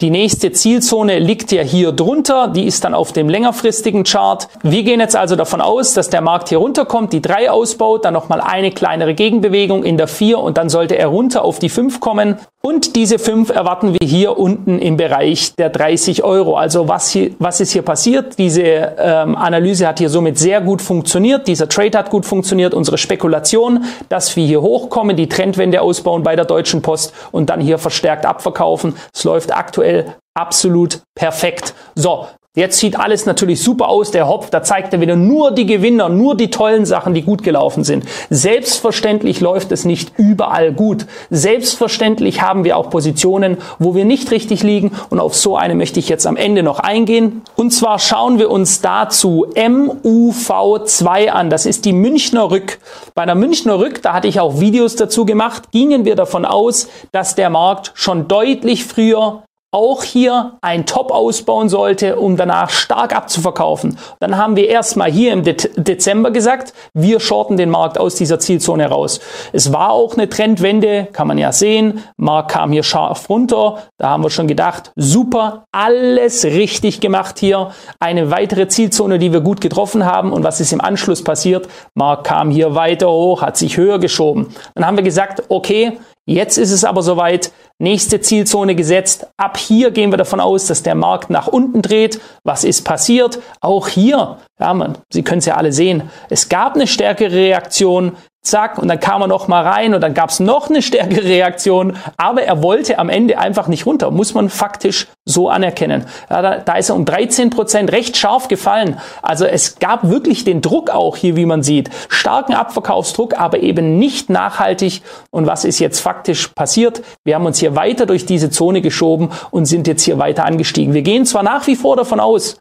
Die 0.00 0.10
nächste 0.10 0.50
Zielzone 0.50 1.20
liegt 1.20 1.52
ja 1.52 1.62
hier 1.62 1.92
drunter, 1.92 2.48
die 2.48 2.64
ist 2.64 2.82
dann 2.82 2.94
auf 2.94 3.12
dem 3.12 3.28
längerfristigen 3.28 4.02
Chart. 4.02 4.48
Wir 4.62 4.82
gehen 4.82 4.98
jetzt 4.98 5.14
also 5.14 5.36
davon 5.36 5.60
aus, 5.60 5.94
dass 5.94 6.10
der 6.10 6.20
Markt 6.20 6.48
hier 6.48 6.58
runterkommt, 6.58 7.12
die 7.12 7.22
3 7.22 7.50
ausbaut, 7.50 8.04
dann 8.04 8.12
nochmal 8.12 8.40
eine 8.40 8.72
kleinere 8.72 9.14
Gegenbewegung 9.14 9.84
in 9.84 9.96
der 9.96 10.08
4 10.08 10.40
und 10.40 10.58
dann 10.58 10.68
sollte 10.68 10.98
er 10.98 11.06
runter 11.06 11.44
auf 11.44 11.60
die 11.60 11.68
5 11.68 12.00
kommen. 12.00 12.38
Und 12.66 12.96
diese 12.96 13.18
5 13.18 13.50
erwarten 13.50 13.92
wir 13.92 14.08
hier 14.08 14.38
unten 14.38 14.78
im 14.78 14.96
Bereich 14.96 15.54
der 15.56 15.68
30 15.68 16.24
Euro. 16.24 16.56
Also 16.56 16.88
was, 16.88 17.10
hier, 17.10 17.32
was 17.38 17.60
ist 17.60 17.72
hier 17.72 17.82
passiert? 17.82 18.38
Diese 18.38 18.62
ähm, 18.62 19.36
Analyse 19.36 19.86
hat 19.86 19.98
hier 19.98 20.08
somit 20.08 20.38
sehr 20.38 20.62
gut 20.62 20.80
funktioniert. 20.80 21.46
Dieser 21.46 21.68
Trade 21.68 21.98
hat 21.98 22.08
gut 22.08 22.24
funktioniert. 22.24 22.72
Unsere 22.72 22.96
Spekulation, 22.96 23.84
dass 24.08 24.34
wir 24.34 24.46
hier 24.46 24.62
hochkommen, 24.62 25.14
die 25.14 25.28
Trendwende 25.28 25.82
ausbauen 25.82 26.22
bei 26.22 26.36
der 26.36 26.46
Deutschen 26.46 26.80
Post 26.80 27.12
und 27.32 27.50
dann 27.50 27.60
hier 27.60 27.76
verstärkt 27.76 28.24
abverkaufen. 28.24 28.94
Es 29.12 29.24
läuft 29.24 29.54
aktuell 29.54 30.14
absolut 30.32 31.02
perfekt. 31.14 31.74
So, 31.94 32.28
Jetzt 32.56 32.78
sieht 32.78 32.96
alles 32.96 33.26
natürlich 33.26 33.60
super 33.60 33.88
aus. 33.88 34.12
Der 34.12 34.28
Hopf, 34.28 34.48
da 34.48 34.62
zeigt 34.62 34.92
er 34.92 35.00
wieder 35.00 35.16
nur 35.16 35.50
die 35.50 35.66
Gewinner, 35.66 36.08
nur 36.08 36.36
die 36.36 36.50
tollen 36.50 36.86
Sachen, 36.86 37.12
die 37.12 37.22
gut 37.22 37.42
gelaufen 37.42 37.82
sind. 37.82 38.04
Selbstverständlich 38.30 39.40
läuft 39.40 39.72
es 39.72 39.84
nicht 39.84 40.12
überall 40.18 40.72
gut. 40.72 41.06
Selbstverständlich 41.30 42.42
haben 42.42 42.62
wir 42.62 42.76
auch 42.76 42.90
Positionen, 42.90 43.56
wo 43.80 43.96
wir 43.96 44.04
nicht 44.04 44.30
richtig 44.30 44.62
liegen. 44.62 44.92
Und 45.10 45.18
auf 45.18 45.34
so 45.34 45.56
eine 45.56 45.74
möchte 45.74 45.98
ich 45.98 46.08
jetzt 46.08 46.28
am 46.28 46.36
Ende 46.36 46.62
noch 46.62 46.78
eingehen. 46.78 47.42
Und 47.56 47.72
zwar 47.72 47.98
schauen 47.98 48.38
wir 48.38 48.52
uns 48.52 48.80
dazu 48.80 49.48
MUV2 49.56 51.30
an. 51.30 51.50
Das 51.50 51.66
ist 51.66 51.84
die 51.84 51.92
Münchner 51.92 52.52
Rück. 52.52 52.78
Bei 53.16 53.26
der 53.26 53.34
Münchner 53.34 53.80
Rück, 53.80 54.00
da 54.00 54.12
hatte 54.12 54.28
ich 54.28 54.38
auch 54.38 54.60
Videos 54.60 54.94
dazu 54.94 55.26
gemacht, 55.26 55.72
gingen 55.72 56.04
wir 56.04 56.14
davon 56.14 56.44
aus, 56.44 56.86
dass 57.10 57.34
der 57.34 57.50
Markt 57.50 57.90
schon 57.94 58.28
deutlich 58.28 58.84
früher 58.84 59.42
auch 59.74 60.04
hier 60.04 60.52
ein 60.62 60.86
Top 60.86 61.10
ausbauen 61.10 61.68
sollte, 61.68 62.16
um 62.16 62.36
danach 62.36 62.70
stark 62.70 63.14
abzuverkaufen. 63.14 63.98
Dann 64.20 64.38
haben 64.38 64.54
wir 64.54 64.68
erstmal 64.68 65.10
hier 65.10 65.32
im 65.32 65.42
De 65.42 65.56
Dezember 65.76 66.30
gesagt, 66.30 66.72
wir 66.94 67.18
shorten 67.18 67.56
den 67.56 67.70
Markt 67.70 67.98
aus 67.98 68.14
dieser 68.14 68.38
Zielzone 68.38 68.86
raus. 68.86 69.18
Es 69.52 69.72
war 69.72 69.90
auch 69.90 70.14
eine 70.14 70.28
Trendwende, 70.28 71.08
kann 71.12 71.26
man 71.26 71.38
ja 71.38 71.50
sehen. 71.50 72.04
Markt 72.16 72.52
kam 72.52 72.70
hier 72.70 72.84
scharf 72.84 73.28
runter. 73.28 73.82
Da 73.98 74.10
haben 74.10 74.22
wir 74.22 74.30
schon 74.30 74.46
gedacht, 74.46 74.92
super, 74.94 75.64
alles 75.72 76.44
richtig 76.44 77.00
gemacht 77.00 77.40
hier. 77.40 77.72
Eine 77.98 78.30
weitere 78.30 78.68
Zielzone, 78.68 79.18
die 79.18 79.32
wir 79.32 79.40
gut 79.40 79.60
getroffen 79.60 80.06
haben. 80.06 80.32
Und 80.32 80.44
was 80.44 80.60
ist 80.60 80.72
im 80.72 80.80
Anschluss 80.80 81.24
passiert? 81.24 81.68
Markt 81.94 82.24
kam 82.24 82.50
hier 82.50 82.76
weiter 82.76 83.10
hoch, 83.10 83.42
hat 83.42 83.56
sich 83.56 83.76
höher 83.76 83.98
geschoben. 83.98 84.54
Dann 84.76 84.86
haben 84.86 84.96
wir 84.96 85.04
gesagt, 85.04 85.42
okay, 85.48 85.98
Jetzt 86.26 86.56
ist 86.56 86.70
es 86.70 86.84
aber 86.84 87.02
soweit, 87.02 87.52
nächste 87.78 88.20
Zielzone 88.20 88.74
gesetzt. 88.74 89.26
Ab 89.36 89.58
hier 89.58 89.90
gehen 89.90 90.10
wir 90.10 90.16
davon 90.16 90.40
aus, 90.40 90.66
dass 90.66 90.82
der 90.82 90.94
Markt 90.94 91.28
nach 91.28 91.48
unten 91.48 91.82
dreht. 91.82 92.20
Was 92.44 92.64
ist 92.64 92.82
passiert? 92.82 93.40
Auch 93.60 93.88
hier, 93.88 94.38
ja, 94.58 94.72
man, 94.72 94.98
Sie 95.12 95.22
können 95.22 95.40
es 95.40 95.46
ja 95.46 95.56
alle 95.56 95.72
sehen, 95.72 96.10
es 96.30 96.48
gab 96.48 96.74
eine 96.74 96.86
stärkere 96.86 97.32
Reaktion 97.32 98.16
zack, 98.44 98.78
und 98.78 98.88
dann 98.88 99.00
kam 99.00 99.22
er 99.22 99.26
noch 99.26 99.48
mal 99.48 99.66
rein 99.66 99.94
und 99.94 100.00
dann 100.00 100.14
gab 100.14 100.30
es 100.30 100.38
noch 100.38 100.68
eine 100.68 100.82
stärkere 100.82 101.24
Reaktion, 101.24 101.96
aber 102.16 102.42
er 102.42 102.62
wollte 102.62 102.98
am 102.98 103.08
Ende 103.08 103.38
einfach 103.38 103.68
nicht 103.68 103.86
runter, 103.86 104.10
muss 104.10 104.34
man 104.34 104.50
faktisch 104.50 105.08
so 105.24 105.48
anerkennen. 105.48 106.04
Ja, 106.28 106.42
da, 106.42 106.58
da 106.58 106.74
ist 106.74 106.90
er 106.90 106.96
um 106.96 107.06
13 107.06 107.50
Prozent 107.50 107.90
recht 107.90 108.16
scharf 108.16 108.48
gefallen. 108.48 108.98
Also 109.22 109.46
es 109.46 109.78
gab 109.78 110.08
wirklich 110.08 110.44
den 110.44 110.60
Druck 110.60 110.90
auch 110.90 111.16
hier, 111.16 111.36
wie 111.36 111.46
man 111.46 111.62
sieht, 111.62 111.88
starken 112.08 112.54
Abverkaufsdruck, 112.54 113.38
aber 113.40 113.60
eben 113.60 113.98
nicht 113.98 114.28
nachhaltig. 114.28 115.02
Und 115.30 115.46
was 115.46 115.64
ist 115.64 115.78
jetzt 115.78 116.00
faktisch 116.00 116.48
passiert? 116.48 117.02
Wir 117.24 117.36
haben 117.36 117.46
uns 117.46 117.58
hier 117.58 117.74
weiter 117.74 118.04
durch 118.04 118.26
diese 118.26 118.50
Zone 118.50 118.82
geschoben 118.82 119.30
und 119.50 119.64
sind 119.64 119.86
jetzt 119.86 120.02
hier 120.02 120.18
weiter 120.18 120.44
angestiegen. 120.44 120.92
Wir 120.92 121.02
gehen 121.02 121.24
zwar 121.24 121.42
nach 121.42 121.66
wie 121.66 121.76
vor 121.76 121.96
davon 121.96 122.20
aus, 122.20 122.58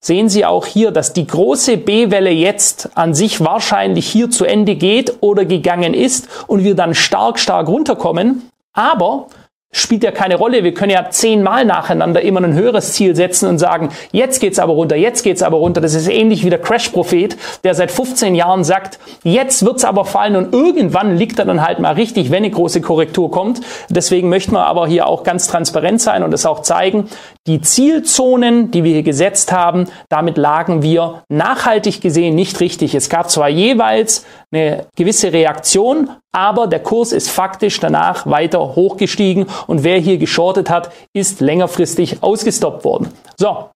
sehen 0.00 0.28
Sie 0.28 0.44
auch 0.44 0.66
hier, 0.66 0.90
dass 0.90 1.12
die 1.12 1.26
große 1.26 1.76
B-Welle 1.78 2.30
jetzt 2.30 2.90
an 2.94 3.14
sich 3.14 3.40
wahrscheinlich 3.40 4.08
hier 4.08 4.30
zu 4.30 4.44
Ende 4.44 4.76
geht 4.76 5.18
oder 5.20 5.44
gegangen 5.44 5.94
ist 5.94 6.28
und 6.46 6.64
wir 6.64 6.74
dann 6.74 6.94
stark, 6.94 7.38
stark 7.38 7.68
runterkommen. 7.68 8.48
Aber 8.72 9.28
spielt 9.72 10.04
ja 10.04 10.10
keine 10.10 10.36
Rolle. 10.36 10.64
Wir 10.64 10.72
können 10.72 10.92
ja 10.92 11.10
zehnmal 11.10 11.64
nacheinander 11.64 12.22
immer 12.22 12.40
ein 12.40 12.54
höheres 12.54 12.94
Ziel 12.94 13.14
setzen 13.14 13.48
und 13.48 13.58
sagen, 13.58 13.90
jetzt 14.12 14.40
geht's 14.40 14.58
aber 14.58 14.72
runter, 14.72 14.96
jetzt 14.96 15.22
geht's 15.22 15.42
aber 15.42 15.58
runter. 15.58 15.80
Das 15.80 15.94
ist 15.94 16.08
ähnlich 16.08 16.44
wie 16.44 16.50
der 16.50 16.60
Crash-Prophet, 16.60 17.36
der 17.64 17.74
seit 17.74 17.90
15 17.90 18.34
Jahren 18.34 18.64
sagt, 18.64 18.98
jetzt 19.22 19.64
wird's 19.64 19.84
aber 19.84 20.04
fallen 20.04 20.36
und 20.36 20.54
irgendwann 20.54 21.16
liegt 21.16 21.38
er 21.38 21.44
dann 21.44 21.66
halt 21.66 21.78
mal 21.78 21.94
richtig, 21.94 22.30
wenn 22.30 22.44
eine 22.44 22.50
große 22.50 22.80
Korrektur 22.80 23.30
kommt. 23.30 23.60
Deswegen 23.88 24.28
möchten 24.28 24.52
wir 24.52 24.66
aber 24.66 24.86
hier 24.86 25.06
auch 25.06 25.24
ganz 25.24 25.46
transparent 25.46 26.00
sein 26.00 26.22
und 26.22 26.32
es 26.32 26.46
auch 26.46 26.62
zeigen. 26.62 27.08
Die 27.46 27.60
Zielzonen, 27.60 28.70
die 28.70 28.82
wir 28.82 28.92
hier 28.92 29.02
gesetzt 29.02 29.52
haben, 29.52 29.88
damit 30.08 30.36
lagen 30.36 30.82
wir 30.82 31.22
nachhaltig 31.28 32.00
gesehen 32.00 32.34
nicht 32.34 32.60
richtig. 32.60 32.94
Es 32.94 33.08
gab 33.08 33.30
zwar 33.30 33.48
jeweils 33.48 34.24
eine 34.52 34.86
gewisse 34.96 35.32
Reaktion, 35.32 36.10
aber 36.32 36.66
der 36.66 36.80
Kurs 36.80 37.12
ist 37.12 37.30
faktisch 37.30 37.80
danach 37.80 38.26
weiter 38.26 38.76
hochgestiegen 38.76 39.46
und 39.66 39.82
wer 39.84 39.98
hier 39.98 40.18
geschortet 40.18 40.70
hat, 40.70 40.92
ist 41.12 41.40
längerfristig 41.40 42.22
ausgestoppt 42.22 42.84
worden. 42.84 43.12
So, 43.36 43.70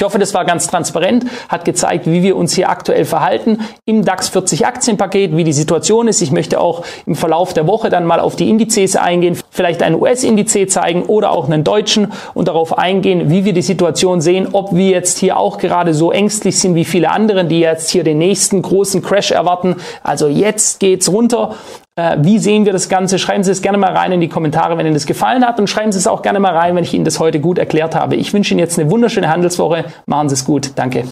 ich 0.00 0.02
hoffe, 0.02 0.18
das 0.18 0.32
war 0.32 0.46
ganz 0.46 0.66
transparent, 0.66 1.26
hat 1.50 1.66
gezeigt, 1.66 2.06
wie 2.06 2.22
wir 2.22 2.34
uns 2.34 2.54
hier 2.54 2.70
aktuell 2.70 3.04
verhalten 3.04 3.58
im 3.84 4.02
DAX 4.02 4.30
40 4.30 4.66
Aktienpaket, 4.66 5.36
wie 5.36 5.44
die 5.44 5.52
Situation 5.52 6.08
ist. 6.08 6.22
Ich 6.22 6.30
möchte 6.32 6.58
auch 6.58 6.86
im 7.04 7.14
Verlauf 7.14 7.52
der 7.52 7.66
Woche 7.66 7.90
dann 7.90 8.06
mal 8.06 8.18
auf 8.18 8.34
die 8.34 8.48
Indizes 8.48 8.96
eingehen, 8.96 9.36
vielleicht 9.50 9.82
einen 9.82 10.00
US-Indiz 10.00 10.56
zeigen 10.72 11.02
oder 11.02 11.32
auch 11.32 11.44
einen 11.44 11.64
deutschen 11.64 12.12
und 12.32 12.48
darauf 12.48 12.78
eingehen, 12.78 13.30
wie 13.30 13.44
wir 13.44 13.52
die 13.52 13.60
Situation 13.60 14.22
sehen, 14.22 14.48
ob 14.52 14.74
wir 14.74 14.88
jetzt 14.88 15.18
hier 15.18 15.36
auch 15.36 15.58
gerade 15.58 15.92
so 15.92 16.10
ängstlich 16.10 16.58
sind 16.58 16.74
wie 16.74 16.86
viele 16.86 17.10
andere, 17.10 17.44
die 17.44 17.60
jetzt 17.60 17.90
hier 17.90 18.02
den 18.02 18.16
nächsten 18.18 18.62
großen 18.62 19.02
Crash 19.02 19.32
erwarten. 19.32 19.76
Also 20.02 20.28
jetzt 20.28 20.80
geht's 20.80 21.12
runter. 21.12 21.54
Äh, 21.96 22.18
wie 22.20 22.38
sehen 22.38 22.64
wir 22.64 22.72
das 22.72 22.88
Ganze? 22.88 23.18
Schreiben 23.18 23.44
Sie 23.44 23.50
es 23.50 23.62
gerne 23.62 23.78
mal 23.78 23.92
rein 23.92 24.12
in 24.12 24.20
die 24.20 24.28
Kommentare, 24.28 24.76
wenn 24.78 24.86
Ihnen 24.86 24.94
das 24.94 25.06
gefallen 25.06 25.46
hat 25.46 25.58
und 25.58 25.68
schreiben 25.68 25.92
Sie 25.92 25.98
es 25.98 26.06
auch 26.06 26.22
gerne 26.22 26.40
mal 26.40 26.56
rein, 26.56 26.76
wenn 26.76 26.84
ich 26.84 26.94
Ihnen 26.94 27.04
das 27.04 27.20
heute 27.20 27.40
gut 27.40 27.58
erklärt 27.58 27.94
habe. 27.94 28.16
Ich 28.16 28.32
wünsche 28.32 28.54
Ihnen 28.54 28.60
jetzt 28.60 28.78
eine 28.78 28.90
wunderschöne 28.90 29.28
Handelswoche. 29.28 29.84
Machen 30.06 30.28
Sie 30.28 30.34
es 30.34 30.44
gut. 30.44 30.72
Danke. 30.76 31.04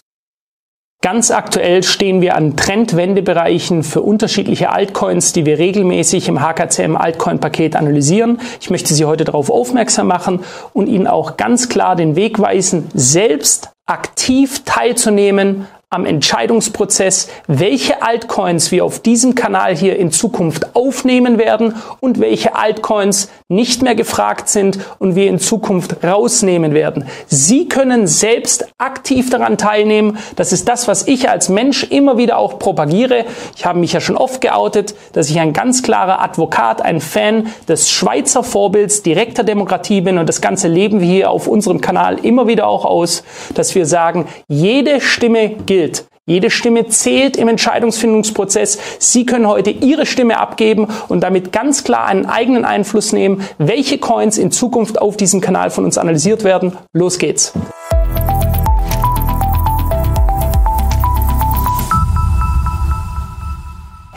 Ganz 1.01 1.31
aktuell 1.31 1.81
stehen 1.83 2.19
wir 2.19 2.35
an 2.35 2.57
Trendwendebereichen 2.57 3.83
für 3.83 4.01
unterschiedliche 4.01 4.69
Altcoins, 4.69 5.31
die 5.31 5.45
wir 5.45 5.57
regelmäßig 5.57 6.27
im 6.27 6.41
HKCM 6.41 6.97
Altcoin 6.97 7.39
Paket 7.39 7.77
analysieren. 7.77 8.41
Ich 8.59 8.69
möchte 8.69 8.93
Sie 8.93 9.05
heute 9.05 9.23
darauf 9.23 9.49
aufmerksam 9.49 10.07
machen 10.07 10.41
und 10.73 10.87
Ihnen 10.87 11.07
auch 11.07 11.37
ganz 11.37 11.69
klar 11.69 11.95
den 11.95 12.17
Weg 12.17 12.39
weisen, 12.39 12.89
selbst 12.93 13.69
aktiv 13.85 14.63
teilzunehmen 14.65 15.67
am 15.91 16.05
Entscheidungsprozess, 16.05 17.29
welche 17.47 18.03
Altcoins 18.03 18.71
wir 18.71 18.85
auf 18.85 18.99
diesem 18.99 19.33
Kanal 19.33 19.75
hier 19.75 19.97
in 19.97 20.11
Zukunft 20.11 20.75
aufnehmen 20.75 21.39
werden 21.39 21.73
und 21.99 22.19
welche 22.19 22.55
Altcoins 22.55 23.31
nicht 23.47 23.81
mehr 23.81 23.95
gefragt 23.95 24.49
sind 24.49 24.77
und 24.99 25.15
wir 25.15 25.27
in 25.27 25.39
Zukunft 25.39 26.03
rausnehmen 26.03 26.75
werden. 26.75 27.05
Sie 27.25 27.67
können 27.67 28.05
selbst 28.05 28.67
aktiv 28.77 29.31
daran 29.31 29.57
teilnehmen. 29.57 30.19
Das 30.35 30.53
ist 30.53 30.67
das, 30.67 30.87
was 30.87 31.07
ich 31.07 31.27
als 31.27 31.49
Mensch 31.49 31.83
immer 31.85 32.17
wieder 32.17 32.37
auch 32.37 32.59
propagiere. 32.59 33.25
Ich 33.57 33.65
habe 33.65 33.79
mich 33.79 33.91
ja 33.91 33.99
schon 33.99 34.15
oft 34.15 34.41
geoutet, 34.41 34.93
dass 35.13 35.31
ich 35.31 35.39
ein 35.39 35.53
ganz 35.53 35.81
klarer 35.81 36.21
Advokat, 36.21 36.83
ein 36.83 37.01
Fan 37.01 37.47
des 37.67 37.89
Schweizer 37.89 38.43
Vorbilds 38.43 39.01
direkter 39.01 39.43
Demokratie 39.43 40.01
bin 40.01 40.19
und 40.19 40.29
das 40.29 40.39
Ganze 40.39 40.67
leben 40.67 40.99
wir 40.99 41.07
hier 41.07 41.31
auf 41.31 41.47
unserem 41.47 41.81
Kanal 41.81 42.19
immer 42.19 42.45
wieder 42.45 42.67
auch 42.67 42.85
aus, 42.85 43.23
dass 43.55 43.73
wir 43.73 43.87
sagen, 43.87 44.27
jede 44.47 45.01
Stimme 45.01 45.49
gilt 45.65 45.78
gilt. 45.79 46.05
Jede 46.25 46.51
Stimme 46.51 46.87
zählt 46.87 47.37
im 47.37 47.47
Entscheidungsfindungsprozess. 47.47 48.77
Sie 48.99 49.25
können 49.25 49.47
heute 49.47 49.71
Ihre 49.71 50.05
Stimme 50.05 50.37
abgeben 50.37 50.87
und 51.07 51.21
damit 51.21 51.51
ganz 51.51 51.83
klar 51.83 52.05
einen 52.05 52.25
eigenen 52.25 52.65
Einfluss 52.65 53.13
nehmen, 53.13 53.41
welche 53.57 53.97
Coins 53.97 54.37
in 54.37 54.51
Zukunft 54.51 55.01
auf 55.01 55.15
diesem 55.15 55.41
Kanal 55.41 55.71
von 55.71 55.85
uns 55.85 55.97
analysiert 55.97 56.43
werden. 56.43 56.73
Los 56.93 57.17
geht's! 57.17 57.53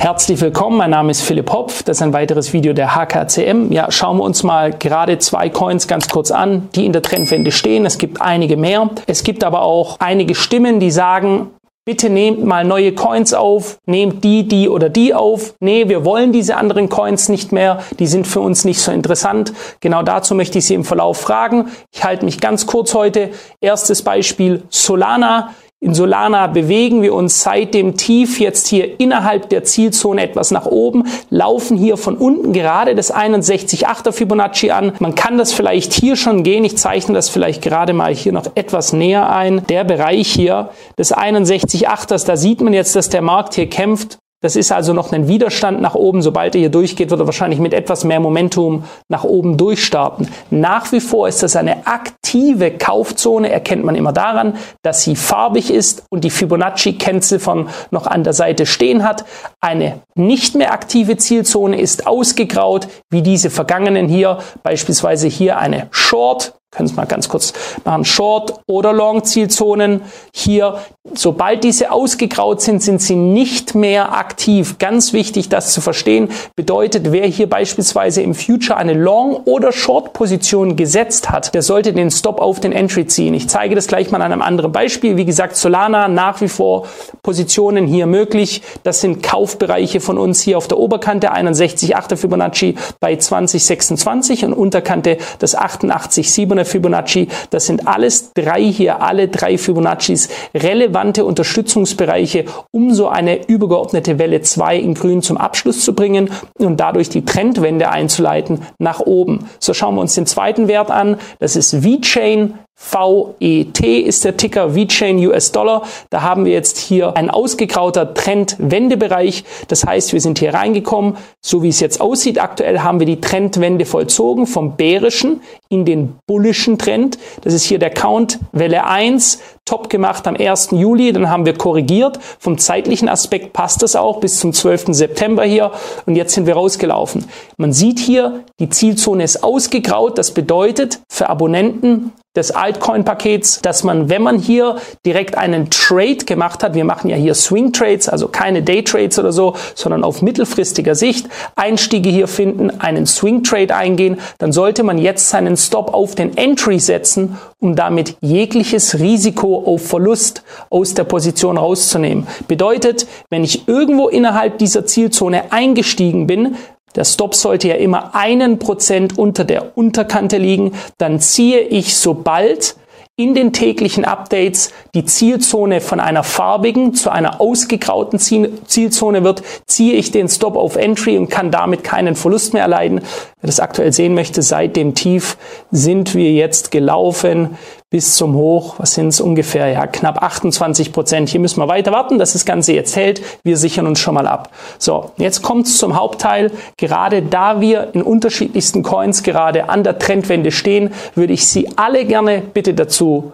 Herzlich 0.02 0.40
willkommen, 0.40 0.78
mein 0.78 0.90
Name 0.90 1.12
ist 1.12 1.20
Philipp 1.20 1.52
Hopf, 1.52 1.84
das 1.84 1.98
ist 1.98 2.02
ein 2.02 2.12
weiteres 2.12 2.52
Video 2.52 2.72
der 2.72 2.96
HKCM. 2.96 3.70
Ja, 3.70 3.92
schauen 3.92 4.16
wir 4.16 4.24
uns 4.24 4.42
mal 4.42 4.72
gerade 4.72 5.20
zwei 5.20 5.48
Coins 5.48 5.86
ganz 5.86 6.08
kurz 6.08 6.32
an, 6.32 6.68
die 6.74 6.86
in 6.86 6.92
der 6.92 7.02
Trendwende 7.02 7.52
stehen. 7.52 7.86
Es 7.86 7.98
gibt 7.98 8.20
einige 8.20 8.56
mehr. 8.56 8.90
Es 9.06 9.22
gibt 9.22 9.44
aber 9.44 9.62
auch 9.62 10.00
einige 10.00 10.34
Stimmen, 10.34 10.80
die 10.80 10.90
sagen, 10.90 11.50
Bitte 11.84 12.10
nehmt 12.10 12.44
mal 12.44 12.64
neue 12.64 12.92
Coins 12.94 13.34
auf, 13.34 13.78
nehmt 13.86 14.22
die, 14.22 14.46
die 14.46 14.68
oder 14.68 14.88
die 14.88 15.14
auf. 15.14 15.54
Nee, 15.58 15.88
wir 15.88 16.04
wollen 16.04 16.32
diese 16.32 16.56
anderen 16.56 16.88
Coins 16.88 17.28
nicht 17.28 17.50
mehr, 17.50 17.80
die 17.98 18.06
sind 18.06 18.24
für 18.28 18.38
uns 18.38 18.64
nicht 18.64 18.80
so 18.80 18.92
interessant. 18.92 19.52
Genau 19.80 20.04
dazu 20.04 20.36
möchte 20.36 20.58
ich 20.58 20.66
Sie 20.66 20.74
im 20.74 20.84
Verlauf 20.84 21.20
fragen. 21.20 21.72
Ich 21.90 22.04
halte 22.04 22.24
mich 22.24 22.40
ganz 22.40 22.68
kurz 22.68 22.94
heute. 22.94 23.30
Erstes 23.60 24.02
Beispiel 24.02 24.62
Solana. 24.68 25.54
In 25.84 25.94
Solana 25.94 26.46
bewegen 26.46 27.02
wir 27.02 27.12
uns 27.12 27.42
seit 27.42 27.74
dem 27.74 27.96
Tief 27.96 28.38
jetzt 28.38 28.68
hier 28.68 29.00
innerhalb 29.00 29.48
der 29.48 29.64
Zielzone 29.64 30.22
etwas 30.22 30.52
nach 30.52 30.64
oben, 30.64 31.08
laufen 31.28 31.76
hier 31.76 31.96
von 31.96 32.16
unten 32.16 32.52
gerade 32.52 32.94
das 32.94 33.12
61,8er 33.12 34.12
Fibonacci 34.12 34.70
an. 34.70 34.92
Man 35.00 35.16
kann 35.16 35.38
das 35.38 35.52
vielleicht 35.52 35.92
hier 35.92 36.14
schon 36.14 36.44
gehen. 36.44 36.64
Ich 36.64 36.78
zeichne 36.78 37.14
das 37.14 37.30
vielleicht 37.30 37.62
gerade 37.62 37.94
mal 37.94 38.14
hier 38.14 38.30
noch 38.30 38.46
etwas 38.54 38.92
näher 38.92 39.34
ein. 39.34 39.66
Der 39.66 39.82
Bereich 39.82 40.28
hier 40.28 40.70
des 40.98 41.12
61,8ers, 41.12 42.26
da 42.26 42.36
sieht 42.36 42.60
man 42.60 42.74
jetzt, 42.74 42.94
dass 42.94 43.08
der 43.08 43.22
Markt 43.22 43.54
hier 43.54 43.68
kämpft 43.68 44.18
das 44.42 44.56
ist 44.56 44.72
also 44.72 44.92
noch 44.92 45.12
ein 45.12 45.28
Widerstand 45.28 45.80
nach 45.80 45.94
oben. 45.94 46.20
Sobald 46.20 46.54
er 46.54 46.60
hier 46.60 46.68
durchgeht, 46.68 47.10
wird 47.10 47.20
er 47.20 47.26
wahrscheinlich 47.26 47.60
mit 47.60 47.72
etwas 47.72 48.04
mehr 48.04 48.20
Momentum 48.20 48.84
nach 49.08 49.24
oben 49.24 49.56
durchstarten. 49.56 50.28
Nach 50.50 50.90
wie 50.92 51.00
vor 51.00 51.28
ist 51.28 51.42
das 51.42 51.56
eine 51.56 51.86
aktive 51.86 52.72
Kaufzone, 52.72 53.50
erkennt 53.50 53.84
man 53.84 53.94
immer 53.94 54.12
daran, 54.12 54.56
dass 54.82 55.02
sie 55.02 55.16
farbig 55.16 55.70
ist 55.72 56.04
und 56.10 56.24
die 56.24 56.30
Fibonacci-Kennziffern 56.30 57.68
noch 57.90 58.06
an 58.06 58.24
der 58.24 58.32
Seite 58.32 58.66
stehen 58.66 59.04
hat. 59.04 59.24
Eine 59.60 60.00
nicht 60.16 60.56
mehr 60.56 60.72
aktive 60.72 61.16
Zielzone 61.16 61.80
ist 61.80 62.06
ausgegraut, 62.06 62.88
wie 63.10 63.22
diese 63.22 63.48
vergangenen 63.48 64.08
hier, 64.08 64.38
beispielsweise 64.64 65.28
hier 65.28 65.58
eine 65.58 65.86
Short, 65.92 66.54
können 66.72 66.88
es 66.88 66.96
mal 66.96 67.04
ganz 67.04 67.28
kurz 67.28 67.52
machen, 67.84 68.06
Short- 68.06 68.60
oder 68.66 68.94
Long-Zielzonen. 68.94 70.00
Hier, 70.32 70.78
sobald 71.12 71.64
diese 71.64 71.92
ausgegraut 71.92 72.62
sind, 72.62 72.82
sind 72.82 73.02
sie 73.02 73.14
nicht 73.14 73.74
mehr 73.74 74.14
aktiv. 74.14 74.78
Ganz 74.78 75.12
wichtig, 75.12 75.50
das 75.50 75.74
zu 75.74 75.82
verstehen, 75.82 76.30
bedeutet, 76.56 77.12
wer 77.12 77.26
hier 77.26 77.48
beispielsweise 77.48 78.22
im 78.22 78.34
Future 78.34 78.78
eine 78.78 78.94
Long- 78.94 79.36
oder 79.44 79.70
Short-Position 79.70 80.74
gesetzt 80.76 81.28
hat, 81.28 81.54
der 81.54 81.60
sollte 81.60 81.92
den 81.92 82.10
Stop 82.10 82.40
auf 82.40 82.58
den 82.58 82.72
Entry 82.72 83.06
ziehen. 83.06 83.34
Ich 83.34 83.50
zeige 83.50 83.74
das 83.74 83.86
gleich 83.86 84.10
mal 84.10 84.22
an 84.22 84.32
einem 84.32 84.42
anderen 84.42 84.72
Beispiel. 84.72 85.18
Wie 85.18 85.26
gesagt, 85.26 85.56
Solana 85.56 86.08
nach 86.08 86.40
wie 86.40 86.48
vor 86.48 86.86
Positionen 87.22 87.86
hier 87.86 88.06
möglich. 88.06 88.62
Das 88.82 89.02
sind 89.02 89.22
Kaufbereiche 89.22 90.00
von 90.00 90.16
uns 90.16 90.40
hier 90.40 90.56
auf 90.56 90.68
der 90.68 90.78
Oberkante 90.78 91.34
61,8 91.34 92.16
Fibonacci 92.16 92.76
bei 92.98 93.16
2026 93.16 94.46
und 94.46 94.54
Unterkante 94.54 95.18
das 95.38 95.54
88,7 95.54 96.61
mehr 96.62 96.66
Fibonacci. 96.66 97.28
Das 97.50 97.66
sind 97.66 97.88
alles 97.88 98.32
drei 98.32 98.62
hier, 98.62 99.02
alle 99.02 99.28
drei 99.28 99.58
Fibonaccis 99.58 100.28
relevante 100.54 101.24
Unterstützungsbereiche, 101.24 102.44
um 102.70 102.94
so 102.94 103.08
eine 103.08 103.46
übergeordnete 103.48 104.18
Welle 104.18 104.42
2 104.42 104.76
in 104.78 104.94
grün 104.94 105.22
zum 105.22 105.36
Abschluss 105.36 105.80
zu 105.84 105.94
bringen 105.94 106.30
und 106.58 106.78
dadurch 106.78 107.08
die 107.08 107.24
Trendwende 107.24 107.90
einzuleiten 107.90 108.62
nach 108.78 109.00
oben. 109.00 109.48
So 109.58 109.74
schauen 109.74 109.94
wir 109.96 110.00
uns 110.00 110.14
den 110.14 110.26
zweiten 110.26 110.68
Wert 110.68 110.90
an. 110.90 111.16
Das 111.38 111.56
ist 111.56 111.82
VeChain 111.82 112.54
VET 112.90 113.80
ist 113.80 114.24
der 114.24 114.36
Ticker 114.36 114.74
VeChain 114.74 115.18
US 115.26 115.52
Dollar. 115.52 115.82
Da 116.10 116.22
haben 116.22 116.44
wir 116.44 116.52
jetzt 116.52 116.78
hier 116.78 117.16
ein 117.16 117.30
ausgegrauter 117.30 118.12
Trendwendebereich. 118.12 119.44
Das 119.68 119.84
heißt, 119.84 120.12
wir 120.12 120.20
sind 120.20 120.38
hier 120.38 120.54
reingekommen. 120.54 121.16
So 121.40 121.62
wie 121.62 121.68
es 121.68 121.80
jetzt 121.80 122.00
aussieht 122.00 122.40
aktuell, 122.40 122.80
haben 122.80 122.98
wir 122.98 123.06
die 123.06 123.20
Trendwende 123.20 123.86
vollzogen 123.86 124.46
vom 124.46 124.76
bärischen 124.76 125.40
in 125.68 125.84
den 125.84 126.14
bullischen 126.26 126.76
Trend. 126.78 127.18
Das 127.42 127.54
ist 127.54 127.64
hier 127.64 127.78
der 127.78 127.90
Count 127.90 128.38
Welle 128.52 128.84
1, 128.84 129.40
top 129.64 129.88
gemacht 129.88 130.26
am 130.26 130.36
1. 130.36 130.70
Juli. 130.72 131.12
Dann 131.12 131.30
haben 131.30 131.46
wir 131.46 131.54
korrigiert. 131.54 132.18
Vom 132.38 132.58
zeitlichen 132.58 133.08
Aspekt 133.08 133.52
passt 133.52 133.82
das 133.82 133.96
auch 133.96 134.20
bis 134.20 134.38
zum 134.40 134.52
12. 134.52 134.86
September 134.88 135.44
hier. 135.44 135.72
Und 136.04 136.16
jetzt 136.16 136.34
sind 136.34 136.46
wir 136.46 136.54
rausgelaufen. 136.54 137.24
Man 137.56 137.72
sieht 137.72 137.98
hier, 137.98 138.44
die 138.58 138.68
Zielzone 138.68 139.24
ist 139.24 139.42
ausgegraut. 139.42 140.18
Das 140.18 140.32
bedeutet 140.32 141.00
für 141.08 141.30
Abonnenten 141.30 142.12
des 142.34 142.50
Altcoin-Pakets, 142.50 143.60
dass 143.60 143.84
man, 143.84 144.08
wenn 144.08 144.22
man 144.22 144.38
hier 144.38 144.76
direkt 145.04 145.36
einen 145.36 145.68
Trade 145.68 146.24
gemacht 146.24 146.64
hat, 146.64 146.74
wir 146.74 146.84
machen 146.84 147.10
ja 147.10 147.16
hier 147.16 147.34
Swing 147.34 147.74
Trades, 147.74 148.08
also 148.08 148.28
keine 148.28 148.62
Day 148.62 148.82
Trades 148.82 149.18
oder 149.18 149.32
so, 149.32 149.54
sondern 149.74 150.02
auf 150.02 150.22
mittelfristiger 150.22 150.94
Sicht 150.94 151.28
Einstiege 151.56 152.08
hier 152.08 152.28
finden, 152.28 152.80
einen 152.80 153.04
Swing 153.04 153.42
Trade 153.42 153.74
eingehen, 153.74 154.18
dann 154.38 154.52
sollte 154.52 154.82
man 154.82 154.96
jetzt 154.96 155.28
seinen 155.28 155.58
Stop 155.58 155.92
auf 155.92 156.14
den 156.14 156.34
Entry 156.38 156.78
setzen, 156.78 157.36
um 157.60 157.76
damit 157.76 158.16
jegliches 158.22 158.98
Risiko 158.98 159.62
auf 159.66 159.86
Verlust 159.86 160.42
aus 160.70 160.94
der 160.94 161.04
Position 161.04 161.58
rauszunehmen. 161.58 162.26
Bedeutet, 162.48 163.06
wenn 163.28 163.44
ich 163.44 163.68
irgendwo 163.68 164.08
innerhalb 164.08 164.56
dieser 164.56 164.86
Zielzone 164.86 165.52
eingestiegen 165.52 166.26
bin, 166.26 166.56
der 166.94 167.04
Stop 167.04 167.34
sollte 167.34 167.68
ja 167.68 167.74
immer 167.74 168.14
einen 168.14 168.58
Prozent 168.58 169.18
unter 169.18 169.44
der 169.44 169.76
Unterkante 169.76 170.36
liegen. 170.36 170.72
Dann 170.98 171.20
ziehe 171.20 171.60
ich 171.60 171.96
sobald 171.96 172.76
in 173.16 173.34
den 173.34 173.52
täglichen 173.52 174.06
Updates 174.06 174.72
die 174.94 175.04
Zielzone 175.04 175.82
von 175.82 176.00
einer 176.00 176.22
farbigen 176.22 176.94
zu 176.94 177.10
einer 177.10 177.42
ausgegrauten 177.42 178.18
Zielzone 178.18 179.22
wird, 179.22 179.42
ziehe 179.66 179.94
ich 179.94 180.10
den 180.12 180.28
Stop 180.28 180.56
auf 180.56 180.76
Entry 180.76 181.18
und 181.18 181.28
kann 181.28 181.50
damit 181.50 181.84
keinen 181.84 182.16
Verlust 182.16 182.54
mehr 182.54 182.62
erleiden. 182.62 183.00
Wer 183.40 183.46
das 183.46 183.60
aktuell 183.60 183.92
sehen 183.92 184.14
möchte, 184.14 184.40
seit 184.40 184.76
dem 184.76 184.94
Tief 184.94 185.36
sind 185.70 186.14
wir 186.14 186.32
jetzt 186.32 186.70
gelaufen 186.70 187.58
bis 187.92 188.16
zum 188.16 188.34
Hoch, 188.34 188.76
was 188.78 188.94
sind 188.94 189.08
es 189.08 189.20
ungefähr, 189.20 189.68
ja, 189.68 189.86
knapp 189.86 190.22
28 190.22 190.92
Prozent. 190.92 191.28
Hier 191.28 191.40
müssen 191.40 191.60
wir 191.60 191.68
weiter 191.68 191.92
warten, 191.92 192.18
dass 192.18 192.32
das 192.32 192.46
Ganze 192.46 192.72
jetzt 192.72 192.96
hält. 192.96 193.22
Wir 193.44 193.58
sichern 193.58 193.86
uns 193.86 194.00
schon 194.00 194.14
mal 194.14 194.26
ab. 194.26 194.50
So, 194.78 195.12
jetzt 195.18 195.42
kommt 195.42 195.66
es 195.66 195.76
zum 195.76 195.94
Hauptteil. 195.94 196.50
Gerade 196.78 197.20
da 197.20 197.60
wir 197.60 197.90
in 197.92 198.02
unterschiedlichsten 198.02 198.82
Coins 198.82 199.22
gerade 199.22 199.68
an 199.68 199.84
der 199.84 199.98
Trendwende 199.98 200.52
stehen, 200.52 200.92
würde 201.14 201.34
ich 201.34 201.46
Sie 201.46 201.68
alle 201.76 202.06
gerne 202.06 202.40
bitte 202.40 202.72
dazu 202.72 203.32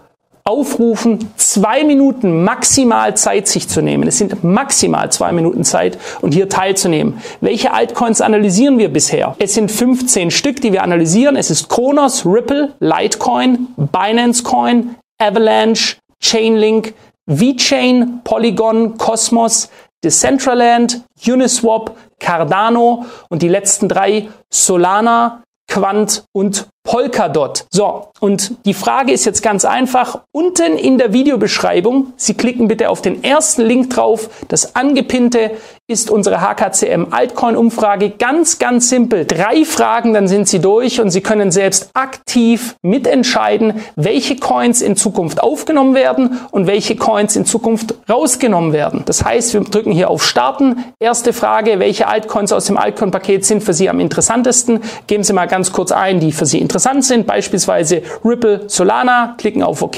aufrufen, 0.49 1.30
zwei 1.36 1.84
Minuten 1.84 2.42
maximal 2.42 3.14
Zeit 3.16 3.46
sich 3.46 3.68
zu 3.68 3.82
nehmen. 3.82 4.09
Es 4.09 4.16
sind 4.16 4.42
maximal 4.42 5.12
zwei 5.12 5.30
Minuten 5.30 5.62
Zeit 5.62 5.99
und 6.22 6.32
hier 6.32 6.49
teilzunehmen. 6.49 7.20
Welche 7.42 7.74
Altcoins 7.74 8.22
analysieren 8.22 8.78
wir 8.78 8.90
bisher? 8.90 9.36
Es 9.38 9.53
sind 9.55 9.70
15 9.70 10.30
Stück, 10.30 10.62
die 10.62 10.72
wir 10.72 10.82
analysieren. 10.82 11.36
Es 11.36 11.51
ist 11.51 11.68
Kronos, 11.68 12.24
Ripple, 12.24 12.72
Litecoin, 12.80 13.68
Binance 13.76 14.42
Coin, 14.42 14.96
Avalanche, 15.18 15.96
Chainlink, 16.22 16.94
VeChain, 17.26 18.22
Polygon, 18.24 18.96
Cosmos, 18.96 19.68
Decentraland, 20.03 21.03
Uniswap, 21.26 21.94
Cardano 22.18 23.05
und 23.28 23.42
die 23.42 23.49
letzten 23.49 23.88
drei 23.88 24.28
Solana, 24.51 25.42
Quant 25.68 26.24
und 26.32 26.68
Polkadot. 26.89 27.66
So, 27.68 28.09
und 28.18 28.64
die 28.64 28.72
Frage 28.72 29.12
ist 29.12 29.26
jetzt 29.26 29.43
ganz 29.43 29.66
einfach. 29.66 30.20
Unten 30.32 30.78
in 30.78 30.97
der 30.97 31.12
Videobeschreibung, 31.12 32.14
Sie 32.16 32.32
klicken 32.32 32.66
bitte 32.66 32.89
auf 32.89 33.03
den 33.03 33.22
ersten 33.22 33.61
Link 33.61 33.91
drauf. 33.91 34.30
Das 34.49 34.74
angepinnte 34.74 35.51
ist 35.91 36.11
unsere 36.11 36.43
HKCM 36.43 37.07
Altcoin 37.12 37.57
Umfrage. 37.57 38.11
Ganz, 38.11 38.59
ganz 38.59 38.91
simpel. 38.91 39.24
Drei 39.24 39.64
Fragen, 39.64 40.12
dann 40.12 40.28
sind 40.28 40.47
Sie 40.47 40.59
durch 40.59 41.01
und 41.01 41.11
Sie 41.11 41.22
können 41.22 41.51
selbst 41.51 41.89
aktiv 41.95 42.76
mitentscheiden, 42.82 43.80
welche 43.97 44.36
Coins 44.36 44.82
in 44.82 44.97
Zukunft 44.97 45.43
aufgenommen 45.43 45.95
werden 45.95 46.41
und 46.51 46.66
welche 46.66 46.95
Coins 46.95 47.36
in 47.36 47.47
Zukunft 47.47 47.95
rausgenommen 48.07 48.74
werden. 48.74 49.05
Das 49.07 49.24
heißt, 49.24 49.55
wir 49.55 49.62
drücken 49.62 49.91
hier 49.91 50.11
auf 50.11 50.22
Starten. 50.22 50.84
Erste 51.01 51.32
Frage, 51.32 51.78
welche 51.78 52.07
Altcoins 52.07 52.53
aus 52.53 52.66
dem 52.66 52.76
Altcoin-Paket 52.76 53.47
sind 53.47 53.62
für 53.62 53.72
Sie 53.72 53.89
am 53.89 53.99
interessantesten? 53.99 54.82
Geben 55.07 55.24
Sie 55.24 55.32
mal 55.32 55.47
ganz 55.47 55.72
kurz 55.72 55.91
ein, 55.91 56.20
die 56.20 56.32
für 56.32 56.45
Sie 56.45 56.59
interessant 56.59 57.07
sind, 57.07 57.26
beispielsweise 57.26 58.03
Ripple, 58.22 58.64
Solana, 58.66 59.36
klicken 59.39 59.62
auf 59.62 59.80
OK. 59.80 59.97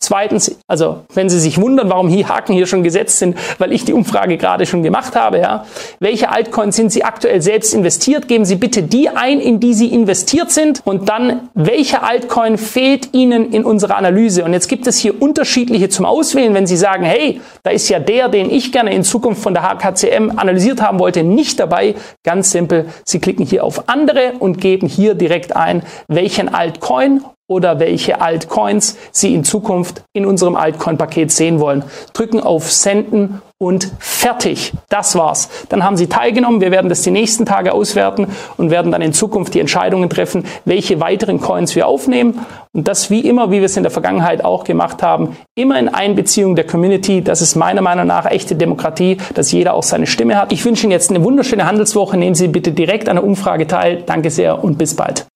Zweitens, 0.00 0.58
also 0.66 1.04
wenn 1.14 1.30
Sie 1.30 1.38
sich 1.38 1.60
wundern, 1.60 1.90
warum 1.90 2.08
hier 2.08 2.28
Haken 2.28 2.54
hier 2.54 2.66
schon 2.66 2.82
gesetzt 2.82 3.20
sind, 3.20 3.38
weil 3.58 3.70
ich 3.70 3.84
die 3.84 3.92
Umfrage 3.92 4.36
gerade 4.36 4.66
schon 4.66 4.82
gemacht 4.82 5.14
habe, 5.14 5.27
ja. 5.36 5.66
Welche 6.00 6.30
Altcoins 6.30 6.76
sind 6.76 6.90
Sie 6.90 7.04
aktuell 7.04 7.42
selbst 7.42 7.74
investiert? 7.74 8.28
Geben 8.28 8.44
Sie 8.44 8.56
bitte 8.56 8.82
die 8.82 9.10
ein, 9.10 9.40
in 9.40 9.60
die 9.60 9.74
Sie 9.74 9.92
investiert 9.92 10.50
sind 10.50 10.80
und 10.84 11.08
dann, 11.08 11.50
welche 11.54 12.02
Altcoin 12.02 12.56
fehlt 12.56 13.10
Ihnen 13.12 13.52
in 13.52 13.64
unserer 13.64 13.96
Analyse? 13.96 14.44
Und 14.44 14.52
jetzt 14.54 14.68
gibt 14.68 14.86
es 14.86 14.98
hier 14.98 15.20
unterschiedliche 15.20 15.88
zum 15.88 16.06
Auswählen, 16.06 16.54
wenn 16.54 16.66
Sie 16.66 16.76
sagen, 16.76 17.04
hey, 17.04 17.40
da 17.62 17.70
ist 17.70 17.88
ja 17.88 17.98
der, 17.98 18.28
den 18.28 18.50
ich 18.50 18.72
gerne 18.72 18.94
in 18.94 19.04
Zukunft 19.04 19.42
von 19.42 19.52
der 19.52 19.64
HKCM 19.64 20.32
analysiert 20.36 20.80
haben 20.80 20.98
wollte, 20.98 21.22
nicht 21.22 21.60
dabei. 21.60 21.94
Ganz 22.24 22.50
simpel, 22.52 22.86
Sie 23.04 23.18
klicken 23.18 23.44
hier 23.44 23.64
auf 23.64 23.88
andere 23.88 24.32
und 24.38 24.60
geben 24.60 24.88
hier 24.88 25.14
direkt 25.14 25.54
ein, 25.54 25.82
welchen 26.08 26.48
Altcoin 26.54 27.22
oder 27.48 27.80
welche 27.80 28.20
Altcoins 28.20 28.96
Sie 29.10 29.34
in 29.34 29.42
Zukunft 29.42 30.02
in 30.12 30.26
unserem 30.26 30.54
Altcoin-Paket 30.54 31.32
sehen 31.32 31.58
wollen. 31.58 31.82
Drücken 32.12 32.40
auf 32.40 32.70
Senden 32.70 33.40
und 33.60 33.90
fertig. 33.98 34.72
Das 34.88 35.16
war's. 35.16 35.48
Dann 35.68 35.82
haben 35.82 35.96
Sie 35.96 36.06
teilgenommen. 36.06 36.60
Wir 36.60 36.70
werden 36.70 36.88
das 36.88 37.02
die 37.02 37.10
nächsten 37.10 37.44
Tage 37.44 37.72
auswerten 37.72 38.28
und 38.56 38.70
werden 38.70 38.92
dann 38.92 39.02
in 39.02 39.12
Zukunft 39.12 39.54
die 39.54 39.60
Entscheidungen 39.60 40.08
treffen, 40.08 40.44
welche 40.64 41.00
weiteren 41.00 41.40
Coins 41.40 41.74
wir 41.74 41.88
aufnehmen. 41.88 42.46
Und 42.72 42.86
das 42.86 43.10
wie 43.10 43.20
immer, 43.20 43.50
wie 43.50 43.58
wir 43.58 43.64
es 43.64 43.76
in 43.76 43.82
der 43.82 43.90
Vergangenheit 43.90 44.44
auch 44.44 44.62
gemacht 44.62 45.02
haben, 45.02 45.36
immer 45.56 45.78
in 45.78 45.88
Einbeziehung 45.88 46.54
der 46.54 46.66
Community. 46.66 47.22
Das 47.22 47.42
ist 47.42 47.56
meiner 47.56 47.80
Meinung 47.80 48.06
nach 48.06 48.26
echte 48.26 48.54
Demokratie, 48.54 49.16
dass 49.34 49.50
jeder 49.50 49.74
auch 49.74 49.82
seine 49.82 50.06
Stimme 50.06 50.36
hat. 50.40 50.52
Ich 50.52 50.64
wünsche 50.64 50.84
Ihnen 50.84 50.92
jetzt 50.92 51.10
eine 51.10 51.24
wunderschöne 51.24 51.66
Handelswoche. 51.66 52.16
Nehmen 52.16 52.36
Sie 52.36 52.46
bitte 52.46 52.70
direkt 52.70 53.08
an 53.08 53.16
der 53.16 53.24
Umfrage 53.24 53.66
teil. 53.66 54.04
Danke 54.06 54.30
sehr 54.30 54.62
und 54.62 54.78
bis 54.78 54.94
bald. 54.94 55.26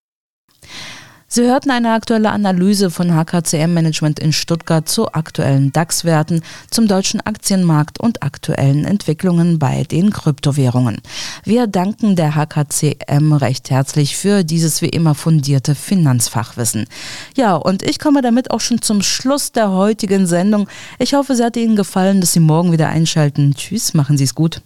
Sie 1.35 1.41
hörten 1.41 1.71
eine 1.71 1.93
aktuelle 1.93 2.29
Analyse 2.29 2.91
von 2.91 3.15
HKCM 3.15 3.73
Management 3.73 4.19
in 4.19 4.33
Stuttgart 4.33 4.87
zu 4.87 5.13
aktuellen 5.13 5.71
DAX-Werten, 5.71 6.43
zum 6.69 6.87
deutschen 6.87 7.21
Aktienmarkt 7.21 7.99
und 7.99 8.21
aktuellen 8.21 8.85
Entwicklungen 8.85 9.57
bei 9.57 9.81
den 9.81 10.11
Kryptowährungen. 10.11 11.01
Wir 11.43 11.65
danken 11.65 12.15
der 12.15 12.35
HKCM 12.35 13.33
recht 13.33 13.71
herzlich 13.71 14.15
für 14.15 14.43
dieses 14.43 14.83
wie 14.83 14.89
immer 14.89 15.15
fundierte 15.15 15.73
Finanzfachwissen. 15.73 16.85
Ja, 17.35 17.55
und 17.55 17.81
ich 17.81 17.97
komme 17.97 18.21
damit 18.21 18.51
auch 18.51 18.61
schon 18.61 18.83
zum 18.83 19.01
Schluss 19.01 19.51
der 19.51 19.71
heutigen 19.71 20.27
Sendung. 20.27 20.67
Ich 20.99 21.15
hoffe, 21.15 21.33
es 21.33 21.41
hat 21.41 21.57
Ihnen 21.57 21.75
gefallen, 21.75 22.21
dass 22.21 22.33
Sie 22.33 22.41
morgen 22.41 22.71
wieder 22.71 22.89
einschalten. 22.89 23.55
Tschüss, 23.55 23.95
machen 23.95 24.19
Sie 24.19 24.25
es 24.25 24.35
gut. 24.35 24.61